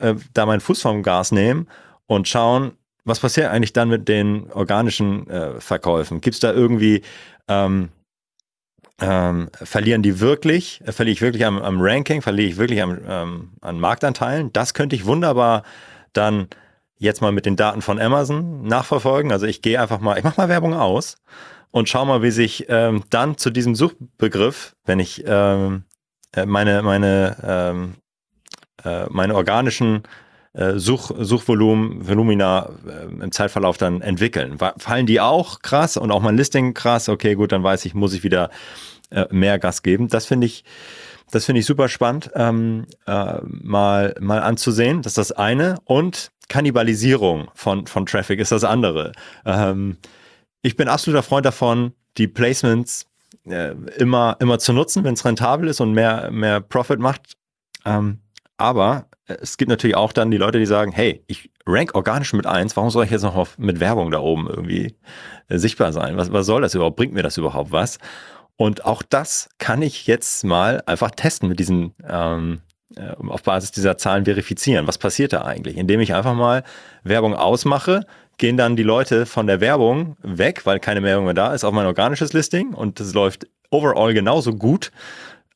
äh, 0.00 0.14
da 0.34 0.44
meinen 0.44 0.60
Fuß 0.60 0.82
vom 0.82 1.04
Gas 1.04 1.30
nehmen 1.30 1.68
und 2.06 2.26
schauen, 2.26 2.72
was 3.04 3.20
passiert 3.20 3.50
eigentlich 3.50 3.72
dann 3.72 3.88
mit 3.88 4.08
den 4.08 4.50
organischen 4.52 5.28
äh, 5.30 5.60
Verkäufen? 5.60 6.20
Gibt 6.20 6.34
es 6.34 6.40
da 6.40 6.52
irgendwie, 6.52 7.02
ähm, 7.46 7.90
ähm, 9.00 9.48
verlieren 9.52 10.02
die 10.02 10.20
wirklich, 10.20 10.80
äh, 10.84 10.92
verliere 10.92 11.12
ich 11.12 11.22
wirklich 11.22 11.46
am, 11.46 11.58
am, 11.58 11.80
Ranking, 11.80 12.22
verliere 12.22 12.48
ich 12.48 12.56
wirklich 12.56 12.82
am, 12.82 12.98
ähm, 13.06 13.50
an 13.60 13.78
Marktanteilen? 13.78 14.52
Das 14.52 14.74
könnte 14.74 14.96
ich 14.96 15.06
wunderbar 15.06 15.62
dann 16.12 16.48
jetzt 16.98 17.22
mal 17.22 17.32
mit 17.32 17.46
den 17.46 17.56
Daten 17.56 17.80
von 17.80 18.00
Amazon 18.00 18.62
nachverfolgen. 18.64 19.30
Also 19.30 19.46
ich 19.46 19.62
gehe 19.62 19.80
einfach 19.80 20.00
mal, 20.00 20.18
ich 20.18 20.24
mache 20.24 20.40
mal 20.40 20.48
Werbung 20.48 20.74
aus 20.74 21.16
und 21.70 21.88
schau 21.88 22.04
mal, 22.04 22.22
wie 22.22 22.30
sich 22.30 22.66
ähm, 22.68 23.04
dann 23.10 23.36
zu 23.36 23.50
diesem 23.50 23.74
Suchbegriff, 23.74 24.74
wenn 24.84 24.98
ich 24.98 25.22
ähm, 25.26 25.84
äh, 26.34 26.44
meine, 26.46 26.82
meine, 26.82 27.36
ähm, 27.42 27.94
äh, 28.84 29.06
meine 29.10 29.36
organischen 29.36 30.02
Such, 30.76 31.12
Suchvolumen, 31.18 32.06
Volumina 32.08 32.70
äh, 32.86 33.22
im 33.22 33.32
Zeitverlauf 33.32 33.78
dann 33.78 34.00
entwickeln. 34.00 34.58
Fallen 34.78 35.06
die 35.06 35.20
auch 35.20 35.62
krass 35.62 35.96
und 35.96 36.10
auch 36.10 36.20
mein 36.20 36.36
Listing 36.36 36.74
krass? 36.74 37.08
Okay, 37.08 37.34
gut, 37.34 37.52
dann 37.52 37.62
weiß 37.62 37.84
ich, 37.84 37.94
muss 37.94 38.12
ich 38.12 38.24
wieder 38.24 38.50
äh, 39.10 39.26
mehr 39.30 39.58
Gas 39.58 39.82
geben. 39.82 40.08
Das 40.08 40.26
finde 40.26 40.46
ich, 40.46 40.64
das 41.30 41.44
finde 41.44 41.60
ich 41.60 41.66
super 41.66 41.88
spannend, 41.88 42.30
ähm, 42.34 42.86
äh, 43.06 43.38
mal, 43.42 44.14
mal 44.20 44.40
anzusehen. 44.40 45.02
Das 45.02 45.12
ist 45.12 45.18
das 45.18 45.32
eine. 45.32 45.76
Und 45.84 46.30
Kannibalisierung 46.48 47.48
von, 47.54 47.86
von 47.86 48.06
Traffic 48.06 48.40
ist 48.40 48.52
das 48.52 48.64
andere. 48.64 49.12
Ähm, 49.44 49.98
ich 50.62 50.76
bin 50.76 50.88
absoluter 50.88 51.22
Freund 51.22 51.46
davon, 51.46 51.92
die 52.16 52.26
Placements 52.26 53.06
äh, 53.46 53.74
immer, 53.96 54.36
immer 54.40 54.58
zu 54.58 54.72
nutzen, 54.72 55.04
wenn 55.04 55.14
es 55.14 55.24
rentabel 55.24 55.68
ist 55.68 55.80
und 55.80 55.92
mehr, 55.92 56.30
mehr 56.30 56.60
Profit 56.60 56.98
macht. 56.98 57.34
Ähm, 57.84 58.18
aber 58.56 59.06
es 59.28 59.56
gibt 59.58 59.68
natürlich 59.68 59.96
auch 59.96 60.12
dann 60.12 60.30
die 60.30 60.38
Leute, 60.38 60.58
die 60.58 60.66
sagen, 60.66 60.90
hey, 60.92 61.22
ich 61.26 61.50
rank 61.66 61.94
organisch 61.94 62.32
mit 62.32 62.46
eins, 62.46 62.76
warum 62.76 62.90
soll 62.90 63.04
ich 63.04 63.10
jetzt 63.10 63.22
noch 63.22 63.58
mit 63.58 63.78
Werbung 63.78 64.10
da 64.10 64.20
oben 64.20 64.48
irgendwie 64.48 64.96
äh, 65.48 65.58
sichtbar 65.58 65.92
sein? 65.92 66.16
Was, 66.16 66.32
was 66.32 66.46
soll 66.46 66.62
das 66.62 66.74
überhaupt? 66.74 66.96
Bringt 66.96 67.12
mir 67.12 67.22
das 67.22 67.36
überhaupt 67.36 67.70
was? 67.70 67.98
Und 68.56 68.84
auch 68.84 69.02
das 69.02 69.50
kann 69.58 69.82
ich 69.82 70.06
jetzt 70.06 70.44
mal 70.44 70.82
einfach 70.86 71.10
testen 71.10 71.48
mit 71.48 71.60
diesen, 71.60 71.94
ähm, 72.08 72.62
äh, 72.96 73.10
auf 73.28 73.42
Basis 73.42 73.70
dieser 73.70 73.98
Zahlen 73.98 74.24
verifizieren. 74.24 74.86
Was 74.86 74.98
passiert 74.98 75.32
da 75.32 75.42
eigentlich? 75.42 75.76
Indem 75.76 76.00
ich 76.00 76.14
einfach 76.14 76.34
mal 76.34 76.64
Werbung 77.04 77.34
ausmache, 77.34 78.06
gehen 78.38 78.56
dann 78.56 78.76
die 78.76 78.82
Leute 78.82 79.26
von 79.26 79.46
der 79.46 79.60
Werbung 79.60 80.16
weg, 80.22 80.64
weil 80.64 80.80
keine 80.80 81.02
Werbung 81.02 81.26
mehr 81.26 81.34
da 81.34 81.52
ist, 81.54 81.64
auf 81.64 81.74
mein 81.74 81.86
organisches 81.86 82.32
Listing 82.32 82.72
und 82.72 82.98
das 82.98 83.12
läuft 83.12 83.46
overall 83.70 84.14
genauso 84.14 84.54
gut. 84.54 84.90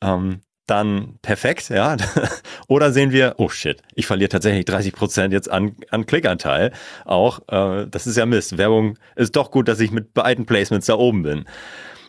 Ähm, 0.01 0.41
dann 0.65 1.19
perfekt, 1.21 1.69
ja. 1.69 1.97
Oder 2.67 2.91
sehen 2.91 3.11
wir, 3.11 3.35
oh 3.37 3.49
shit, 3.49 3.81
ich 3.95 4.05
verliere 4.07 4.29
tatsächlich 4.29 4.65
30 4.65 4.93
Prozent 4.93 5.33
jetzt 5.33 5.49
an, 5.49 5.75
an 5.89 6.05
Klickanteil. 6.05 6.71
Auch, 7.05 7.39
äh, 7.49 7.85
das 7.87 8.07
ist 8.07 8.17
ja 8.17 8.25
Mist. 8.25 8.57
Werbung 8.57 8.97
ist 9.15 9.35
doch 9.35 9.51
gut, 9.51 9.67
dass 9.67 9.79
ich 9.79 9.91
mit 9.91 10.13
beiden 10.13 10.45
Placements 10.45 10.87
da 10.87 10.95
oben 10.95 11.23
bin. 11.23 11.45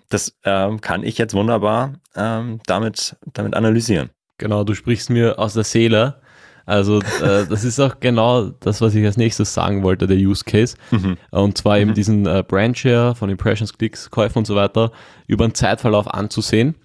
Das 0.08 0.36
ähm, 0.44 0.80
kann 0.80 1.02
ich 1.02 1.18
jetzt 1.18 1.34
wunderbar 1.34 1.94
ähm, 2.14 2.60
damit, 2.66 3.16
damit 3.32 3.54
analysieren. 3.54 4.10
Genau, 4.38 4.62
du 4.64 4.74
sprichst 4.74 5.10
mir 5.10 5.38
aus 5.38 5.54
der 5.54 5.64
Seele. 5.64 6.20
Also 6.66 7.00
äh, 7.00 7.46
das 7.48 7.64
ist 7.64 7.80
auch 7.80 7.98
genau 7.98 8.50
das, 8.60 8.80
was 8.80 8.94
ich 8.94 9.04
als 9.04 9.16
nächstes 9.16 9.52
sagen 9.52 9.82
wollte, 9.82 10.06
der 10.06 10.16
Use 10.16 10.44
Case. 10.44 10.76
Mhm. 10.92 11.16
Und 11.30 11.58
zwar 11.58 11.78
eben 11.78 11.90
mhm. 11.90 11.94
diesen 11.94 12.26
äh, 12.26 12.44
Brandshare 12.46 13.16
von 13.16 13.30
Impressions, 13.30 13.76
Klicks, 13.76 14.10
Käufen 14.10 14.38
und 14.38 14.46
so 14.46 14.54
weiter 14.54 14.92
über 15.26 15.44
einen 15.44 15.54
Zeitverlauf 15.54 16.06
anzusehen 16.12 16.76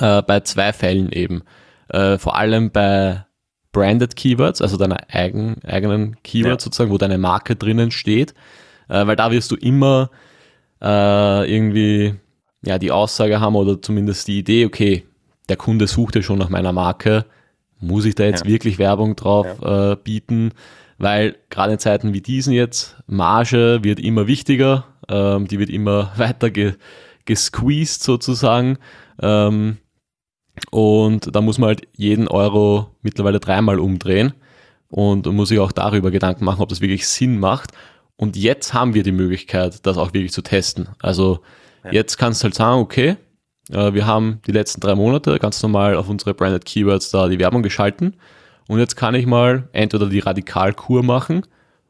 äh, 0.00 0.22
bei 0.22 0.40
zwei 0.40 0.72
Fällen 0.72 1.12
eben. 1.12 1.42
Äh, 1.88 2.18
vor 2.18 2.36
allem 2.36 2.70
bei 2.70 3.24
Branded 3.72 4.16
Keywords, 4.16 4.60
also 4.62 4.76
deiner 4.76 4.98
eigen, 5.08 5.62
eigenen 5.64 6.20
Keywords 6.22 6.64
ja. 6.64 6.66
sozusagen, 6.66 6.90
wo 6.90 6.98
deine 6.98 7.18
Marke 7.18 7.56
drinnen 7.56 7.90
steht, 7.90 8.34
äh, 8.88 9.06
weil 9.06 9.16
da 9.16 9.30
wirst 9.30 9.50
du 9.50 9.56
immer 9.56 10.10
äh, 10.82 11.52
irgendwie 11.52 12.14
ja 12.62 12.78
die 12.78 12.90
Aussage 12.90 13.40
haben 13.40 13.56
oder 13.56 13.80
zumindest 13.80 14.28
die 14.28 14.38
Idee, 14.38 14.66
okay, 14.66 15.06
der 15.48 15.56
Kunde 15.56 15.86
sucht 15.86 16.16
ja 16.16 16.22
schon 16.22 16.38
nach 16.38 16.48
meiner 16.48 16.72
Marke, 16.72 17.26
muss 17.78 18.04
ich 18.04 18.14
da 18.14 18.24
jetzt 18.24 18.44
ja. 18.44 18.50
wirklich 18.50 18.78
Werbung 18.78 19.16
drauf 19.16 19.46
ja. 19.62 19.92
äh, 19.92 19.96
bieten? 19.96 20.52
Weil 20.98 21.36
gerade 21.48 21.72
in 21.72 21.78
Zeiten 21.78 22.12
wie 22.12 22.20
diesen 22.20 22.52
jetzt, 22.52 22.96
Marge 23.06 23.80
wird 23.82 23.98
immer 24.00 24.26
wichtiger, 24.26 24.84
ähm, 25.08 25.46
die 25.48 25.58
wird 25.58 25.70
immer 25.70 26.12
weiter 26.16 26.50
ge 26.50 26.74
gesqueezed 27.26 28.02
sozusagen. 28.02 28.78
Ähm, 29.22 29.76
und 30.70 31.34
da 31.34 31.40
muss 31.40 31.58
man 31.58 31.68
halt 31.68 31.82
jeden 31.96 32.28
Euro 32.28 32.88
mittlerweile 33.02 33.40
dreimal 33.40 33.78
umdrehen 33.78 34.34
und 34.88 35.26
muss 35.26 35.48
sich 35.48 35.58
auch 35.58 35.72
darüber 35.72 36.10
Gedanken 36.10 36.44
machen, 36.44 36.60
ob 36.60 36.68
das 36.68 36.80
wirklich 36.80 37.06
Sinn 37.06 37.38
macht. 37.38 37.72
Und 38.16 38.36
jetzt 38.36 38.74
haben 38.74 38.94
wir 38.94 39.02
die 39.02 39.12
Möglichkeit, 39.12 39.86
das 39.86 39.96
auch 39.96 40.12
wirklich 40.12 40.32
zu 40.32 40.42
testen. 40.42 40.88
Also 41.00 41.40
ja. 41.84 41.92
jetzt 41.92 42.18
kannst 42.18 42.42
du 42.42 42.44
halt 42.44 42.54
sagen, 42.54 42.80
okay, 42.80 43.16
äh, 43.70 43.94
wir 43.94 44.06
haben 44.06 44.40
die 44.46 44.52
letzten 44.52 44.80
drei 44.80 44.94
Monate 44.94 45.38
ganz 45.38 45.62
normal 45.62 45.96
auf 45.96 46.08
unsere 46.08 46.34
Branded 46.34 46.64
Keywords 46.64 47.10
da 47.10 47.28
die 47.28 47.38
Werbung 47.38 47.62
geschalten. 47.62 48.16
Und 48.68 48.78
jetzt 48.78 48.96
kann 48.96 49.14
ich 49.14 49.26
mal 49.26 49.68
entweder 49.72 50.06
die 50.06 50.18
Radikalkur 50.20 51.02
machen 51.02 51.46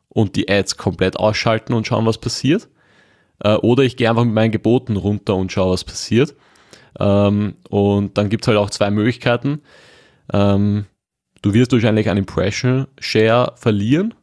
und 0.08 0.36
die 0.36 0.48
Ads 0.48 0.76
komplett 0.76 1.16
ausschalten 1.16 1.74
und 1.74 1.86
schauen, 1.86 2.06
was 2.06 2.18
passiert. 2.18 2.68
Äh, 3.40 3.54
oder 3.56 3.82
ich 3.82 3.96
gehe 3.96 4.08
einfach 4.08 4.24
mit 4.24 4.34
meinen 4.34 4.52
Geboten 4.52 4.96
runter 4.96 5.36
und 5.36 5.50
schaue, 5.52 5.72
was 5.72 5.84
passiert. 5.84 6.34
Ähm, 6.98 7.54
und 7.68 8.18
dann 8.18 8.28
gibt 8.28 8.44
es 8.44 8.48
halt 8.48 8.58
auch 8.58 8.70
zwei 8.70 8.90
Möglichkeiten. 8.90 9.62
Ähm, 10.32 10.86
du 11.42 11.54
wirst 11.54 11.72
wahrscheinlich 11.72 12.08
einen 12.08 12.20
Impression 12.20 12.86
Share 12.98 13.52
verlieren, 13.56 14.14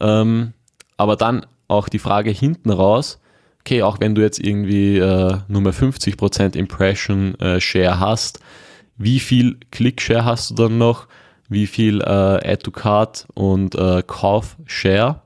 ähm, 0.00 0.52
aber 0.96 1.16
dann 1.16 1.46
auch 1.68 1.88
die 1.88 1.98
Frage 1.98 2.30
hinten 2.30 2.70
raus, 2.70 3.20
okay, 3.60 3.82
auch 3.82 4.00
wenn 4.00 4.14
du 4.14 4.22
jetzt 4.22 4.40
irgendwie 4.40 4.98
äh, 4.98 5.36
nur 5.48 5.60
mehr 5.60 5.74
50% 5.74 6.56
Impression 6.56 7.34
äh, 7.40 7.60
Share 7.60 8.00
hast, 8.00 8.40
wie 8.96 9.20
viel 9.20 9.58
Click 9.70 10.00
Share 10.00 10.24
hast 10.24 10.50
du 10.50 10.54
dann 10.54 10.78
noch? 10.78 11.06
Wie 11.48 11.66
viel 11.66 12.00
äh, 12.00 12.04
Add 12.04 12.58
to 12.64 12.70
Card 12.70 13.26
und 13.34 13.74
äh, 13.74 14.02
Kauf 14.06 14.56
Share? 14.66 15.22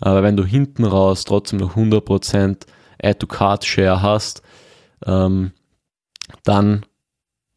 Aber 0.00 0.22
wenn 0.22 0.36
du 0.36 0.44
hinten 0.44 0.84
raus 0.84 1.24
trotzdem 1.24 1.58
noch 1.58 1.76
100% 1.76 2.66
Add 3.02 3.18
to 3.18 3.26
Card 3.26 3.64
Share 3.64 4.02
hast, 4.02 4.42
ähm, 5.06 5.52
dann 6.44 6.86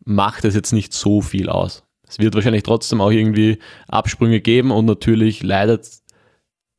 macht 0.06 0.46
es 0.46 0.56
jetzt 0.56 0.74
nicht 0.74 0.94
so 0.94 1.22
viel 1.22 1.50
aus. 1.50 1.84
Es 2.08 2.20
wird 2.20 2.36
wahrscheinlich 2.36 2.64
trotzdem 2.64 3.02
auch 3.02 3.12
irgendwie 3.12 3.60
Absprünge 3.88 4.42
geben 4.42 4.72
und 4.72 4.86
natürlich 4.86 5.42
leidet 5.42 5.90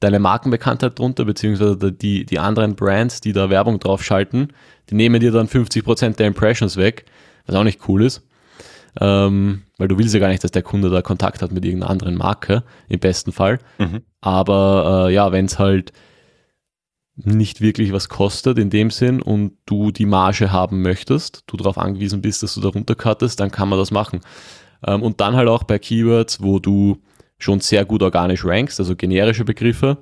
deine 0.01 0.19
Markenbekanntheit 0.19 0.99
drunter, 0.99 1.25
beziehungsweise 1.25 1.93
die, 1.93 2.27
die 2.27 2.39
anderen 2.39 2.77
Brands, 2.77 3.21
die 3.21 3.33
da 3.33 3.49
Werbung 3.51 3.81
drauf 3.81 4.05
schalten, 4.05 4.49
die 4.91 4.95
nehmen 4.95 5.21
dir 5.21 5.33
dann 5.33 5.49
50% 5.49 6.17
der 6.17 6.27
Impressions 6.27 6.77
weg, 6.77 7.07
was 7.47 7.57
auch 7.57 7.65
nicht 7.65 7.89
cool 7.89 8.05
ist. 8.05 8.23
Ähm, 9.01 9.63
weil 9.77 9.89
du 9.89 9.99
willst 9.99 10.15
ja 10.15 10.21
gar 10.21 10.29
nicht, 10.29 10.45
dass 10.45 10.53
der 10.53 10.63
Kunde 10.63 10.89
da 10.89 11.03
Kontakt 11.03 11.43
hat 11.43 11.51
mit 11.51 11.65
irgendeiner 11.65 11.91
anderen 11.91 12.15
Marke, 12.17 12.63
im 12.89 13.01
besten 13.01 13.33
Fall. 13.33 13.59
Mhm. 13.79 14.03
Aber 14.21 15.09
äh, 15.09 15.15
ja, 15.15 15.33
wenn 15.33 15.47
es 15.47 15.59
halt 15.59 15.93
nicht 17.17 17.61
wirklich 17.61 17.93
was 17.93 18.09
kostet 18.09 18.59
in 18.59 18.71
dem 18.71 18.91
Sinn 18.91 19.23
und 19.23 19.57
du 19.67 19.91
die 19.91 20.07
Marge 20.07 20.51
haben 20.51 20.83
möchtest, 20.83 21.45
du 21.47 21.57
darauf 21.57 21.79
angewiesen 21.79 22.23
bist, 22.23 22.43
dass 22.43 22.55
du 22.55 22.61
da 22.61 22.69
runtercuttest, 22.69 23.39
dann 23.39 23.51
kann 23.51 23.69
man 23.69 23.79
das 23.79 23.91
machen. 23.91 24.21
Ähm, 24.87 25.03
und 25.03 25.21
dann 25.21 25.37
halt 25.37 25.49
auch 25.49 25.63
bei 25.63 25.79
Keywords, 25.79 26.43
wo 26.43 26.59
du 26.59 27.03
schon 27.39 27.61
sehr 27.61 27.85
gut 27.85 28.03
organisch 28.03 28.45
rankst, 28.45 28.81
also 28.81 28.97
generische 28.97 29.45
Begriffe, 29.45 29.99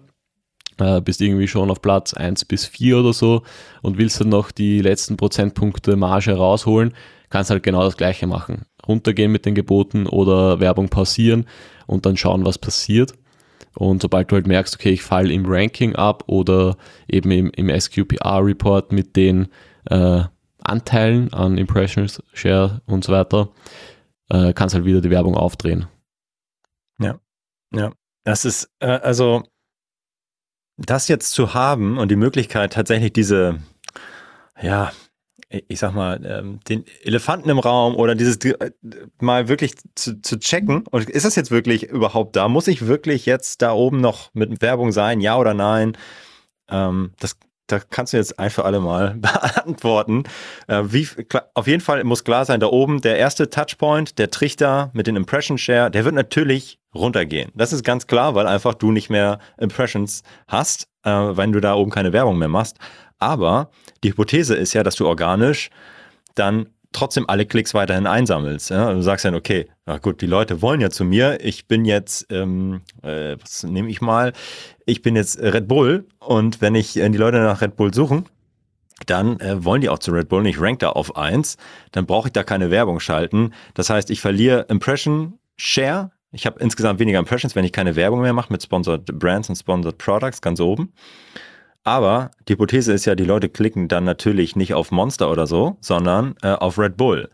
äh, 0.79 1.01
bist 1.01 1.21
irgendwie 1.21 1.49
schon 1.49 1.71
auf 1.71 1.83
Platz 1.83 2.15
1 2.15 2.47
bis 2.47 2.65
4 2.67 2.99
oder 2.99 3.13
so 3.13 3.43
und 3.83 3.99
willst 3.99 4.21
dann 4.21 4.31
noch 4.31 4.51
die 4.51 4.81
letzten 4.81 5.17
Prozentpunkte 5.17 5.97
Marge 5.97 6.33
rausholen, 6.33 6.95
kannst 7.29 7.51
halt 7.51 7.63
genau 7.63 7.83
das 7.83 7.97
gleiche 7.97 8.27
machen. 8.27 8.65
Runtergehen 8.87 9.31
mit 9.31 9.45
den 9.45 9.55
Geboten 9.55 10.07
oder 10.07 10.61
Werbung 10.61 10.89
pausieren 10.89 11.47
und 11.87 12.07
dann 12.07 12.17
schauen, 12.17 12.45
was 12.45 12.59
passiert. 12.59 13.15
Und 13.75 14.03
sobald 14.03 14.31
du 14.31 14.37
halt 14.37 14.47
merkst, 14.47 14.75
okay, 14.75 14.91
ich 14.91 15.03
falle 15.03 15.33
im 15.33 15.45
Ranking 15.47 15.97
ab 15.97 16.25
oder 16.27 16.77
eben 17.09 17.31
im, 17.31 17.51
im 17.51 17.81
SQPR-Report 17.81 18.93
mit 18.93 19.17
den 19.17 19.49
äh, 19.87 20.23
Anteilen 20.63 21.33
an 21.33 21.59
Impressions, 21.59 22.23
Share 22.33 22.83
und 22.87 23.05
so 23.05 23.13
weiter, 23.13 23.49
äh, 24.29 24.53
kannst 24.53 24.75
halt 24.75 24.85
wieder 24.85 25.01
die 25.01 25.11
Werbung 25.11 25.37
aufdrehen. 25.37 25.87
Ja, 26.99 27.19
ja. 27.75 27.93
Das 28.25 28.45
ist, 28.45 28.71
äh, 28.79 28.87
also 28.87 29.43
das 30.77 31.09
jetzt 31.09 31.33
zu 31.33 31.55
haben 31.55 31.99
und 31.99 32.11
die 32.11 32.17
Möglichkeit 32.17 32.73
tatsächlich 32.73 33.13
diese, 33.13 33.59
ja, 34.61 34.93
ich 35.69 35.79
sag 35.79 35.95
mal, 35.95 36.21
ähm, 36.25 36.61
den 36.69 36.85
Elefanten 37.03 37.49
im 37.51 37.59
Raum 37.59 37.95
oder 37.97 38.15
dieses 38.15 38.37
äh, 38.45 38.71
mal 39.21 39.49
wirklich 39.49 39.75
zu, 39.95 40.21
zu 40.21 40.39
checken. 40.39 40.85
Und 40.91 41.11
ist 41.11 41.25
das 41.25 41.37
jetzt 41.37 41.51
wirklich 41.51 41.85
überhaupt 41.85 42.37
da? 42.37 42.49
Muss 42.49 42.69
ich 42.69 42.87
wirklich 42.87 43.27
jetzt 43.27 43.63
da 43.63 43.73
oben 43.73 44.01
noch 44.01 44.31
mit 44.35 44.63
Werbung 44.63 44.93
sein? 44.93 45.21
Ja 45.21 45.37
oder 45.39 45.55
nein? 45.55 45.97
Ähm, 46.71 47.13
das, 47.19 47.37
da 47.67 47.81
kannst 47.81 48.13
du 48.13 48.17
jetzt 48.17 48.39
ein 48.39 48.51
für 48.51 48.65
alle 48.65 48.81
Mal 48.81 49.15
beantworten. 49.17 50.25
Äh, 50.69 50.85
wie, 50.87 51.07
auf 51.55 51.67
jeden 51.67 51.83
Fall 51.83 52.03
muss 52.05 52.25
klar 52.25 52.45
sein, 52.45 52.61
da 52.61 52.69
oben 52.69 53.01
der 53.01 53.19
erste 53.19 53.51
Touchpoint, 53.51 54.19
der 54.19 54.31
Trichter 54.31 54.91
mit 54.95 55.07
den 55.07 55.17
Impression 55.17 55.59
Share, 55.59 55.91
der 55.91 56.05
wird 56.05 56.15
natürlich 56.15 56.79
runtergehen. 56.95 57.51
Das 57.55 57.73
ist 57.73 57.85
ganz 57.85 58.07
klar, 58.07 58.35
weil 58.35 58.47
einfach 58.47 58.75
du 58.75 58.91
nicht 58.91 59.11
mehr 59.11 59.39
Impressions 59.59 60.23
hast, 60.49 60.89
äh, 61.05 61.11
wenn 61.11 61.53
du 61.53 61.61
da 61.61 61.75
oben 61.75 61.91
keine 61.91 62.13
Werbung 62.13 62.39
mehr 62.39 62.49
machst. 62.49 62.79
Aber 63.19 63.71
die 64.03 64.11
Hypothese 64.11 64.55
ist 64.55 64.73
ja, 64.73 64.83
dass 64.83 64.97
du 64.97 65.07
organisch 65.07 65.71
dann 66.35 66.69
trotzdem 66.93 67.29
alle 67.29 67.47
Klicks 67.47 67.75
weiterhin 67.75 68.07
einsammelst. 68.07 68.71
Ja? 68.71 68.93
Du 68.93 69.03
sagst 69.03 69.25
dann, 69.25 69.35
okay, 69.35 69.69
na 69.87 69.99
gut, 69.99 70.21
die 70.21 70.27
Leute 70.27 70.63
wollen 70.63 70.81
ja 70.81 70.91
zu 70.91 71.05
mir. 71.05 71.39
Ich 71.43 71.67
bin 71.67 71.85
jetzt, 71.85 72.27
ähm, 72.31 72.83
äh, 73.03 73.37
was 73.41 73.65
nehme 73.65 73.91
ich 73.91 74.01
mal? 74.01 74.33
Ich 74.87 75.03
bin 75.03 75.17
jetzt 75.17 75.41
Red 75.41 75.69
Bull 75.69 76.07
und 76.19 76.61
wenn 76.61 76.75
ich 76.75 76.97
äh, 76.97 77.09
die 77.09 77.19
Leute 77.19 77.39
nach 77.39 77.63
Red 77.63 77.77
Bull 77.77 77.93
suchen, 77.93 78.27
dann 79.07 79.41
äh, 79.41 79.65
wollen 79.65 79.81
die 79.81 79.89
auch 79.89 79.99
zu 79.99 80.13
Red 80.13 80.29
Bull 80.29 80.41
und 80.41 80.47
ich 80.47 80.61
rank 80.61 80.81
da 80.81 80.91
auf 80.91 81.17
eins. 81.17 81.57
Dann 81.91 82.07
brauche 82.07 82.29
ich 82.29 82.33
da 82.33 82.45
keine 82.45 82.71
Werbung 82.71 83.01
schalten. 83.01 83.53
Das 83.75 83.91
heißt, 83.91 84.11
ich 84.11 84.21
verliere 84.21 84.67
Impression 84.69 85.39
Share. 85.57 86.13
Ich 86.31 86.47
habe 86.47 86.61
insgesamt 86.61 87.01
weniger 87.01 87.19
Impressions, 87.19 87.55
wenn 87.57 87.65
ich 87.65 87.73
keine 87.73 87.97
Werbung 87.97 88.21
mehr 88.21 88.33
mache 88.33 88.53
mit 88.53 88.63
Sponsored 88.63 89.19
Brands 89.19 89.49
und 89.49 89.57
Sponsored 89.57 89.99
Products 89.99 90.41
ganz 90.41 90.61
oben. 90.61 90.93
Aber 91.85 92.31
die 92.47 92.53
Hypothese 92.53 92.93
ist 92.93 93.05
ja, 93.05 93.15
die 93.15 93.25
Leute 93.25 93.49
klicken 93.49 93.89
dann 93.89 94.05
natürlich 94.05 94.55
nicht 94.57 94.75
auf 94.75 94.91
Monster 94.91 95.31
oder 95.31 95.47
so, 95.47 95.77
sondern 95.81 96.35
äh, 96.43 96.53
auf 96.53 96.79
Red 96.79 96.97
Bull. 96.97 97.29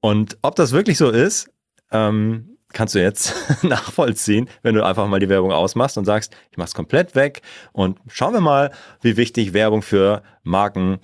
Und 0.00 0.36
ob 0.42 0.56
das 0.56 0.72
wirklich 0.72 0.98
so 0.98 1.10
ist, 1.10 1.50
ähm, 1.90 2.58
kannst 2.72 2.94
du 2.94 3.00
jetzt 3.00 3.34
nachvollziehen, 3.62 4.48
wenn 4.62 4.74
du 4.74 4.84
einfach 4.84 5.06
mal 5.08 5.20
die 5.20 5.28
Werbung 5.28 5.52
ausmachst 5.52 5.96
und 5.96 6.04
sagst, 6.04 6.34
ich 6.50 6.58
mach's 6.58 6.74
komplett 6.74 7.14
weg 7.14 7.42
und 7.72 7.98
schauen 8.08 8.34
wir 8.34 8.40
mal, 8.40 8.70
wie 9.00 9.16
wichtig 9.16 9.54
Werbung 9.54 9.82
für 9.82 10.22
Marken, 10.42 10.98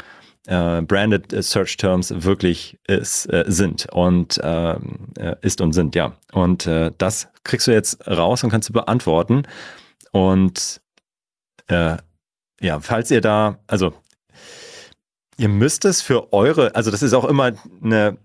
äh, 0.47 0.83
Branded 0.83 1.35
Search 1.43 1.79
Terms 1.79 2.13
wirklich 2.15 2.79
ist, 2.87 3.33
äh, 3.33 3.45
sind 3.47 3.87
und 3.93 4.39
ähm, 4.43 5.09
äh, 5.19 5.37
ist 5.41 5.63
und 5.63 5.73
sind, 5.73 5.95
ja. 5.95 6.13
Und 6.33 6.67
äh, 6.67 6.93
das 6.99 7.29
kriegst 7.45 7.67
du 7.67 7.73
jetzt 7.73 8.07
raus 8.07 8.45
und 8.45 8.51
kannst 8.51 8.69
du 8.69 8.75
beantworten. 8.75 9.45
Und 10.13 10.83
äh, 11.69 11.97
ja, 12.61 12.81
falls 12.81 13.11
ihr 13.11 13.21
da, 13.21 13.59
also 13.67 13.93
ihr 15.37 15.49
müsst 15.49 15.85
es 15.85 16.03
für 16.03 16.33
eure, 16.33 16.75
also 16.75 16.91
das 16.91 17.03
ist 17.03 17.15
auch 17.15 17.25
immer 17.25 17.53
eine, 17.83 18.19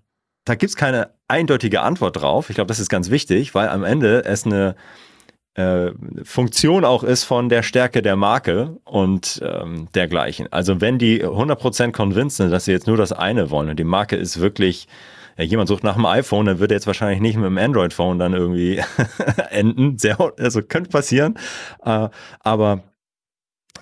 da 0.46 0.56
gibt 0.56 0.70
es 0.70 0.76
keine 0.76 1.12
eindeutige 1.28 1.82
Antwort 1.82 2.22
drauf. 2.22 2.50
Ich 2.50 2.56
glaube, 2.56 2.68
das 2.68 2.80
ist 2.80 2.90
ganz 2.90 3.10
wichtig, 3.10 3.56
weil 3.56 3.70
am 3.70 3.84
Ende 3.84 4.26
es 4.26 4.46
eine 4.46 4.76
äh, 5.56 5.92
Funktion 6.24 6.86
auch 6.86 7.04
ist 7.04 7.24
von 7.24 7.50
der 7.50 7.64
Stärke 7.64 8.02
der 8.02 8.16
Marke 8.16 8.78
und 8.84 9.42
ähm, 9.44 9.88
dergleichen. 9.94 10.52
Also 10.52 10.82
wenn 10.82 10.98
die 10.98 11.24
100% 11.24 11.92
convinced 11.92 12.38
sind, 12.38 12.52
dass 12.52 12.66
sie 12.66 12.72
jetzt 12.72 12.88
nur 12.88 12.98
das 12.98 13.12
eine 13.12 13.50
wollen 13.52 13.70
und 13.70 13.80
die 13.80 13.84
Marke 13.84 14.16
ist 14.16 14.40
wirklich 14.40 14.88
ja, 15.38 15.44
jemand 15.44 15.70
sucht 15.70 15.84
nach 15.84 15.96
einem 15.96 16.06
iPhone, 16.06 16.46
dann 16.46 16.60
wird 16.60 16.72
er 16.72 16.76
jetzt 16.76 16.88
wahrscheinlich 16.88 17.22
nicht 17.22 17.38
mit 17.38 17.46
einem 17.46 17.58
Android-Phone 17.58 18.20
dann 18.20 18.34
irgendwie 18.34 18.82
enden. 19.50 19.98
Sehr, 19.98 20.18
also 20.38 20.62
könnte 20.62 20.90
passieren. 20.90 21.38
Äh, 21.84 22.10
aber 22.42 22.84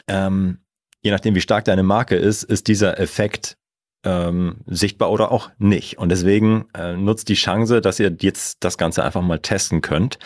ähm, 0.08 0.60
je 1.02 1.12
nachdem, 1.12 1.36
wie 1.36 1.42
stark 1.42 1.66
deine 1.66 1.84
Marke 1.84 2.16
ist, 2.16 2.44
ist 2.44 2.68
dieser 2.68 3.00
Effekt 3.00 3.58
ähm, 4.04 4.58
sichtbar 4.66 5.12
oder 5.12 5.32
auch 5.32 5.50
nicht. 5.58 5.98
Und 5.98 6.10
deswegen 6.10 6.66
äh, 6.78 6.96
nutzt 6.96 7.30
die 7.30 7.36
Chance, 7.36 7.82
dass 7.82 8.00
ihr 8.00 8.16
jetzt 8.22 8.64
das 8.64 8.78
Ganze 8.78 9.04
einfach 9.04 9.22
mal 9.22 9.40
testen 9.40 9.82
könnt 9.82 10.20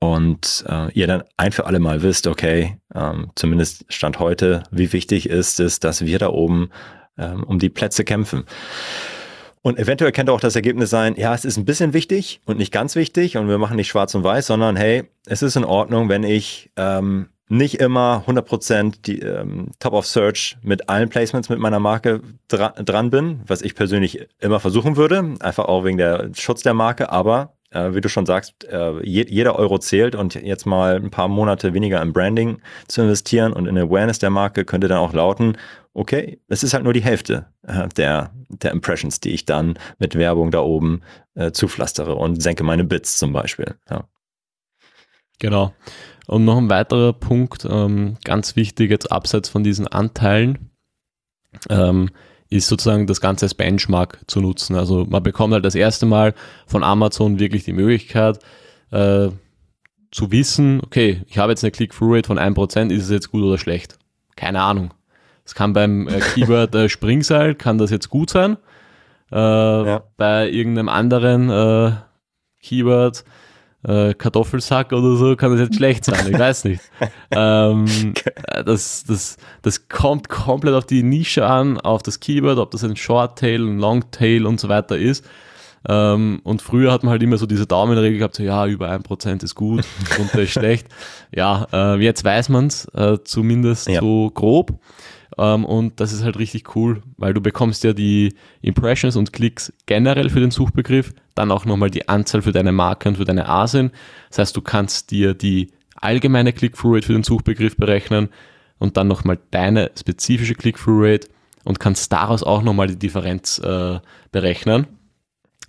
und 0.00 0.64
äh, 0.68 0.90
ihr 0.92 1.06
dann 1.06 1.24
ein 1.36 1.52
für 1.52 1.66
alle 1.66 1.78
Mal 1.78 2.02
wisst, 2.02 2.26
okay, 2.26 2.78
ähm, 2.94 3.30
zumindest 3.36 3.84
Stand 3.92 4.18
heute, 4.18 4.62
wie 4.70 4.92
wichtig 4.92 5.28
ist 5.28 5.60
es, 5.60 5.78
dass 5.78 6.04
wir 6.04 6.18
da 6.18 6.30
oben 6.30 6.70
ähm, 7.18 7.44
um 7.44 7.58
die 7.58 7.68
Plätze 7.68 8.04
kämpfen. 8.04 8.44
Und 9.62 9.78
eventuell 9.78 10.12
könnte 10.12 10.32
auch 10.32 10.40
das 10.40 10.56
Ergebnis 10.56 10.88
sein, 10.88 11.16
ja, 11.16 11.34
es 11.34 11.44
ist 11.44 11.58
ein 11.58 11.66
bisschen 11.66 11.92
wichtig 11.92 12.40
und 12.46 12.56
nicht 12.56 12.72
ganz 12.72 12.96
wichtig 12.96 13.36
und 13.36 13.46
wir 13.46 13.58
machen 13.58 13.76
nicht 13.76 13.88
schwarz 13.88 14.14
und 14.14 14.24
weiß, 14.24 14.46
sondern 14.46 14.74
hey, 14.74 15.04
es 15.26 15.42
ist 15.42 15.54
in 15.56 15.64
Ordnung, 15.64 16.08
wenn 16.08 16.22
ich 16.22 16.72
ähm, 16.76 17.28
nicht 17.50 17.80
immer 17.80 18.24
100% 18.26 19.02
die 19.04 19.18
ähm, 19.20 19.72
Top 19.80 19.92
of 19.92 20.06
Search 20.06 20.56
mit 20.62 20.88
allen 20.88 21.08
Placements 21.08 21.48
mit 21.48 21.58
meiner 21.58 21.80
Marke 21.80 22.22
dra 22.48 22.70
dran 22.70 23.10
bin, 23.10 23.40
was 23.46 23.60
ich 23.60 23.74
persönlich 23.74 24.28
immer 24.38 24.60
versuchen 24.60 24.96
würde, 24.96 25.34
einfach 25.40 25.64
auch 25.64 25.84
wegen 25.84 25.98
der 25.98 26.30
Schutz 26.34 26.62
der 26.62 26.74
Marke, 26.74 27.10
aber 27.10 27.54
äh, 27.70 27.92
wie 27.92 28.00
du 28.00 28.08
schon 28.08 28.24
sagst, 28.24 28.64
äh, 28.64 29.04
je 29.04 29.26
jeder 29.28 29.56
Euro 29.56 29.78
zählt 29.78 30.14
und 30.14 30.34
jetzt 30.34 30.64
mal 30.64 30.94
ein 30.94 31.10
paar 31.10 31.26
Monate 31.26 31.74
weniger 31.74 32.00
im 32.00 32.12
Branding 32.12 32.62
zu 32.86 33.02
investieren 33.02 33.52
und 33.52 33.66
in 33.66 33.76
Awareness 33.76 34.20
der 34.20 34.30
Marke 34.30 34.64
könnte 34.64 34.86
dann 34.86 34.98
auch 34.98 35.12
lauten, 35.12 35.56
okay, 35.92 36.40
es 36.46 36.62
ist 36.62 36.72
halt 36.72 36.84
nur 36.84 36.92
die 36.92 37.02
Hälfte 37.02 37.46
äh, 37.66 37.88
der, 37.88 38.30
der 38.48 38.70
Impressions, 38.70 39.18
die 39.18 39.30
ich 39.30 39.44
dann 39.44 39.76
mit 39.98 40.14
Werbung 40.14 40.52
da 40.52 40.60
oben 40.60 41.00
äh, 41.34 41.50
zupflastere 41.50 42.14
und 42.14 42.40
senke 42.40 42.62
meine 42.62 42.84
Bits 42.84 43.18
zum 43.18 43.32
Beispiel. 43.32 43.74
Ja. 43.90 44.04
Genau. 45.40 45.74
Und 46.30 46.44
noch 46.44 46.58
ein 46.58 46.70
weiterer 46.70 47.12
Punkt, 47.12 47.66
ähm, 47.68 48.16
ganz 48.22 48.54
wichtig 48.54 48.88
jetzt 48.88 49.10
abseits 49.10 49.48
von 49.48 49.64
diesen 49.64 49.88
Anteilen, 49.88 50.70
ähm, 51.68 52.10
ist 52.50 52.68
sozusagen 52.68 53.08
das 53.08 53.20
Ganze 53.20 53.46
als 53.46 53.54
Benchmark 53.54 54.20
zu 54.28 54.40
nutzen. 54.40 54.76
Also 54.76 55.04
man 55.10 55.24
bekommt 55.24 55.54
halt 55.54 55.64
das 55.64 55.74
erste 55.74 56.06
Mal 56.06 56.34
von 56.68 56.84
Amazon 56.84 57.40
wirklich 57.40 57.64
die 57.64 57.72
Möglichkeit 57.72 58.38
äh, 58.92 59.30
zu 60.12 60.30
wissen, 60.30 60.80
okay, 60.84 61.22
ich 61.26 61.38
habe 61.38 61.50
jetzt 61.50 61.64
eine 61.64 61.72
Click-Through-Rate 61.72 62.28
von 62.28 62.38
1%, 62.38 62.92
ist 62.92 63.02
es 63.02 63.10
jetzt 63.10 63.32
gut 63.32 63.42
oder 63.42 63.58
schlecht? 63.58 63.98
Keine 64.36 64.62
Ahnung. 64.62 64.94
Es 65.44 65.56
kann 65.56 65.72
beim 65.72 66.06
äh, 66.06 66.20
Keyword 66.34 66.72
äh, 66.76 66.88
Springseil, 66.88 67.56
kann 67.56 67.78
das 67.78 67.90
jetzt 67.90 68.08
gut 68.08 68.30
sein. 68.30 68.56
Äh, 69.32 69.36
ja. 69.36 70.04
Bei 70.16 70.48
irgendeinem 70.48 70.90
anderen 70.90 71.50
äh, 71.50 71.92
Keyword 72.62 73.24
äh, 73.82 74.14
Kartoffelsack 74.14 74.92
oder 74.92 75.16
so, 75.16 75.36
kann 75.36 75.52
das 75.52 75.60
jetzt 75.60 75.76
schlecht 75.76 76.04
sein, 76.04 76.26
ich 76.30 76.38
weiß 76.38 76.64
nicht. 76.64 76.82
ähm, 77.30 78.14
das, 78.64 79.04
das, 79.04 79.36
das 79.62 79.88
kommt 79.88 80.28
komplett 80.28 80.74
auf 80.74 80.86
die 80.86 81.02
Nische 81.02 81.46
an, 81.46 81.78
auf 81.78 82.02
das 82.02 82.20
Keyword, 82.20 82.58
ob 82.58 82.70
das 82.70 82.84
ein 82.84 82.96
Short-Tail, 82.96 83.60
ein 83.60 83.78
Long-Tail 83.78 84.46
und 84.46 84.60
so 84.60 84.68
weiter 84.68 84.98
ist. 84.98 85.24
Ähm, 85.88 86.40
und 86.44 86.60
früher 86.60 86.92
hat 86.92 87.04
man 87.04 87.12
halt 87.12 87.22
immer 87.22 87.38
so 87.38 87.46
diese 87.46 87.66
Daumenregel 87.66 88.18
gehabt, 88.18 88.34
so 88.34 88.42
ja, 88.42 88.66
über 88.66 88.90
ein 88.90 89.02
Prozent 89.02 89.42
ist 89.42 89.54
gut, 89.54 89.84
drunter 90.14 90.42
ist 90.42 90.52
schlecht. 90.52 90.88
Ja, 91.32 91.68
äh, 91.72 92.00
jetzt 92.00 92.24
weiß 92.24 92.48
man's 92.48 92.86
äh, 92.86 93.18
zumindest 93.22 93.88
ja. 93.88 94.00
so 94.00 94.32
grob. 94.34 94.72
Ähm, 95.38 95.64
und 95.64 96.00
das 96.00 96.12
ist 96.12 96.24
halt 96.24 96.38
richtig 96.38 96.74
cool, 96.74 97.02
weil 97.16 97.34
du 97.34 97.40
bekommst 97.40 97.84
ja 97.84 97.92
die 97.92 98.34
Impressions 98.62 99.16
und 99.16 99.32
Klicks 99.32 99.72
generell 99.86 100.30
für 100.30 100.40
den 100.40 100.50
Suchbegriff, 100.50 101.12
dann 101.34 101.52
auch 101.52 101.64
nochmal 101.64 101.90
die 101.90 102.08
Anzahl 102.08 102.42
für 102.42 102.52
deine 102.52 102.72
Marke 102.72 103.08
und 103.08 103.16
für 103.16 103.24
deine 103.24 103.48
ASIN. 103.48 103.90
Das 104.28 104.38
heißt, 104.38 104.56
du 104.56 104.60
kannst 104.60 105.10
dir 105.10 105.34
die 105.34 105.70
allgemeine 105.96 106.52
Click-Through-Rate 106.52 107.06
für 107.06 107.12
den 107.12 107.22
Suchbegriff 107.22 107.76
berechnen 107.76 108.28
und 108.78 108.96
dann 108.96 109.08
nochmal 109.08 109.38
deine 109.50 109.90
spezifische 109.98 110.54
Click-Through-Rate 110.54 111.28
und 111.64 111.78
kannst 111.78 112.12
daraus 112.12 112.42
auch 112.42 112.62
nochmal 112.62 112.88
die 112.88 112.98
Differenz 112.98 113.58
äh, 113.58 114.00
berechnen 114.32 114.86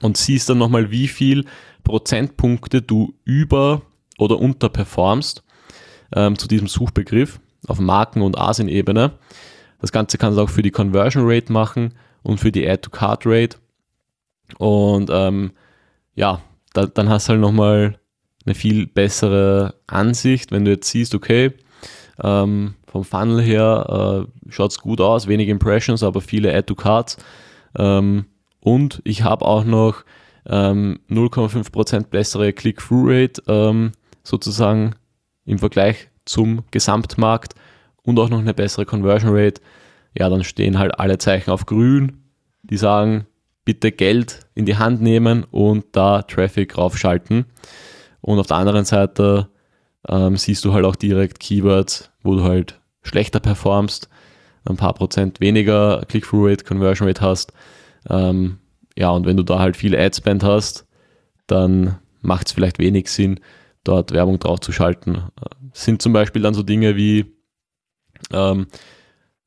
und 0.02 0.18
siehst 0.18 0.50
dann 0.50 0.58
nochmal, 0.58 0.92
wie 0.92 1.08
viel 1.08 1.46
Prozentpunkte 1.84 2.82
du 2.82 3.14
über- 3.24 3.82
oder 4.18 4.40
unterperformst 4.40 5.44
ähm, 6.16 6.38
zu 6.38 6.48
diesem 6.48 6.68
Suchbegriff 6.68 7.40
auf 7.68 7.80
Marken- 7.80 8.22
und 8.22 8.38
ASIN-Ebene. 8.38 9.14
Das 9.82 9.92
Ganze 9.92 10.18
kannst 10.18 10.38
du 10.38 10.44
auch 10.44 10.50
für 10.50 10.62
die 10.62 10.72
Conversion 10.72 11.24
Rate 11.26 11.52
machen 11.52 11.96
und 12.24 12.40
für 12.40 12.52
die 12.52 12.68
Add-to-Card 12.68 13.24
Rate. 13.26 13.58
Und 14.58 15.10
ähm, 15.12 15.52
ja, 16.16 16.42
da, 16.74 16.86
dann 16.86 17.10
hast 17.10 17.28
du 17.28 17.32
halt 17.32 17.42
nochmal 17.42 17.98
eine 18.46 18.56
viel 18.56 18.88
bessere 18.88 19.76
Ansicht, 19.88 20.52
wenn 20.52 20.66
du 20.66 20.72
jetzt 20.72 20.90
siehst, 20.90 21.16
okay, 21.16 21.54
ähm, 22.24 22.76
vom 22.86 23.04
Funnel 23.04 23.42
her 23.42 24.28
äh, 24.48 24.52
schaut 24.52 24.72
es 24.72 24.80
gut 24.80 25.02
aus, 25.02 25.28
wenige 25.28 25.52
Impressions, 25.52 26.04
aber 26.04 26.22
viele 26.22 26.54
Add-to-Cards. 26.54 27.18
Ähm, 27.78 28.26
und 28.60 29.02
ich 29.06 29.24
habe 29.24 29.46
auch 29.46 29.64
noch 29.64 30.04
ähm, 30.46 31.00
0,5% 31.10 32.08
bessere 32.08 32.54
Click-Through-Rate 32.54 33.44
ähm, 33.48 33.92
sozusagen 34.24 34.96
im 35.46 35.60
Vergleich 35.60 36.10
zum 36.26 36.64
Gesamtmarkt 36.72 37.56
und 38.06 38.20
auch 38.20 38.30
noch 38.30 38.40
eine 38.40 38.54
bessere 38.54 38.86
Conversion 38.86 39.36
Rate, 39.36 39.62
ja, 40.18 40.30
dann 40.30 40.44
stehen 40.44 40.80
halt 40.80 41.00
alle 41.00 41.18
Zeichen 41.18 41.52
auf 41.52 41.66
grün, 41.66 42.24
die 42.64 42.78
sagen, 42.78 43.28
bitte 43.66 43.92
Geld 43.92 44.40
in 44.56 44.66
die 44.66 44.78
Hand 44.78 45.02
nehmen 45.02 45.46
und 45.52 45.86
da 45.94 46.24
Traffic 46.24 46.78
raufschalten. 46.78 47.46
Und 48.22 48.40
auf 48.40 48.48
der 48.48 48.58
anderen 48.58 48.86
Seite 48.86 49.50
ähm, 50.08 50.36
siehst 50.38 50.66
du 50.66 50.74
halt 50.74 50.86
auch 50.86 50.96
direkt 50.96 51.40
Keywords, 51.40 52.12
wo 52.24 52.36
du 52.36 52.44
halt 52.44 52.80
schlechter 53.04 53.40
performst, 53.40 54.10
ein 54.66 54.78
paar 54.78 54.94
Prozent 54.94 55.40
weniger 55.40 56.04
Click-Through-Rate, 56.08 56.66
Conversion 56.66 57.08
Rate 57.08 57.22
hast. 57.22 57.54
Ähm, 58.10 58.60
ja, 58.98 59.10
und 59.10 59.26
wenn 59.26 59.38
du 59.38 59.44
da 59.44 59.60
halt 59.60 59.78
viel 59.78 59.96
Ad-Spend 59.96 60.44
hast, 60.44 60.88
dann 61.48 61.98
macht 62.22 62.48
es 62.48 62.54
vielleicht 62.54 62.80
wenig 62.80 63.10
Sinn, 63.10 63.40
dort 63.84 64.12
Werbung 64.12 64.38
drauf 64.38 64.60
zu 64.60 64.72
schalten. 64.72 65.24
Sind 65.74 66.02
zum 66.02 66.14
Beispiel 66.14 66.42
dann 66.42 66.54
so 66.54 66.62
Dinge 66.62 66.96
wie 66.96 67.26
ähm, 68.34 68.68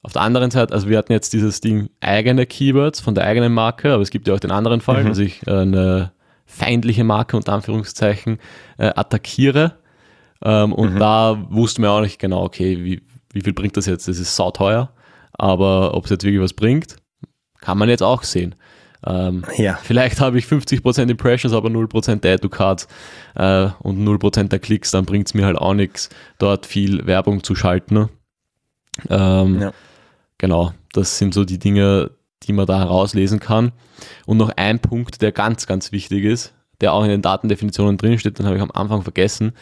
auf 0.03 0.13
der 0.13 0.23
anderen 0.23 0.51
Seite, 0.51 0.75
also 0.75 0.89
wir 0.89 0.99
hatten 0.99 1.13
jetzt 1.13 1.33
dieses 1.33 1.61
Ding 1.61 1.89
eigene 2.01 2.45
Keywords 2.45 3.01
von 3.01 3.15
der 3.15 3.25
eigenen 3.25 3.55
Marke, 3.55 3.93
aber 3.93 4.03
es 4.03 4.11
gibt 4.11 4.29
ja 4.29 4.35
auch 4.35 4.41
den 4.41 4.51
anderen 4.51 4.81
Fall, 4.81 5.05
mhm. 5.05 5.09
dass 5.09 5.19
ich 5.19 5.49
eine 5.49 6.13
feindliche 6.45 7.05
Marke 7.05 7.37
unter 7.37 7.55
Anführungszeichen 7.55 8.39
äh, 8.77 8.93
attackiere. 8.95 9.79
Ähm, 10.43 10.73
und 10.73 10.95
mhm. 10.95 10.99
da 10.99 11.47
wussten 11.49 11.83
wir 11.83 11.91
auch 11.91 12.03
nicht 12.03 12.19
genau, 12.19 12.45
okay, 12.45 12.85
wie, 12.85 13.03
wie 13.33 13.41
viel 13.41 13.55
bringt 13.55 13.77
das 13.77 13.87
jetzt? 13.87 14.07
Das 14.07 14.19
ist 14.19 14.37
sauteuer, 14.37 14.93
aber 15.33 15.95
ob 15.95 16.05
es 16.05 16.11
jetzt 16.11 16.25
wirklich 16.25 16.43
was 16.43 16.53
bringt, 16.53 16.97
kann 17.61 17.79
man 17.79 17.89
jetzt 17.89 18.03
auch 18.03 18.25
sehen. 18.25 18.55
Ähm, 19.07 19.45
ja. 19.57 19.79
Vielleicht 19.83 20.21
habe 20.21 20.39
ich 20.39 20.47
50% 20.47 21.11
Impressions, 21.11 21.55
aber 21.55 21.69
0% 21.69 22.21
der 22.21 22.39
to 22.39 22.49
Cards 22.49 22.89
äh, 23.35 23.69
und 23.81 24.07
0% 24.07 24.49
der 24.49 24.59
Klicks, 24.59 24.91
dann 24.91 25.05
bringt 25.05 25.29
es 25.29 25.35
mir 25.35 25.45
halt 25.47 25.57
auch 25.57 25.75
nichts, 25.75 26.11
dort 26.39 26.67
viel 26.67 27.07
Werbung 27.07 27.43
zu 27.43 27.55
schalten. 27.55 28.09
Ähm, 29.09 29.61
ja. 29.61 29.73
Genau, 30.39 30.73
das 30.93 31.19
sind 31.19 31.35
so 31.35 31.45
die 31.45 31.59
Dinge, 31.59 32.11
die 32.43 32.53
man 32.53 32.67
da 32.67 32.79
herauslesen 32.79 33.41
kann. 33.41 33.73
Und 34.27 34.37
noch 34.37 34.51
ein 34.57 34.81
Punkt, 34.81 35.23
der 35.23 35.33
ganz, 35.33 35.67
ganz 35.67 35.93
wichtig 35.93 36.25
ist, 36.25 36.55
der 36.81 36.93
auch 36.93 37.05
in 37.05 37.11
den 37.11 37.23
Datendefinitionen 37.23 37.97
drinsteht, 37.97 38.39
den 38.39 38.47
habe 38.47 38.57
ich 38.57 38.63
am 38.63 38.71
Anfang 38.73 39.03
vergessen, 39.03 39.53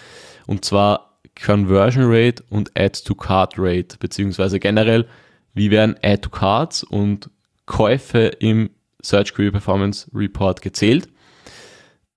und 0.46 0.64
zwar 0.64 1.18
Conversion 1.40 2.04
Rate 2.06 2.42
und 2.50 2.72
Add-to-Card 2.76 3.54
Rate, 3.56 3.96
beziehungsweise 3.98 4.60
generell, 4.60 5.06
wie 5.54 5.70
werden 5.70 5.96
Add-to-Cards 6.02 6.84
und 6.84 7.30
Käufe 7.66 8.26
im 8.40 8.70
Search 9.02 9.34
Query 9.34 9.50
Performance 9.50 10.10
Report 10.14 10.60
gezählt. 10.60 11.08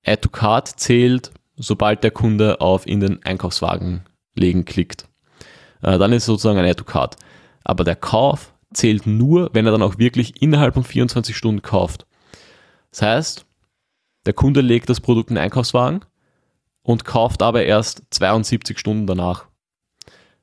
Add-to-Card 0.05 0.79
zählt, 0.79 1.31
sobald 1.55 2.03
der 2.03 2.11
Kunde 2.11 2.61
auf 2.61 2.87
in 2.87 2.99
den 2.99 3.23
Einkaufswagen 3.23 4.01
legen 4.35 4.65
klickt. 4.65 5.07
Äh, 5.85 5.99
dann 5.99 6.11
ist 6.11 6.23
es 6.23 6.25
sozusagen 6.25 6.57
ein 6.57 6.65
Add-to-Card. 6.65 7.15
Aber 7.63 7.83
der 7.83 7.95
Kauf 7.95 8.53
zählt 8.73 9.05
nur, 9.05 9.51
wenn 9.53 9.65
er 9.65 9.71
dann 9.71 9.83
auch 9.83 9.99
wirklich 9.99 10.41
innerhalb 10.41 10.73
von 10.73 10.83
24 10.83 11.37
Stunden 11.37 11.61
kauft. 11.61 12.07
Das 12.89 13.03
heißt, 13.03 13.45
der 14.25 14.33
Kunde 14.33 14.61
legt 14.61 14.89
das 14.89 14.99
Produkt 14.99 15.29
in 15.29 15.35
den 15.35 15.43
Einkaufswagen 15.43 16.01
und 16.81 17.05
kauft 17.05 17.43
aber 17.43 17.63
erst 17.63 18.01
72 18.09 18.79
Stunden 18.79 19.05
danach. 19.05 19.45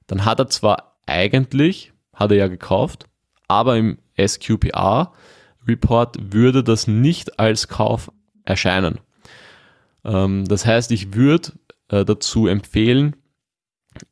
Dann 0.06 0.24
hat 0.24 0.38
er 0.38 0.48
zwar 0.48 0.96
eigentlich, 1.06 1.92
hat 2.14 2.30
er 2.30 2.36
ja 2.36 2.46
gekauft, 2.46 3.06
aber 3.48 3.76
im 3.76 3.98
SQPR 4.16 5.12
Report 5.66 6.16
würde 6.32 6.62
das 6.62 6.86
nicht 6.86 7.40
als 7.40 7.66
Kauf 7.66 8.12
erscheinen. 8.44 9.00
Ähm, 10.04 10.44
das 10.46 10.66
heißt, 10.66 10.92
ich 10.92 11.14
würde 11.14 11.52
äh, 11.88 12.04
dazu 12.04 12.46
empfehlen, 12.46 13.16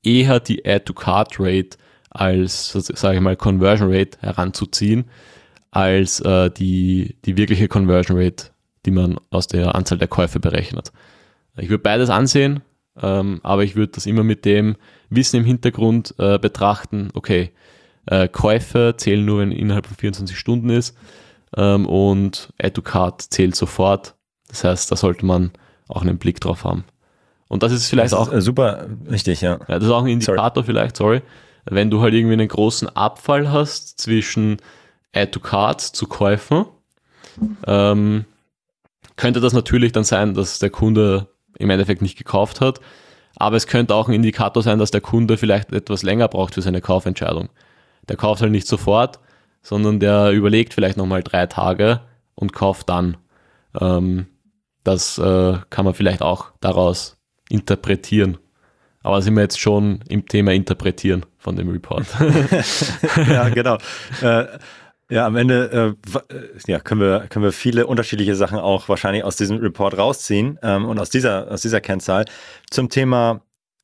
eher 0.03 0.41
die 0.41 0.65
Add-to-Card-Rate 0.65 1.79
als, 2.11 2.73
sage 2.73 3.17
ich 3.17 3.21
mal, 3.21 3.37
Conversion 3.37 3.93
Rate 3.93 4.19
heranzuziehen, 4.21 5.05
als 5.71 6.21
äh, 6.21 6.51
die, 6.51 7.17
die 7.25 7.37
wirkliche 7.37 7.69
Conversion 7.69 8.19
Rate, 8.19 8.47
die 8.85 8.91
man 8.91 9.19
aus 9.31 9.47
der 9.47 9.75
Anzahl 9.75 9.99
der 9.99 10.09
Käufe 10.09 10.41
berechnet. 10.41 10.93
Ich 11.57 11.69
würde 11.69 11.83
beides 11.83 12.11
ansehen, 12.11 12.63
ähm, 13.01 13.41
aber 13.43 13.65
ich 13.65 13.77
würde 13.77 13.93
das 13.93 14.07
immer 14.07 14.25
mit 14.25 14.45
dem 14.45 14.77
Wissen 15.09 15.37
im 15.37 15.45
Hintergrund 15.45 16.15
äh, 16.19 16.39
betrachten, 16.39 17.11
okay, 17.15 17.53
äh, 18.07 18.29
Käufe 18.29 18.95
zählen 18.97 19.25
nur, 19.25 19.41
wenn 19.41 19.53
innerhalb 19.53 19.87
von 19.87 19.97
24 19.97 20.37
Stunden 20.39 20.71
ist 20.71 20.97
ähm, 21.57 21.87
und 21.87 22.53
Add 22.59 22.73
to 22.73 22.83
Card 22.83 23.23
zählt 23.23 23.55
sofort. 23.55 24.15
Das 24.49 24.65
heißt, 24.65 24.91
da 24.91 24.97
sollte 24.97 25.25
man 25.25 25.53
auch 25.89 26.03
einen 26.03 26.19
Blick 26.19 26.41
drauf 26.41 26.65
haben. 26.65 26.85
Und 27.51 27.65
das 27.65 27.73
ist 27.73 27.89
vielleicht 27.89 28.13
das 28.13 28.21
ist, 28.21 28.29
auch 28.29 28.33
äh, 28.33 28.41
super 28.41 28.87
wichtig, 29.03 29.41
ja. 29.41 29.59
ja. 29.67 29.79
Das 29.79 29.83
ist 29.83 29.91
auch 29.91 30.05
ein 30.05 30.09
Indikator 30.09 30.63
sorry. 30.63 30.67
vielleicht, 30.67 30.97
sorry, 30.97 31.23
wenn 31.65 31.91
du 31.91 32.01
halt 32.01 32.15
irgendwie 32.15 32.35
einen 32.35 32.47
großen 32.47 32.89
Abfall 32.89 33.51
hast 33.51 33.99
zwischen 34.01 34.59
Add 35.13 35.33
to 35.33 35.41
Cards 35.41 35.91
zu 35.91 36.07
Käufen, 36.07 36.67
ähm, 37.67 38.25
könnte 39.17 39.41
das 39.41 39.53
natürlich 39.53 39.91
dann 39.91 40.05
sein, 40.05 40.35
dass 40.35 40.61
der 40.61 40.71
Kunde 40.71 41.27
im 41.59 41.71
Endeffekt 41.71 42.03
nicht 42.03 42.17
gekauft 42.17 42.61
hat. 42.61 42.81
Aber 43.35 43.57
es 43.57 43.67
könnte 43.67 43.97
auch 43.97 44.07
ein 44.07 44.15
Indikator 44.15 44.63
sein, 44.63 44.79
dass 44.79 44.93
der 44.93 45.01
Kunde 45.01 45.37
vielleicht 45.37 45.73
etwas 45.73 46.05
länger 46.05 46.29
braucht 46.29 46.55
für 46.55 46.63
seine 46.63 46.81
Kaufentscheidung. 46.81 47.49
Der 48.09 48.17
kauft 48.17 48.43
halt 48.43 48.53
nicht 48.53 48.69
sofort, 48.69 49.19
sondern 49.61 49.99
der 49.99 50.31
überlegt 50.31 50.73
vielleicht 50.73 50.97
nochmal 50.97 51.25
drei 51.25 51.47
Tage 51.47 52.01
und 52.37 52.53
kauft 52.53 52.89
dann. 52.89 53.17
Ähm, 53.81 54.27
das 54.85 55.19
äh, 55.19 55.59
kann 55.69 55.85
man 55.85 55.95
vielleicht 55.95 56.23
auch 56.23 56.53
daraus 56.61 57.20
interpretieren. 57.51 58.39
Aber 59.03 59.23
sind 59.23 59.35
wir 59.35 59.43
jetzt 59.43 59.59
schon 59.59 60.01
im 60.09 60.27
Thema 60.27 60.53
Interpretieren 60.53 61.25
von 61.39 61.57
dem 61.57 61.71
Report. 61.71 62.07
ja, 63.29 63.49
genau. 63.49 63.79
Äh, 64.21 64.47
ja, 65.11 65.27
am 65.27 65.37
Ende 65.37 65.97
äh, 66.13 66.35
äh, 66.35 66.49
ja, 66.67 66.79
können, 66.79 67.01
wir, 67.01 67.27
können 67.29 67.45
wir 67.45 67.53
viele 67.53 67.87
unterschiedliche 67.87 68.37
Sachen 68.37 68.59
auch 68.59 68.89
wahrscheinlich 68.89 69.25
aus 69.25 69.37
diesem 69.37 69.57
Report 69.57 69.99
rausziehen 69.99 70.59
ähm, 70.63 70.85
und 70.85 71.01
aus 71.01 71.11
dieser, 71.11 71.51
aus 71.51 71.63
dieser 71.63 71.81
Kennzahl. 71.81 72.27
Zum 72.71 72.91
Thema 72.91 73.41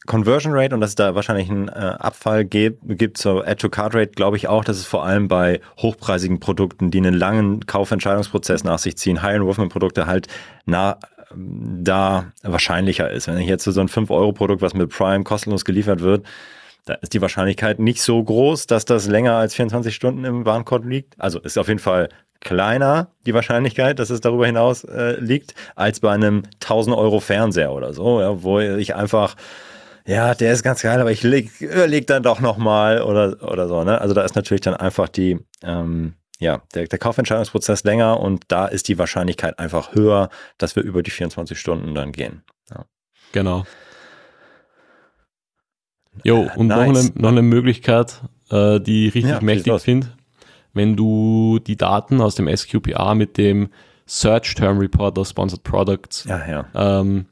Conversion 0.07 0.53
Rate 0.55 0.75
und 0.75 0.81
dass 0.81 0.91
es 0.91 0.97
da 0.97 1.17
wahrscheinlich 1.17 1.51
einen 1.51 1.69
äh, 1.69 1.73
Abfall 1.73 2.45
gibt, 2.45 3.19
zur 3.19 3.47
Add-to-Card 3.47 3.95
Rate, 3.95 4.13
glaube 4.13 4.37
ich 4.37 4.47
auch, 4.47 4.63
dass 4.65 4.77
es 4.77 4.87
vor 4.87 5.05
allem 5.05 5.27
bei 5.27 5.61
hochpreisigen 5.79 6.39
Produkten, 6.39 6.93
die 6.93 6.99
einen 6.99 7.15
langen 7.15 7.67
Kaufentscheidungsprozess 7.67 8.63
nach 8.63 8.79
sich 8.79 8.97
ziehen, 8.97 9.23
High-Involvement-Produkte 9.23 10.07
halt 10.07 10.29
nah 10.65 10.99
da 11.35 12.33
wahrscheinlicher 12.43 13.11
ist. 13.11 13.27
Wenn 13.27 13.39
ich 13.39 13.49
jetzt 13.49 13.65
so 13.65 13.81
ein 13.81 13.89
5-Euro-Produkt, 13.89 14.63
was 14.63 14.75
mit 14.75 14.91
Prime 14.91 15.25
kostenlos 15.25 15.65
geliefert 15.65 16.01
wird, 16.01 16.27
da 16.85 16.95
ist 16.95 17.15
die 17.15 17.21
Wahrscheinlichkeit 17.21 17.81
nicht 17.81 18.01
so 18.01 18.23
groß, 18.23 18.67
dass 18.67 18.85
das 18.85 19.09
länger 19.09 19.35
als 19.35 19.55
24 19.55 19.95
Stunden 19.95 20.25
im 20.25 20.47
Warenkorb 20.47 20.85
liegt. 20.85 21.15
Also 21.19 21.41
ist 21.41 21.59
auf 21.59 21.69
jeden 21.69 21.81
Fall 21.81 22.09
kleiner 22.41 23.09
die 23.27 23.35
Wahrscheinlichkeit, 23.35 23.99
dass 23.99 24.11
es 24.11 24.21
darüber 24.21 24.47
hinaus 24.47 24.85
äh, 24.85 25.19
liegt, 25.19 25.55
als 25.75 26.01
bei 26.01 26.13
einem 26.13 26.45
1000 26.63 26.97
Euro 26.97 27.19
Fernseher 27.19 27.73
oder 27.73 27.93
so, 27.93 28.21
ja, 28.21 28.43
wo 28.43 28.61
ich 28.61 28.95
einfach 28.95 29.35
ja, 30.07 30.35
der 30.37 30.53
ist 30.53 30.63
ganz 30.63 30.83
geil, 30.83 31.01
aber 31.01 31.11
ich 31.11 31.25
leg, 31.25 31.51
leg 31.59 32.07
dann 32.07 32.23
doch 32.23 32.39
nochmal 32.39 33.03
oder, 33.03 33.43
oder 33.43 33.67
so. 33.67 33.83
Ne? 33.83 34.01
Also 34.01 34.15
da 34.15 34.23
ist 34.23 34.37
natürlich 34.37 34.61
dann 34.61 34.75
einfach 34.75 35.09
die, 35.09 35.39
ähm, 35.65 36.15
ja, 36.39 36.63
der, 36.75 36.87
der 36.87 36.99
Kaufentscheidungsprozess 36.99 37.85
länger 37.85 38.21
und 38.21 38.45
da 38.49 38.67
ist 38.67 38.89
die 38.89 38.99
Wahrscheinlichkeit 38.99 39.59
einfach 39.59 39.95
höher, 39.95 40.29
dass 40.59 40.77
wir 40.77 40.83
über 40.83 41.03
die 41.03 41.11
24 41.11 41.59
Stunden 41.59 41.95
dann 41.95 42.13
gehen. 42.13 42.43
Ja. 42.71 42.85
Genau. 43.33 43.65
Jo, 46.25 46.49
und 46.57 46.69
nice. 46.69 46.89
noch, 46.89 47.01
eine, 47.01 47.11
noch 47.15 47.29
eine 47.31 47.43
Möglichkeit, 47.43 48.23
äh, 48.51 48.81
die 48.81 49.09
ich 49.09 49.15
richtig 49.15 49.33
ja, 49.33 49.41
mächtig 49.41 49.81
finde, 49.81 50.09
wenn 50.73 50.97
du 50.97 51.59
die 51.59 51.77
Daten 51.77 52.21
aus 52.21 52.35
dem 52.35 52.55
SQPR 52.55 53.15
mit 53.15 53.39
dem 53.39 53.69
Search 54.07 54.55
Term 54.55 54.79
Report 54.79 55.19
aus 55.19 55.31
Sponsored 55.31 55.65
Products 55.65 56.25
ja, 56.25 56.47
ja. 56.49 56.67
Ähm, 56.75 57.27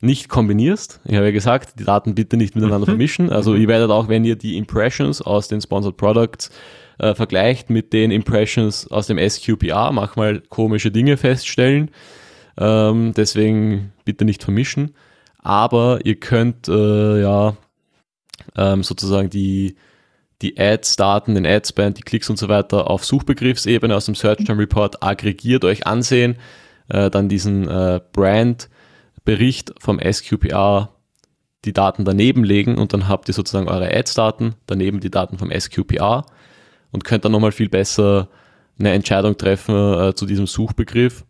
nicht 0.00 0.28
kombinierst. 0.28 1.00
Ich 1.04 1.14
habe 1.14 1.26
ja 1.26 1.32
gesagt, 1.32 1.78
die 1.78 1.84
Daten 1.84 2.14
bitte 2.14 2.36
nicht 2.36 2.54
miteinander 2.54 2.86
mhm. 2.86 2.90
vermischen. 2.90 3.30
Also 3.30 3.54
ihr 3.54 3.68
werdet 3.68 3.90
auch, 3.90 4.08
wenn 4.08 4.24
ihr 4.24 4.36
die 4.36 4.56
Impressions 4.56 5.22
aus 5.22 5.48
den 5.48 5.60
Sponsored 5.60 5.96
Products 5.96 6.50
äh, 6.98 7.14
vergleicht 7.14 7.70
mit 7.70 7.92
den 7.92 8.10
Impressions 8.10 8.88
aus 8.88 9.06
dem 9.06 9.18
SQPR, 9.18 9.92
manchmal 9.92 10.40
komische 10.40 10.90
Dinge 10.90 11.16
feststellen. 11.16 11.90
Ähm, 12.58 13.12
deswegen 13.16 13.92
bitte 14.04 14.24
nicht 14.24 14.42
vermischen. 14.42 14.94
Aber 15.38 16.00
ihr 16.04 16.16
könnt 16.16 16.68
äh, 16.68 17.22
ja 17.22 17.56
ähm, 18.56 18.82
sozusagen 18.82 19.30
die, 19.30 19.76
die 20.40 20.58
Ads-Daten, 20.58 21.34
den 21.34 21.46
Ad-Spend, 21.46 21.98
die 21.98 22.02
Klicks 22.02 22.30
und 22.30 22.38
so 22.38 22.48
weiter 22.48 22.90
auf 22.90 23.04
Suchbegriffsebene 23.04 23.94
aus 23.94 24.06
dem 24.06 24.14
Search 24.14 24.44
Term 24.44 24.58
Report 24.58 25.02
aggregiert 25.02 25.64
euch 25.64 25.86
ansehen, 25.86 26.36
äh, 26.88 27.10
dann 27.10 27.28
diesen 27.28 27.68
äh, 27.68 28.00
Brand 28.12 28.68
Bericht 29.24 29.72
vom 29.78 30.00
SQPR 30.00 30.90
die 31.64 31.72
Daten 31.72 32.04
daneben 32.04 32.42
legen 32.42 32.76
und 32.76 32.92
dann 32.92 33.08
habt 33.08 33.28
ihr 33.28 33.34
sozusagen 33.34 33.68
eure 33.68 33.94
Ads-Daten, 33.94 34.54
daneben 34.66 34.98
die 34.98 35.10
Daten 35.10 35.38
vom 35.38 35.52
SQPR 35.52 36.26
und 36.92 37.04
könnt 37.04 37.24
dann 37.24 37.32
nochmal 37.32 37.52
viel 37.52 37.68
besser 37.68 38.28
eine 38.78 38.92
Entscheidung 38.92 39.36
treffen 39.36 39.74
äh, 39.74 40.14
zu 40.14 40.26
diesem 40.26 40.46
Suchbegriff 40.46 41.24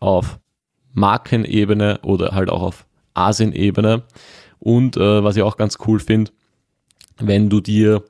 auf 0.00 0.38
Markenebene 0.92 2.00
oder 2.02 2.32
halt 2.32 2.50
auch 2.50 2.62
auf 2.62 2.86
ASIN-Ebene. 3.14 4.02
Und 4.58 4.96
äh, 4.96 5.24
was 5.24 5.36
ich 5.36 5.42
auch 5.42 5.56
ganz 5.56 5.78
cool 5.86 6.00
finde, 6.00 6.30
wenn 7.18 7.48
du 7.48 7.60
dir 7.60 8.02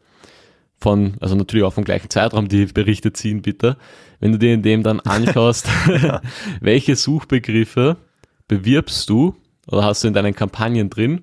von, 0.77 1.17
also 1.21 1.35
natürlich 1.35 1.65
auch 1.65 1.73
vom 1.73 1.85
gleichen 1.85 2.11
Zeitraum 2.11 2.49
die 2.49 2.67
Berichte 2.67 3.13
ziehen, 3.13 3.43
bitte, 3.43 3.77
wenn 4.21 4.33
du 4.33 4.39
dir 4.39 4.53
in 4.53 4.63
dem 4.63 4.83
dann 4.83 5.01
anschaust, 5.01 5.69
welche 6.61 6.97
Suchbegriffe 6.97 7.97
bewirbst 8.49 9.09
du 9.09 9.35
oder 9.67 9.85
hast 9.85 10.05
du 10.05 10.09
in 10.09 10.15
deinen 10.15 10.35
Kampagnen 10.35 10.91
drin? 10.91 11.23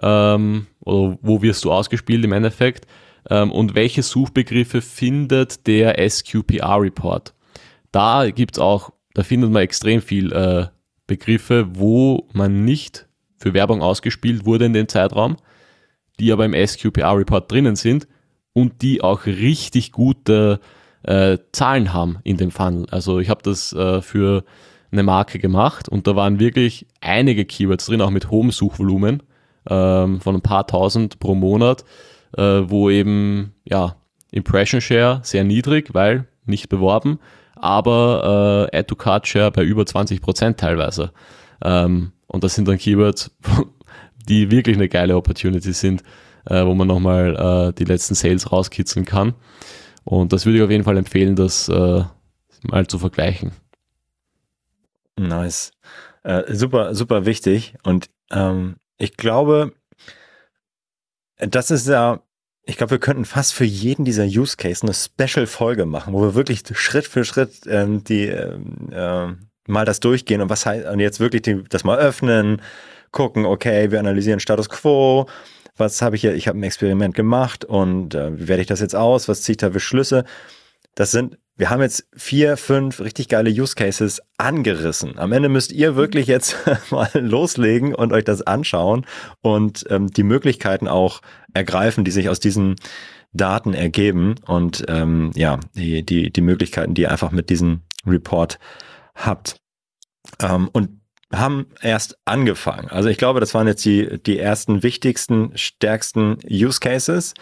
Ähm, 0.00 0.66
oder 0.80 1.18
wo 1.22 1.42
wirst 1.42 1.64
du 1.64 1.72
ausgespielt 1.72 2.24
im 2.24 2.32
Endeffekt? 2.32 2.86
Ähm, 3.30 3.50
und 3.50 3.74
welche 3.74 4.02
Suchbegriffe 4.02 4.80
findet 4.80 5.66
der 5.66 5.96
SQPR-Report. 6.08 7.34
Da 7.92 8.30
gibt's 8.30 8.58
auch, 8.58 8.92
da 9.14 9.22
findet 9.22 9.50
man 9.50 9.62
extrem 9.62 10.02
viel 10.02 10.32
äh, 10.32 10.66
Begriffe, 11.06 11.66
wo 11.74 12.28
man 12.32 12.64
nicht 12.64 13.08
für 13.38 13.54
Werbung 13.54 13.82
ausgespielt 13.82 14.44
wurde 14.44 14.66
in 14.66 14.72
dem 14.72 14.88
Zeitraum, 14.88 15.36
die 16.20 16.32
aber 16.32 16.44
im 16.44 16.54
SQPR-Report 16.54 17.50
drinnen 17.50 17.76
sind 17.76 18.08
und 18.52 18.82
die 18.82 19.02
auch 19.02 19.26
richtig 19.26 19.92
gute 19.92 20.60
äh, 21.02 21.38
Zahlen 21.52 21.92
haben 21.92 22.18
in 22.24 22.36
dem 22.36 22.50
Funnel. 22.50 22.86
Also 22.90 23.20
ich 23.20 23.28
habe 23.28 23.42
das 23.42 23.72
äh, 23.72 24.02
für 24.02 24.44
eine 24.90 25.02
Marke 25.02 25.38
gemacht 25.38 25.88
und 25.88 26.06
da 26.06 26.16
waren 26.16 26.40
wirklich 26.40 26.86
einige 27.00 27.44
Keywords 27.44 27.86
drin, 27.86 28.00
auch 28.00 28.10
mit 28.10 28.30
hohem 28.30 28.50
Suchvolumen 28.50 29.22
ähm, 29.68 30.20
von 30.20 30.34
ein 30.34 30.42
paar 30.42 30.66
tausend 30.66 31.20
pro 31.20 31.34
Monat, 31.34 31.84
äh, 32.36 32.62
wo 32.64 32.90
eben 32.90 33.54
ja 33.64 33.96
Impression 34.30 34.80
Share 34.80 35.20
sehr 35.22 35.44
niedrig, 35.44 35.94
weil 35.94 36.26
nicht 36.44 36.68
beworben, 36.68 37.18
aber 37.56 38.68
äh, 38.72 38.78
Add 38.78 38.88
to 38.88 38.96
Card 38.96 39.26
Share 39.26 39.50
bei 39.50 39.62
über 39.62 39.86
20 39.86 40.20
Prozent 40.20 40.58
teilweise. 40.58 41.12
Ähm, 41.62 42.12
und 42.26 42.44
das 42.44 42.54
sind 42.54 42.68
dann 42.68 42.78
Keywords, 42.78 43.30
die 44.28 44.50
wirklich 44.50 44.76
eine 44.76 44.88
geile 44.88 45.16
Opportunity 45.16 45.72
sind, 45.72 46.02
äh, 46.46 46.64
wo 46.64 46.74
man 46.74 46.88
nochmal 46.88 47.70
äh, 47.70 47.72
die 47.72 47.84
letzten 47.84 48.14
Sales 48.14 48.52
rauskitzeln 48.52 49.04
kann. 49.04 49.34
Und 50.04 50.32
das 50.32 50.46
würde 50.46 50.58
ich 50.58 50.64
auf 50.64 50.70
jeden 50.70 50.84
Fall 50.84 50.96
empfehlen, 50.96 51.36
das 51.36 51.68
äh, 51.68 52.02
mal 52.62 52.86
zu 52.86 52.98
vergleichen. 52.98 53.52
Nice. 55.18 55.72
Äh, 56.22 56.54
super, 56.54 56.94
super 56.94 57.26
wichtig. 57.26 57.74
Und 57.82 58.08
ähm, 58.30 58.76
ich 58.98 59.16
glaube, 59.16 59.72
das 61.38 61.70
ist 61.70 61.88
ja, 61.88 62.20
ich 62.64 62.76
glaube, 62.76 62.92
wir 62.92 62.98
könnten 62.98 63.24
fast 63.24 63.54
für 63.54 63.64
jeden 63.64 64.04
dieser 64.04 64.24
Use 64.24 64.56
Case 64.56 64.82
eine 64.82 64.94
Special-Folge 64.94 65.86
machen, 65.86 66.12
wo 66.12 66.20
wir 66.20 66.34
wirklich 66.34 66.62
Schritt 66.74 67.06
für 67.06 67.24
Schritt 67.24 67.66
ähm, 67.66 68.04
die 68.04 68.26
ähm, 68.26 68.90
äh, 68.92 69.28
mal 69.66 69.84
das 69.84 70.00
durchgehen 70.00 70.40
und 70.40 70.50
was 70.50 70.66
heißt, 70.66 70.86
und 70.86 71.00
jetzt 71.00 71.20
wirklich 71.20 71.42
die, 71.42 71.62
das 71.68 71.84
mal 71.84 71.98
öffnen, 71.98 72.60
gucken, 73.10 73.46
okay, 73.46 73.90
wir 73.90 74.00
analysieren 74.00 74.40
Status 74.40 74.68
Quo, 74.68 75.26
was 75.76 76.02
habe 76.02 76.16
ich 76.16 76.22
hier, 76.22 76.34
ich 76.34 76.48
habe 76.48 76.58
ein 76.58 76.62
Experiment 76.62 77.14
gemacht 77.14 77.64
und 77.64 78.14
äh, 78.14 78.38
wie 78.38 78.48
werte 78.48 78.62
ich 78.62 78.66
das 78.66 78.80
jetzt 78.80 78.96
aus, 78.96 79.28
was 79.28 79.42
ziehe 79.42 79.54
ich 79.54 79.58
da 79.58 79.70
für 79.70 79.80
Schlüsse? 79.80 80.24
Das 80.94 81.10
sind 81.10 81.38
wir 81.58 81.70
haben 81.70 81.82
jetzt 81.82 82.06
vier, 82.16 82.56
fünf 82.56 83.00
richtig 83.00 83.28
geile 83.28 83.50
Use 83.50 83.74
Cases 83.74 84.22
angerissen. 84.38 85.18
Am 85.18 85.32
Ende 85.32 85.48
müsst 85.48 85.72
ihr 85.72 85.96
wirklich 85.96 86.28
jetzt 86.28 86.56
mal 86.90 87.10
loslegen 87.14 87.94
und 87.94 88.12
euch 88.12 88.24
das 88.24 88.42
anschauen 88.42 89.04
und 89.42 89.84
ähm, 89.90 90.06
die 90.06 90.22
Möglichkeiten 90.22 90.86
auch 90.86 91.20
ergreifen, 91.52 92.04
die 92.04 92.12
sich 92.12 92.28
aus 92.28 92.38
diesen 92.38 92.76
Daten 93.32 93.74
ergeben 93.74 94.36
und 94.46 94.84
ähm, 94.88 95.32
ja, 95.34 95.58
die, 95.74 96.06
die, 96.06 96.32
die 96.32 96.40
Möglichkeiten, 96.40 96.94
die 96.94 97.02
ihr 97.02 97.10
einfach 97.10 97.32
mit 97.32 97.50
diesem 97.50 97.82
Report 98.06 98.58
habt. 99.16 99.60
Ähm, 100.40 100.70
und 100.72 101.00
haben 101.34 101.66
erst 101.82 102.18
angefangen. 102.24 102.88
Also 102.88 103.08
ich 103.08 103.18
glaube, 103.18 103.40
das 103.40 103.52
waren 103.52 103.66
jetzt 103.66 103.84
die, 103.84 104.18
die 104.22 104.38
ersten 104.38 104.82
wichtigsten, 104.82 105.52
stärksten 105.56 106.38
Use 106.48 106.80
Cases. 106.80 107.34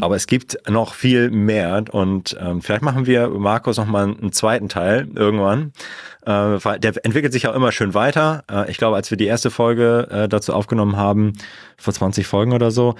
Aber 0.00 0.16
es 0.16 0.26
gibt 0.26 0.56
noch 0.68 0.94
viel 0.94 1.30
mehr 1.30 1.84
und 1.90 2.36
ähm, 2.40 2.62
vielleicht 2.62 2.82
machen 2.82 3.06
wir 3.06 3.28
Markus 3.28 3.76
noch 3.76 3.86
mal 3.86 4.04
einen 4.04 4.32
zweiten 4.32 4.68
Teil 4.68 5.08
irgendwann, 5.14 5.72
äh, 6.24 6.78
der 6.78 7.04
entwickelt 7.04 7.32
sich 7.32 7.48
auch 7.48 7.54
immer 7.54 7.72
schön 7.72 7.92
weiter. 7.94 8.44
Äh, 8.50 8.70
ich 8.70 8.78
glaube, 8.78 8.96
als 8.96 9.10
wir 9.10 9.18
die 9.18 9.26
erste 9.26 9.50
Folge 9.50 10.08
äh, 10.10 10.28
dazu 10.28 10.54
aufgenommen 10.54 10.96
haben, 10.96 11.32
vor 11.76 11.92
20 11.92 12.26
Folgen 12.26 12.52
oder 12.52 12.70
so, 12.70 12.94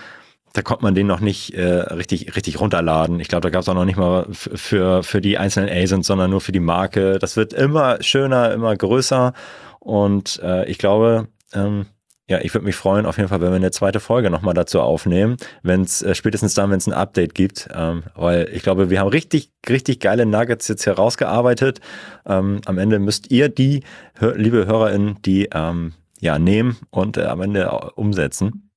da 0.53 0.63
konnte 0.63 0.83
man 0.83 0.95
den 0.95 1.07
noch 1.07 1.21
nicht 1.21 1.55
äh, 1.55 1.63
richtig 1.63 2.35
richtig 2.35 2.61
runterladen. 2.61 3.21
Ich 3.21 3.29
glaube, 3.29 3.43
da 3.43 3.51
gab 3.51 3.63
es 3.63 3.69
auch 3.69 3.75
noch 3.75 3.85
nicht 3.85 3.99
mal 3.99 4.27
für 4.31 5.03
für 5.03 5.21
die 5.21 5.39
einzelnen 5.39 5.69
Agents, 5.69 6.09
sondern 6.09 6.31
nur 6.31 6.41
für 6.41 6.53
die 6.53 6.61
Marke. 6.61 7.19
Das 7.19 7.37
wird 7.37 7.53
immer 7.53 8.03
schöner, 8.03 8.53
immer 8.53 8.77
größer 8.77 9.33
und 9.79 10.41
äh, 10.43 10.69
ich 10.69 10.79
glaube, 10.79 11.29
ähm, 11.55 11.87
ja, 12.31 12.39
ich 12.41 12.55
würde 12.55 12.65
mich 12.65 12.77
freuen, 12.77 13.07
auf 13.07 13.17
jeden 13.17 13.29
Fall, 13.29 13.41
wenn 13.41 13.51
wir 13.51 13.57
eine 13.57 13.73
zweite 13.73 13.99
Folge 13.99 14.31
nochmal 14.31 14.55
dazu 14.55 14.81
aufnehmen, 14.81 15.37
wenn 15.65 15.83
es 15.83 16.01
äh, 16.01 16.15
spätestens 16.15 16.55
dann, 16.55 16.71
wenn 16.71 16.79
es 16.79 16.87
ein 16.87 16.93
Update 16.93 17.35
gibt, 17.35 17.69
ähm, 17.75 18.05
weil 18.15 18.49
ich 18.53 18.63
glaube, 18.63 18.89
wir 18.89 19.01
haben 19.01 19.09
richtig, 19.09 19.51
richtig 19.69 19.99
geile 19.99 20.27
Nuggets 20.27 20.69
jetzt 20.69 20.87
herausgearbeitet. 20.87 21.81
Ähm, 22.25 22.61
am 22.67 22.79
Ende 22.79 23.01
müsst 23.01 23.33
ihr 23.33 23.49
die, 23.49 23.83
liebe 24.21 24.65
HörerInnen, 24.65 25.21
die 25.23 25.49
ähm, 25.53 25.95
ja 26.21 26.39
nehmen 26.39 26.77
und 26.91 27.17
äh, 27.17 27.25
am 27.25 27.41
Ende 27.41 27.69
umsetzen 27.97 28.71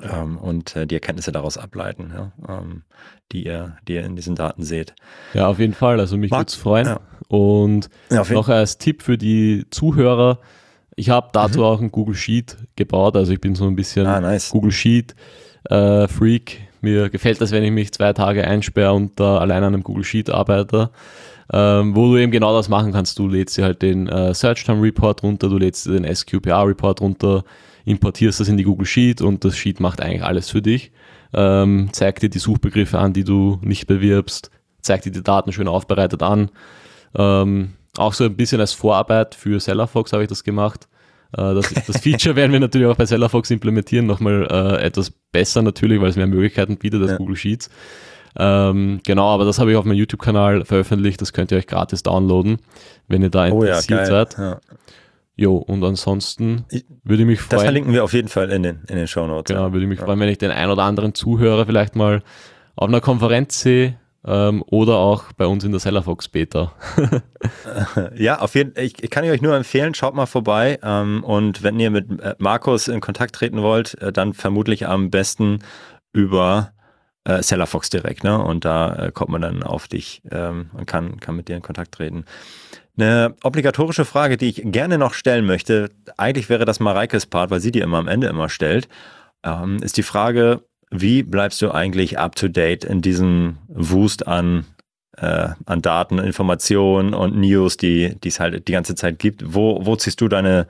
ähm, 0.00 0.38
und 0.38 0.76
äh, 0.76 0.86
die 0.86 0.94
Erkenntnisse 0.94 1.32
daraus 1.32 1.58
ableiten, 1.58 2.12
ja, 2.14 2.32
ähm, 2.48 2.84
die 3.32 3.44
ihr, 3.44 3.76
die 3.88 3.94
ihr 3.94 4.04
in 4.04 4.14
diesen 4.14 4.36
Daten 4.36 4.62
seht. 4.62 4.94
Ja, 5.32 5.48
auf 5.48 5.58
jeden 5.58 5.74
Fall. 5.74 5.98
Also 5.98 6.16
mich 6.16 6.30
würde 6.30 6.46
es 6.46 6.54
freuen. 6.54 6.86
Ja. 6.86 7.00
Und 7.26 7.88
ja, 8.10 8.22
noch 8.30 8.48
als 8.48 8.78
Tipp 8.78 9.02
für 9.02 9.18
die 9.18 9.66
Zuhörer, 9.70 10.38
ich 10.96 11.10
habe 11.10 11.28
dazu 11.32 11.60
mhm. 11.60 11.64
auch 11.64 11.80
ein 11.80 11.92
Google 11.92 12.14
Sheet 12.14 12.56
gebaut, 12.76 13.16
also 13.16 13.32
ich 13.32 13.40
bin 13.40 13.54
so 13.54 13.66
ein 13.66 13.76
bisschen 13.76 14.06
ah, 14.06 14.20
nice. 14.20 14.50
Google 14.50 14.72
Sheet 14.72 15.14
äh, 15.70 16.08
Freak. 16.08 16.60
Mir 16.80 17.08
gefällt 17.08 17.40
das, 17.40 17.50
wenn 17.50 17.64
ich 17.64 17.70
mich 17.70 17.92
zwei 17.92 18.12
Tage 18.12 18.46
einsperre 18.46 18.92
und 18.92 19.18
da 19.18 19.38
allein 19.38 19.62
an 19.62 19.74
einem 19.74 19.82
Google 19.82 20.04
Sheet 20.04 20.30
arbeite. 20.30 20.90
Ähm, 21.52 21.94
wo 21.94 22.06
du 22.06 22.16
eben 22.16 22.32
genau 22.32 22.56
das 22.56 22.70
machen 22.70 22.92
kannst. 22.92 23.18
Du 23.18 23.28
lädst 23.28 23.56
dir 23.58 23.64
halt 23.64 23.82
den 23.82 24.08
äh, 24.08 24.32
Search 24.32 24.64
Time 24.64 24.82
Report 24.82 25.22
runter, 25.22 25.48
du 25.48 25.58
lädst 25.58 25.86
dir 25.86 25.92
den 25.92 26.14
SQPR 26.14 26.66
Report 26.66 27.02
runter, 27.02 27.44
importierst 27.84 28.40
das 28.40 28.48
in 28.48 28.56
die 28.56 28.64
Google 28.64 28.86
Sheet 28.86 29.20
und 29.20 29.44
das 29.44 29.56
Sheet 29.56 29.78
macht 29.78 30.00
eigentlich 30.00 30.24
alles 30.24 30.48
für 30.48 30.62
dich. 30.62 30.90
Ähm, 31.34 31.90
zeigt 31.92 32.22
dir 32.22 32.30
die 32.30 32.38
Suchbegriffe 32.38 32.98
an, 32.98 33.12
die 33.12 33.24
du 33.24 33.58
nicht 33.60 33.86
bewirbst, 33.86 34.50
zeigt 34.80 35.04
dir 35.04 35.12
die 35.12 35.22
Daten 35.22 35.52
schön 35.52 35.68
aufbereitet 35.68 36.22
an. 36.22 36.50
Ähm, 37.14 37.74
auch 37.98 38.12
so 38.12 38.24
ein 38.24 38.36
bisschen 38.36 38.60
als 38.60 38.72
Vorarbeit 38.72 39.34
für 39.34 39.60
Sellerfox 39.60 40.12
habe 40.12 40.22
ich 40.22 40.28
das 40.28 40.44
gemacht. 40.44 40.88
Äh, 41.32 41.54
das, 41.54 41.72
das, 41.86 42.00
Feature 42.00 42.36
werden 42.36 42.52
wir 42.52 42.60
natürlich 42.60 42.86
auch 42.86 42.96
bei 42.96 43.06
Sellerfox 43.06 43.50
implementieren, 43.50 44.06
nochmal 44.06 44.46
äh, 44.50 44.82
etwas 44.82 45.10
besser 45.10 45.62
natürlich, 45.62 46.00
weil 46.00 46.08
es 46.08 46.16
mehr 46.16 46.26
Möglichkeiten 46.26 46.76
bietet 46.76 47.02
als 47.02 47.12
ja. 47.12 47.16
Google 47.16 47.36
Sheets. 47.36 47.70
Ähm, 48.36 49.00
genau, 49.04 49.28
aber 49.28 49.44
das 49.44 49.58
habe 49.58 49.70
ich 49.70 49.76
auf 49.76 49.84
meinem 49.84 49.98
YouTube-Kanal 49.98 50.64
veröffentlicht, 50.64 51.20
das 51.20 51.32
könnt 51.32 51.52
ihr 51.52 51.58
euch 51.58 51.68
gratis 51.68 52.02
downloaden, 52.02 52.58
wenn 53.06 53.22
ihr 53.22 53.30
da 53.30 53.46
interessiert 53.46 54.00
oh 54.00 54.02
ja, 54.02 54.06
seid. 54.06 54.38
Ja. 54.38 54.60
Jo, 55.36 55.56
und 55.56 55.82
ansonsten 55.82 56.64
würde 57.02 57.22
ich 57.22 57.26
mich 57.26 57.40
freuen. 57.40 57.50
Das 57.50 57.62
verlinken 57.62 57.92
wir 57.92 58.04
auf 58.04 58.12
jeden 58.12 58.28
Fall 58.28 58.50
in 58.50 58.62
den, 58.62 58.82
in 58.88 58.96
den 58.96 59.08
Show 59.08 59.26
Notes. 59.26 59.52
Genau, 59.52 59.72
würde 59.72 59.82
ich 59.82 59.88
mich 59.88 59.98
freuen, 59.98 60.20
wenn 60.20 60.28
ich 60.28 60.38
den 60.38 60.52
ein 60.52 60.70
oder 60.70 60.84
anderen 60.84 61.14
Zuhörer 61.14 61.66
vielleicht 61.66 61.96
mal 61.96 62.22
auf 62.76 62.88
einer 62.88 63.00
Konferenz 63.00 63.60
sehe, 63.60 63.98
ähm, 64.26 64.62
oder 64.66 64.96
auch 64.96 65.32
bei 65.32 65.46
uns 65.46 65.64
in 65.64 65.72
der 65.72 65.80
Sellerfox 65.80 66.28
Beta. 66.28 66.72
ja, 68.16 68.38
auf 68.38 68.54
jeden 68.54 68.74
Fall. 68.74 68.84
Ich, 68.84 69.02
ich, 69.02 69.10
kann 69.10 69.24
euch 69.24 69.42
nur 69.42 69.54
empfehlen, 69.54 69.94
schaut 69.94 70.14
mal 70.14 70.26
vorbei. 70.26 70.78
Ähm, 70.82 71.22
und 71.24 71.62
wenn 71.62 71.78
ihr 71.78 71.90
mit 71.90 72.20
äh, 72.20 72.34
Markus 72.38 72.88
in 72.88 73.00
Kontakt 73.00 73.34
treten 73.34 73.62
wollt, 73.62 74.00
äh, 74.00 74.12
dann 74.12 74.32
vermutlich 74.32 74.86
am 74.86 75.10
besten 75.10 75.60
über 76.12 76.72
äh, 77.24 77.42
Sellerfox 77.42 77.90
direkt. 77.90 78.24
Ne? 78.24 78.38
Und 78.42 78.64
da 78.64 78.94
äh, 78.94 79.12
kommt 79.12 79.30
man 79.30 79.42
dann 79.42 79.62
auf 79.62 79.88
dich 79.88 80.22
ähm, 80.30 80.70
und 80.72 80.86
kann, 80.86 81.20
kann 81.20 81.36
mit 81.36 81.48
dir 81.48 81.56
in 81.56 81.62
Kontakt 81.62 81.92
treten. 81.92 82.24
Eine 82.96 83.34
obligatorische 83.42 84.04
Frage, 84.04 84.36
die 84.36 84.48
ich 84.48 84.62
gerne 84.64 84.98
noch 84.98 85.14
stellen 85.14 85.46
möchte, 85.46 85.90
eigentlich 86.16 86.48
wäre 86.48 86.64
das 86.64 86.80
Mareikes 86.80 87.26
Part, 87.26 87.50
weil 87.50 87.60
sie 87.60 87.72
die 87.72 87.80
immer 87.80 87.98
am 87.98 88.08
Ende 88.08 88.28
immer 88.28 88.48
stellt, 88.48 88.88
ähm, 89.42 89.78
ist 89.82 89.96
die 89.96 90.04
Frage, 90.04 90.62
wie 90.96 91.22
bleibst 91.24 91.60
du 91.60 91.72
eigentlich 91.72 92.18
up 92.18 92.36
to 92.36 92.48
date 92.48 92.84
in 92.84 93.02
diesem 93.02 93.58
Wust 93.68 94.28
an, 94.28 94.64
äh, 95.16 95.48
an 95.66 95.82
Daten, 95.82 96.18
Informationen 96.18 97.14
und 97.14 97.36
News, 97.36 97.76
die 97.76 98.16
es 98.24 98.38
halt 98.38 98.68
die 98.68 98.72
ganze 98.72 98.94
Zeit 98.94 99.18
gibt? 99.18 99.54
Wo, 99.54 99.84
wo 99.84 99.96
ziehst 99.96 100.20
du 100.20 100.28
deine, 100.28 100.68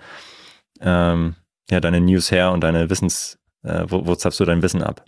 ähm, 0.80 1.34
ja, 1.70 1.80
deine 1.80 2.00
News 2.00 2.30
her 2.30 2.52
und 2.52 2.62
deine 2.62 2.88
Wissens, 2.88 3.38
äh, 3.64 3.84
wo, 3.86 4.06
wo 4.06 4.14
zapfst 4.14 4.40
du 4.40 4.46
dein 4.46 4.62
Wissen 4.62 4.82
ab? 4.82 5.04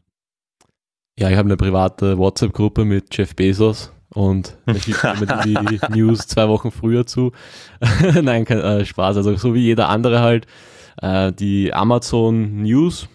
Ja, 1.18 1.30
ich 1.30 1.36
habe 1.36 1.48
eine 1.48 1.56
private 1.56 2.18
WhatsApp-Gruppe 2.18 2.84
mit 2.84 3.16
Jeff 3.16 3.34
Bezos 3.34 3.92
und 4.10 4.58
da 4.66 4.74
schickt 4.74 5.44
die 5.46 5.80
News 5.90 6.26
zwei 6.26 6.46
Wochen 6.48 6.70
früher 6.70 7.06
zu. 7.06 7.32
Nein, 8.22 8.44
kein 8.44 8.60
äh, 8.60 8.84
Spaß. 8.84 9.16
Also 9.16 9.34
so 9.36 9.54
wie 9.54 9.60
jeder 9.60 9.88
andere 9.88 10.20
halt. 10.20 10.46
Äh, 11.00 11.32
die 11.32 11.72
Amazon 11.72 12.62
News 12.62 13.08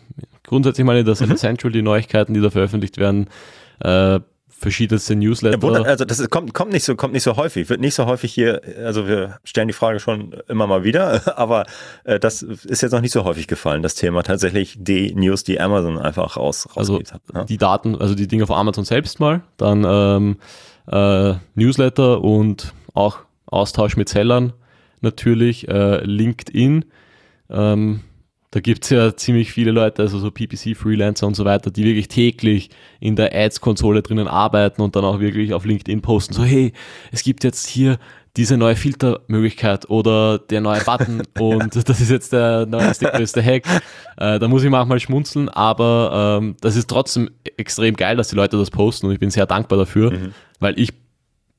grundsätzlich 0.52 0.86
mal 0.86 0.97
in 0.97 1.06
der 1.06 1.16
mhm. 1.16 1.38
Central 1.38 1.72
die 1.72 1.82
Neuigkeiten, 1.82 2.34
die 2.34 2.41
da 2.41 2.49
veröffentlicht 2.49 2.97
werden, 2.97 3.30
äh, 3.80 4.20
verschiedenste 4.49 5.16
Newsletter. 5.16 5.66
Ja, 5.66 5.82
also 5.84 6.04
das 6.04 6.20
ist, 6.20 6.30
kommt, 6.30 6.54
kommt, 6.54 6.74
nicht 6.74 6.84
so, 6.84 6.95
kommt 6.95 7.14
nicht 7.14 7.24
so 7.24 7.38
häufig, 7.38 7.70
wird 7.70 7.80
nicht 7.80 7.95
so 7.95 8.06
häufig 8.06 8.34
hier, 8.34 8.62
also 8.84 9.08
wir 9.08 9.39
stellen 9.45 9.70
die 9.70 9.74
Frage 9.74 10.02
schon 10.02 10.36
immer 10.49 10.68
mal 10.68 10.84
wieder, 10.84 11.38
aber 11.38 11.66
äh, 12.04 12.20
das 12.20 12.41
ist 12.41 12.82
jetzt 12.82 12.91
noch 12.91 12.99
nicht 12.99 13.14
so 13.14 13.24
häufig 13.24 13.47
gefallen, 13.47 13.82
das 13.82 13.95
Thema 13.95 14.24
tatsächlich 14.24 14.76
die 14.78 15.16
News, 15.16 15.45
die 15.45 15.60
Amazon 15.62 15.97
einfach 15.97 16.36
raus, 16.36 16.68
also 16.76 16.99
hat. 16.99 17.22
Ja. 17.34 17.45
Die 17.45 17.58
Daten, 17.58 17.95
also 17.95 18.14
die 18.14 18.28
Dinge 18.28 18.45
von 18.45 18.58
Amazon 18.58 18.84
selbst 18.84 19.22
mal, 19.22 19.41
dann 19.56 19.86
ähm, 19.88 20.38
äh, 20.91 21.36
Newsletter 21.56 22.22
und 22.22 22.74
auch 22.93 23.20
Austausch 23.45 23.95
mit 23.95 24.10
Sellern 24.10 24.52
natürlich, 24.99 25.70
äh, 25.70 26.04
LinkedIn, 26.04 26.84
ähm, 27.49 28.02
da 28.52 28.60
gibt 28.60 28.84
es 28.84 28.89
ja 28.89 29.16
ziemlich 29.16 29.54
viele 29.54 29.72
Leute, 29.72 30.02
also 30.02 30.20
so 30.20 30.30
PPC-Freelancer 30.30 31.26
und 31.26 31.36
so 31.36 31.45
weiter, 31.45 31.72
die 31.72 31.86
wirklich 31.86 32.10
täglich 32.10 32.70
in 32.99 33.16
der 33.16 33.34
Ads-Konsole 33.34 34.02
drinnen 34.02 34.28
arbeiten 34.28 34.82
und 34.82 34.95
dann 34.97 35.06
auch 35.06 35.22
wirklich 35.22 35.54
auf 35.54 35.64
LinkedIn 35.64 36.02
posten, 36.02 36.34
so 36.34 36.43
hey, 36.43 36.74
es 37.12 37.24
gibt 37.24 37.45
jetzt 37.45 37.68
hier 37.68 37.97
diese 38.38 38.58
neue 38.58 38.76
Filtermöglichkeit 38.76 39.89
oder 39.89 40.38
der 40.38 40.62
neue 40.62 40.82
Button 40.82 41.24
und 41.39 41.89
das 41.89 42.02
ist 42.02 42.12
jetzt 42.12 42.34
der 42.34 42.66
neueste, 42.66 43.06
größte 43.06 43.43
Hack. 43.43 43.66
Äh, 44.18 44.39
da 44.39 44.47
muss 44.47 44.64
ich 44.64 44.70
manchmal 44.70 44.99
schmunzeln, 44.99 45.49
aber 45.49 46.39
ähm, 46.41 46.56
das 46.62 46.76
ist 46.76 46.89
trotzdem 46.89 47.32
extrem 47.58 47.95
geil, 47.95 48.18
dass 48.18 48.30
die 48.30 48.36
Leute 48.36 48.58
das 48.58 48.70
posten 48.70 49.08
und 49.08 49.14
ich 49.14 49.20
bin 49.20 49.32
sehr 49.32 49.45
dankbar 49.45 49.80
dafür, 49.80 50.12
mhm. 50.12 50.34
weil 50.60 50.78
ich 50.78 50.93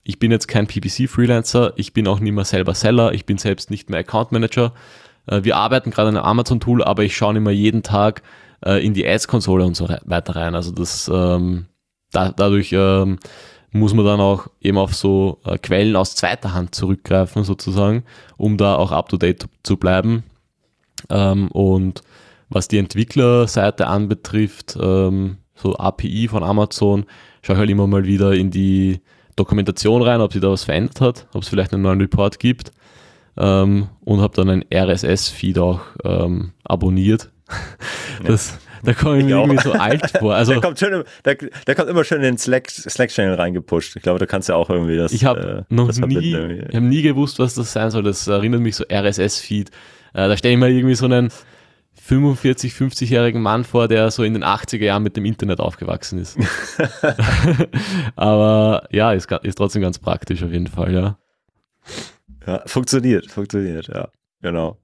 ich 0.04 0.18
bin 0.18 0.32
jetzt 0.32 0.48
kein 0.48 0.66
PPC-Freelancer, 0.66 1.74
ich 1.76 1.92
bin 1.92 2.08
auch 2.08 2.18
nicht 2.18 2.32
mehr 2.32 2.44
selber 2.44 2.74
Seller, 2.74 3.12
ich 3.12 3.24
bin 3.24 3.38
selbst 3.38 3.70
nicht 3.70 3.88
mehr 3.88 4.00
Account 4.00 4.32
Manager. 4.32 4.72
Äh, 5.26 5.44
wir 5.44 5.56
arbeiten 5.56 5.90
gerade 5.90 6.08
an 6.08 6.16
einem 6.16 6.26
Amazon-Tool, 6.26 6.82
aber 6.84 7.04
ich 7.04 7.16
schaue 7.16 7.38
mehr 7.40 7.54
jeden 7.54 7.82
Tag 7.82 8.22
äh, 8.64 8.84
in 8.84 8.94
die 8.94 9.06
Ads-Konsole 9.06 9.64
und 9.64 9.76
so 9.76 9.88
weiter 9.88 10.36
rein. 10.36 10.54
Also 10.54 10.72
das 10.72 11.10
ähm, 11.12 11.66
da, 12.12 12.30
dadurch 12.30 12.72
ähm, 12.72 13.18
muss 13.72 13.94
man 13.94 14.04
dann 14.04 14.20
auch 14.20 14.48
eben 14.60 14.78
auf 14.78 14.94
so 14.94 15.40
äh, 15.44 15.58
Quellen 15.58 15.96
aus 15.96 16.14
zweiter 16.14 16.52
Hand 16.54 16.74
zurückgreifen, 16.74 17.42
sozusagen, 17.42 18.04
um 18.36 18.56
da 18.56 18.76
auch 18.76 18.92
up-to-date 18.92 19.46
zu 19.62 19.76
bleiben. 19.78 20.24
Ähm, 21.08 21.50
und 21.50 22.02
was 22.48 22.68
die 22.68 22.78
Entwicklerseite 22.78 23.86
anbetrifft, 23.86 24.76
ähm, 24.80 25.38
so 25.54 25.74
API 25.76 26.28
von 26.28 26.44
Amazon, 26.44 27.06
schaue 27.42 27.54
ich 27.56 27.60
halt 27.60 27.70
immer 27.70 27.86
mal 27.86 28.04
wieder 28.04 28.34
in 28.34 28.50
die 28.50 29.00
Dokumentation 29.36 30.02
rein, 30.02 30.20
ob 30.20 30.32
sich 30.32 30.42
da 30.42 30.50
was 30.50 30.64
verändert 30.64 31.00
hat, 31.00 31.26
ob 31.32 31.42
es 31.42 31.48
vielleicht 31.48 31.72
einen 31.72 31.82
neuen 31.82 32.00
Report 32.00 32.38
gibt. 32.38 32.72
Ähm, 33.36 33.88
und 34.04 34.20
habe 34.20 34.34
dann 34.34 34.48
ein 34.50 34.64
RSS-Feed 34.72 35.58
auch 35.58 35.80
ähm, 36.04 36.52
abonniert. 36.64 37.30
Das, 38.24 38.58
da 38.82 38.92
komme 38.94 39.16
ich, 39.16 39.20
ich 39.20 39.26
mir 39.26 39.40
irgendwie 39.40 39.62
so 39.62 39.72
alt 39.72 40.10
vor. 40.18 40.34
Also, 40.34 40.52
der, 40.52 40.60
kommt 40.60 40.78
schön, 40.78 41.04
der, 41.24 41.36
der 41.66 41.74
kommt 41.74 41.88
immer 41.88 42.04
schön 42.04 42.18
in 42.18 42.24
den 42.24 42.38
Slack-Channel 42.38 42.90
Slack 42.90 43.38
reingepusht. 43.38 43.96
Ich 43.96 44.02
glaube, 44.02 44.18
da 44.18 44.26
kannst 44.26 44.48
du 44.48 44.54
auch 44.54 44.70
irgendwie 44.70 44.96
das. 44.96 45.12
Ich 45.12 45.24
habe 45.24 45.66
äh, 45.70 45.74
noch 45.74 45.90
nie, 45.98 46.34
ich 46.34 46.76
hab 46.76 46.82
nie 46.82 47.02
gewusst, 47.02 47.38
was 47.38 47.54
das 47.54 47.72
sein 47.72 47.90
soll. 47.90 48.02
Das 48.02 48.26
erinnert 48.26 48.60
mich 48.60 48.76
so 48.76 48.84
RSS-Feed. 48.90 49.70
Äh, 50.14 50.28
da 50.28 50.36
stelle 50.36 50.54
ich 50.54 50.60
mir 50.60 50.68
irgendwie 50.68 50.94
so 50.94 51.06
einen 51.06 51.30
45, 51.94 52.72
50-jährigen 52.72 53.40
Mann 53.40 53.64
vor, 53.64 53.86
der 53.86 54.10
so 54.10 54.24
in 54.24 54.34
den 54.34 54.44
80er 54.44 54.84
Jahren 54.84 55.02
mit 55.02 55.16
dem 55.16 55.24
Internet 55.24 55.60
aufgewachsen 55.60 56.18
ist. 56.18 56.38
Aber 58.16 58.88
ja, 58.90 59.12
ist, 59.12 59.30
ist 59.30 59.54
trotzdem 59.56 59.82
ganz 59.82 59.98
praktisch 59.98 60.42
auf 60.42 60.52
jeden 60.52 60.66
Fall, 60.66 60.92
ja. 60.92 61.18
Ja, 62.46 62.62
funktioniert, 62.66 63.30
funktioniert, 63.30 63.88
ja, 63.88 64.08
genau. 64.40 64.78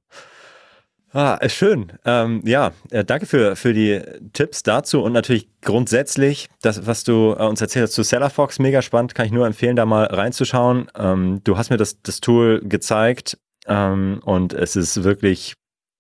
Ah, 1.12 1.34
ist 1.40 1.54
schön. 1.54 1.90
Ähm, 2.04 2.42
ja, 2.44 2.72
äh, 2.90 3.02
danke 3.02 3.24
für, 3.24 3.56
für 3.56 3.72
die 3.72 4.02
Tipps 4.34 4.62
dazu 4.62 5.02
und 5.02 5.12
natürlich 5.12 5.48
grundsätzlich, 5.62 6.48
das, 6.60 6.86
was 6.86 7.02
du 7.02 7.34
äh, 7.38 7.44
uns 7.44 7.62
erzählt 7.62 7.84
hast 7.84 7.94
zu 7.94 8.02
Sellerfox, 8.02 8.58
mega 8.58 8.82
spannend, 8.82 9.14
kann 9.14 9.24
ich 9.24 9.32
nur 9.32 9.46
empfehlen, 9.46 9.74
da 9.74 9.86
mal 9.86 10.04
reinzuschauen. 10.04 10.90
Ähm, 10.96 11.40
du 11.44 11.56
hast 11.56 11.70
mir 11.70 11.78
das, 11.78 12.02
das 12.02 12.20
Tool 12.20 12.60
gezeigt 12.62 13.38
ähm, 13.66 14.20
und 14.24 14.52
es 14.52 14.76
ist 14.76 15.02
wirklich 15.02 15.54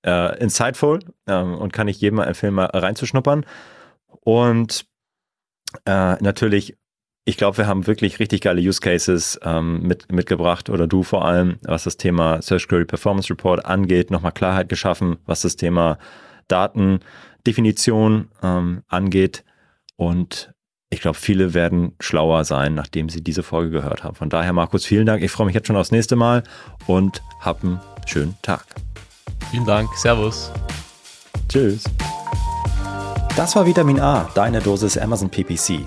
äh, 0.04 0.38
insightful 0.40 1.00
ähm, 1.26 1.54
und 1.54 1.72
kann 1.72 1.88
ich 1.88 2.00
jedem 2.02 2.16
mal 2.16 2.26
empfehlen, 2.26 2.54
mal 2.54 2.66
reinzuschnuppern. 2.66 3.46
Und 4.20 4.84
äh, 5.86 6.22
natürlich 6.22 6.76
ich 7.28 7.36
glaube, 7.36 7.58
wir 7.58 7.66
haben 7.66 7.86
wirklich 7.86 8.20
richtig 8.20 8.40
geile 8.40 8.62
Use 8.62 8.80
Cases 8.80 9.38
ähm, 9.44 9.82
mit, 9.82 10.10
mitgebracht 10.10 10.70
oder 10.70 10.86
du 10.86 11.02
vor 11.02 11.26
allem, 11.26 11.58
was 11.60 11.84
das 11.84 11.98
Thema 11.98 12.40
Search 12.40 12.66
Query 12.68 12.86
Performance 12.86 13.28
Report 13.28 13.66
angeht, 13.66 14.10
nochmal 14.10 14.32
Klarheit 14.32 14.70
geschaffen, 14.70 15.18
was 15.26 15.42
das 15.42 15.56
Thema 15.56 15.98
Datendefinition 16.48 18.28
ähm, 18.42 18.82
angeht. 18.88 19.44
Und 19.96 20.54
ich 20.88 21.02
glaube, 21.02 21.18
viele 21.18 21.52
werden 21.52 21.92
schlauer 22.00 22.46
sein, 22.46 22.74
nachdem 22.74 23.10
sie 23.10 23.22
diese 23.22 23.42
Folge 23.42 23.72
gehört 23.72 24.04
haben. 24.04 24.14
Von 24.14 24.30
daher, 24.30 24.54
Markus, 24.54 24.86
vielen 24.86 25.04
Dank. 25.04 25.22
Ich 25.22 25.30
freue 25.30 25.44
mich 25.44 25.54
jetzt 25.54 25.66
schon 25.66 25.76
aufs 25.76 25.92
nächste 25.92 26.16
Mal 26.16 26.44
und 26.86 27.20
hab 27.40 27.62
einen 27.62 27.78
schönen 28.06 28.36
Tag. 28.40 28.64
Vielen 29.50 29.66
Dank. 29.66 29.94
Servus. 29.96 30.50
Tschüss. 31.50 31.84
Das 33.36 33.54
war 33.54 33.66
Vitamin 33.66 34.00
A, 34.00 34.30
deine 34.34 34.60
Dosis 34.60 34.96
Amazon 34.96 35.28
PPC. 35.28 35.86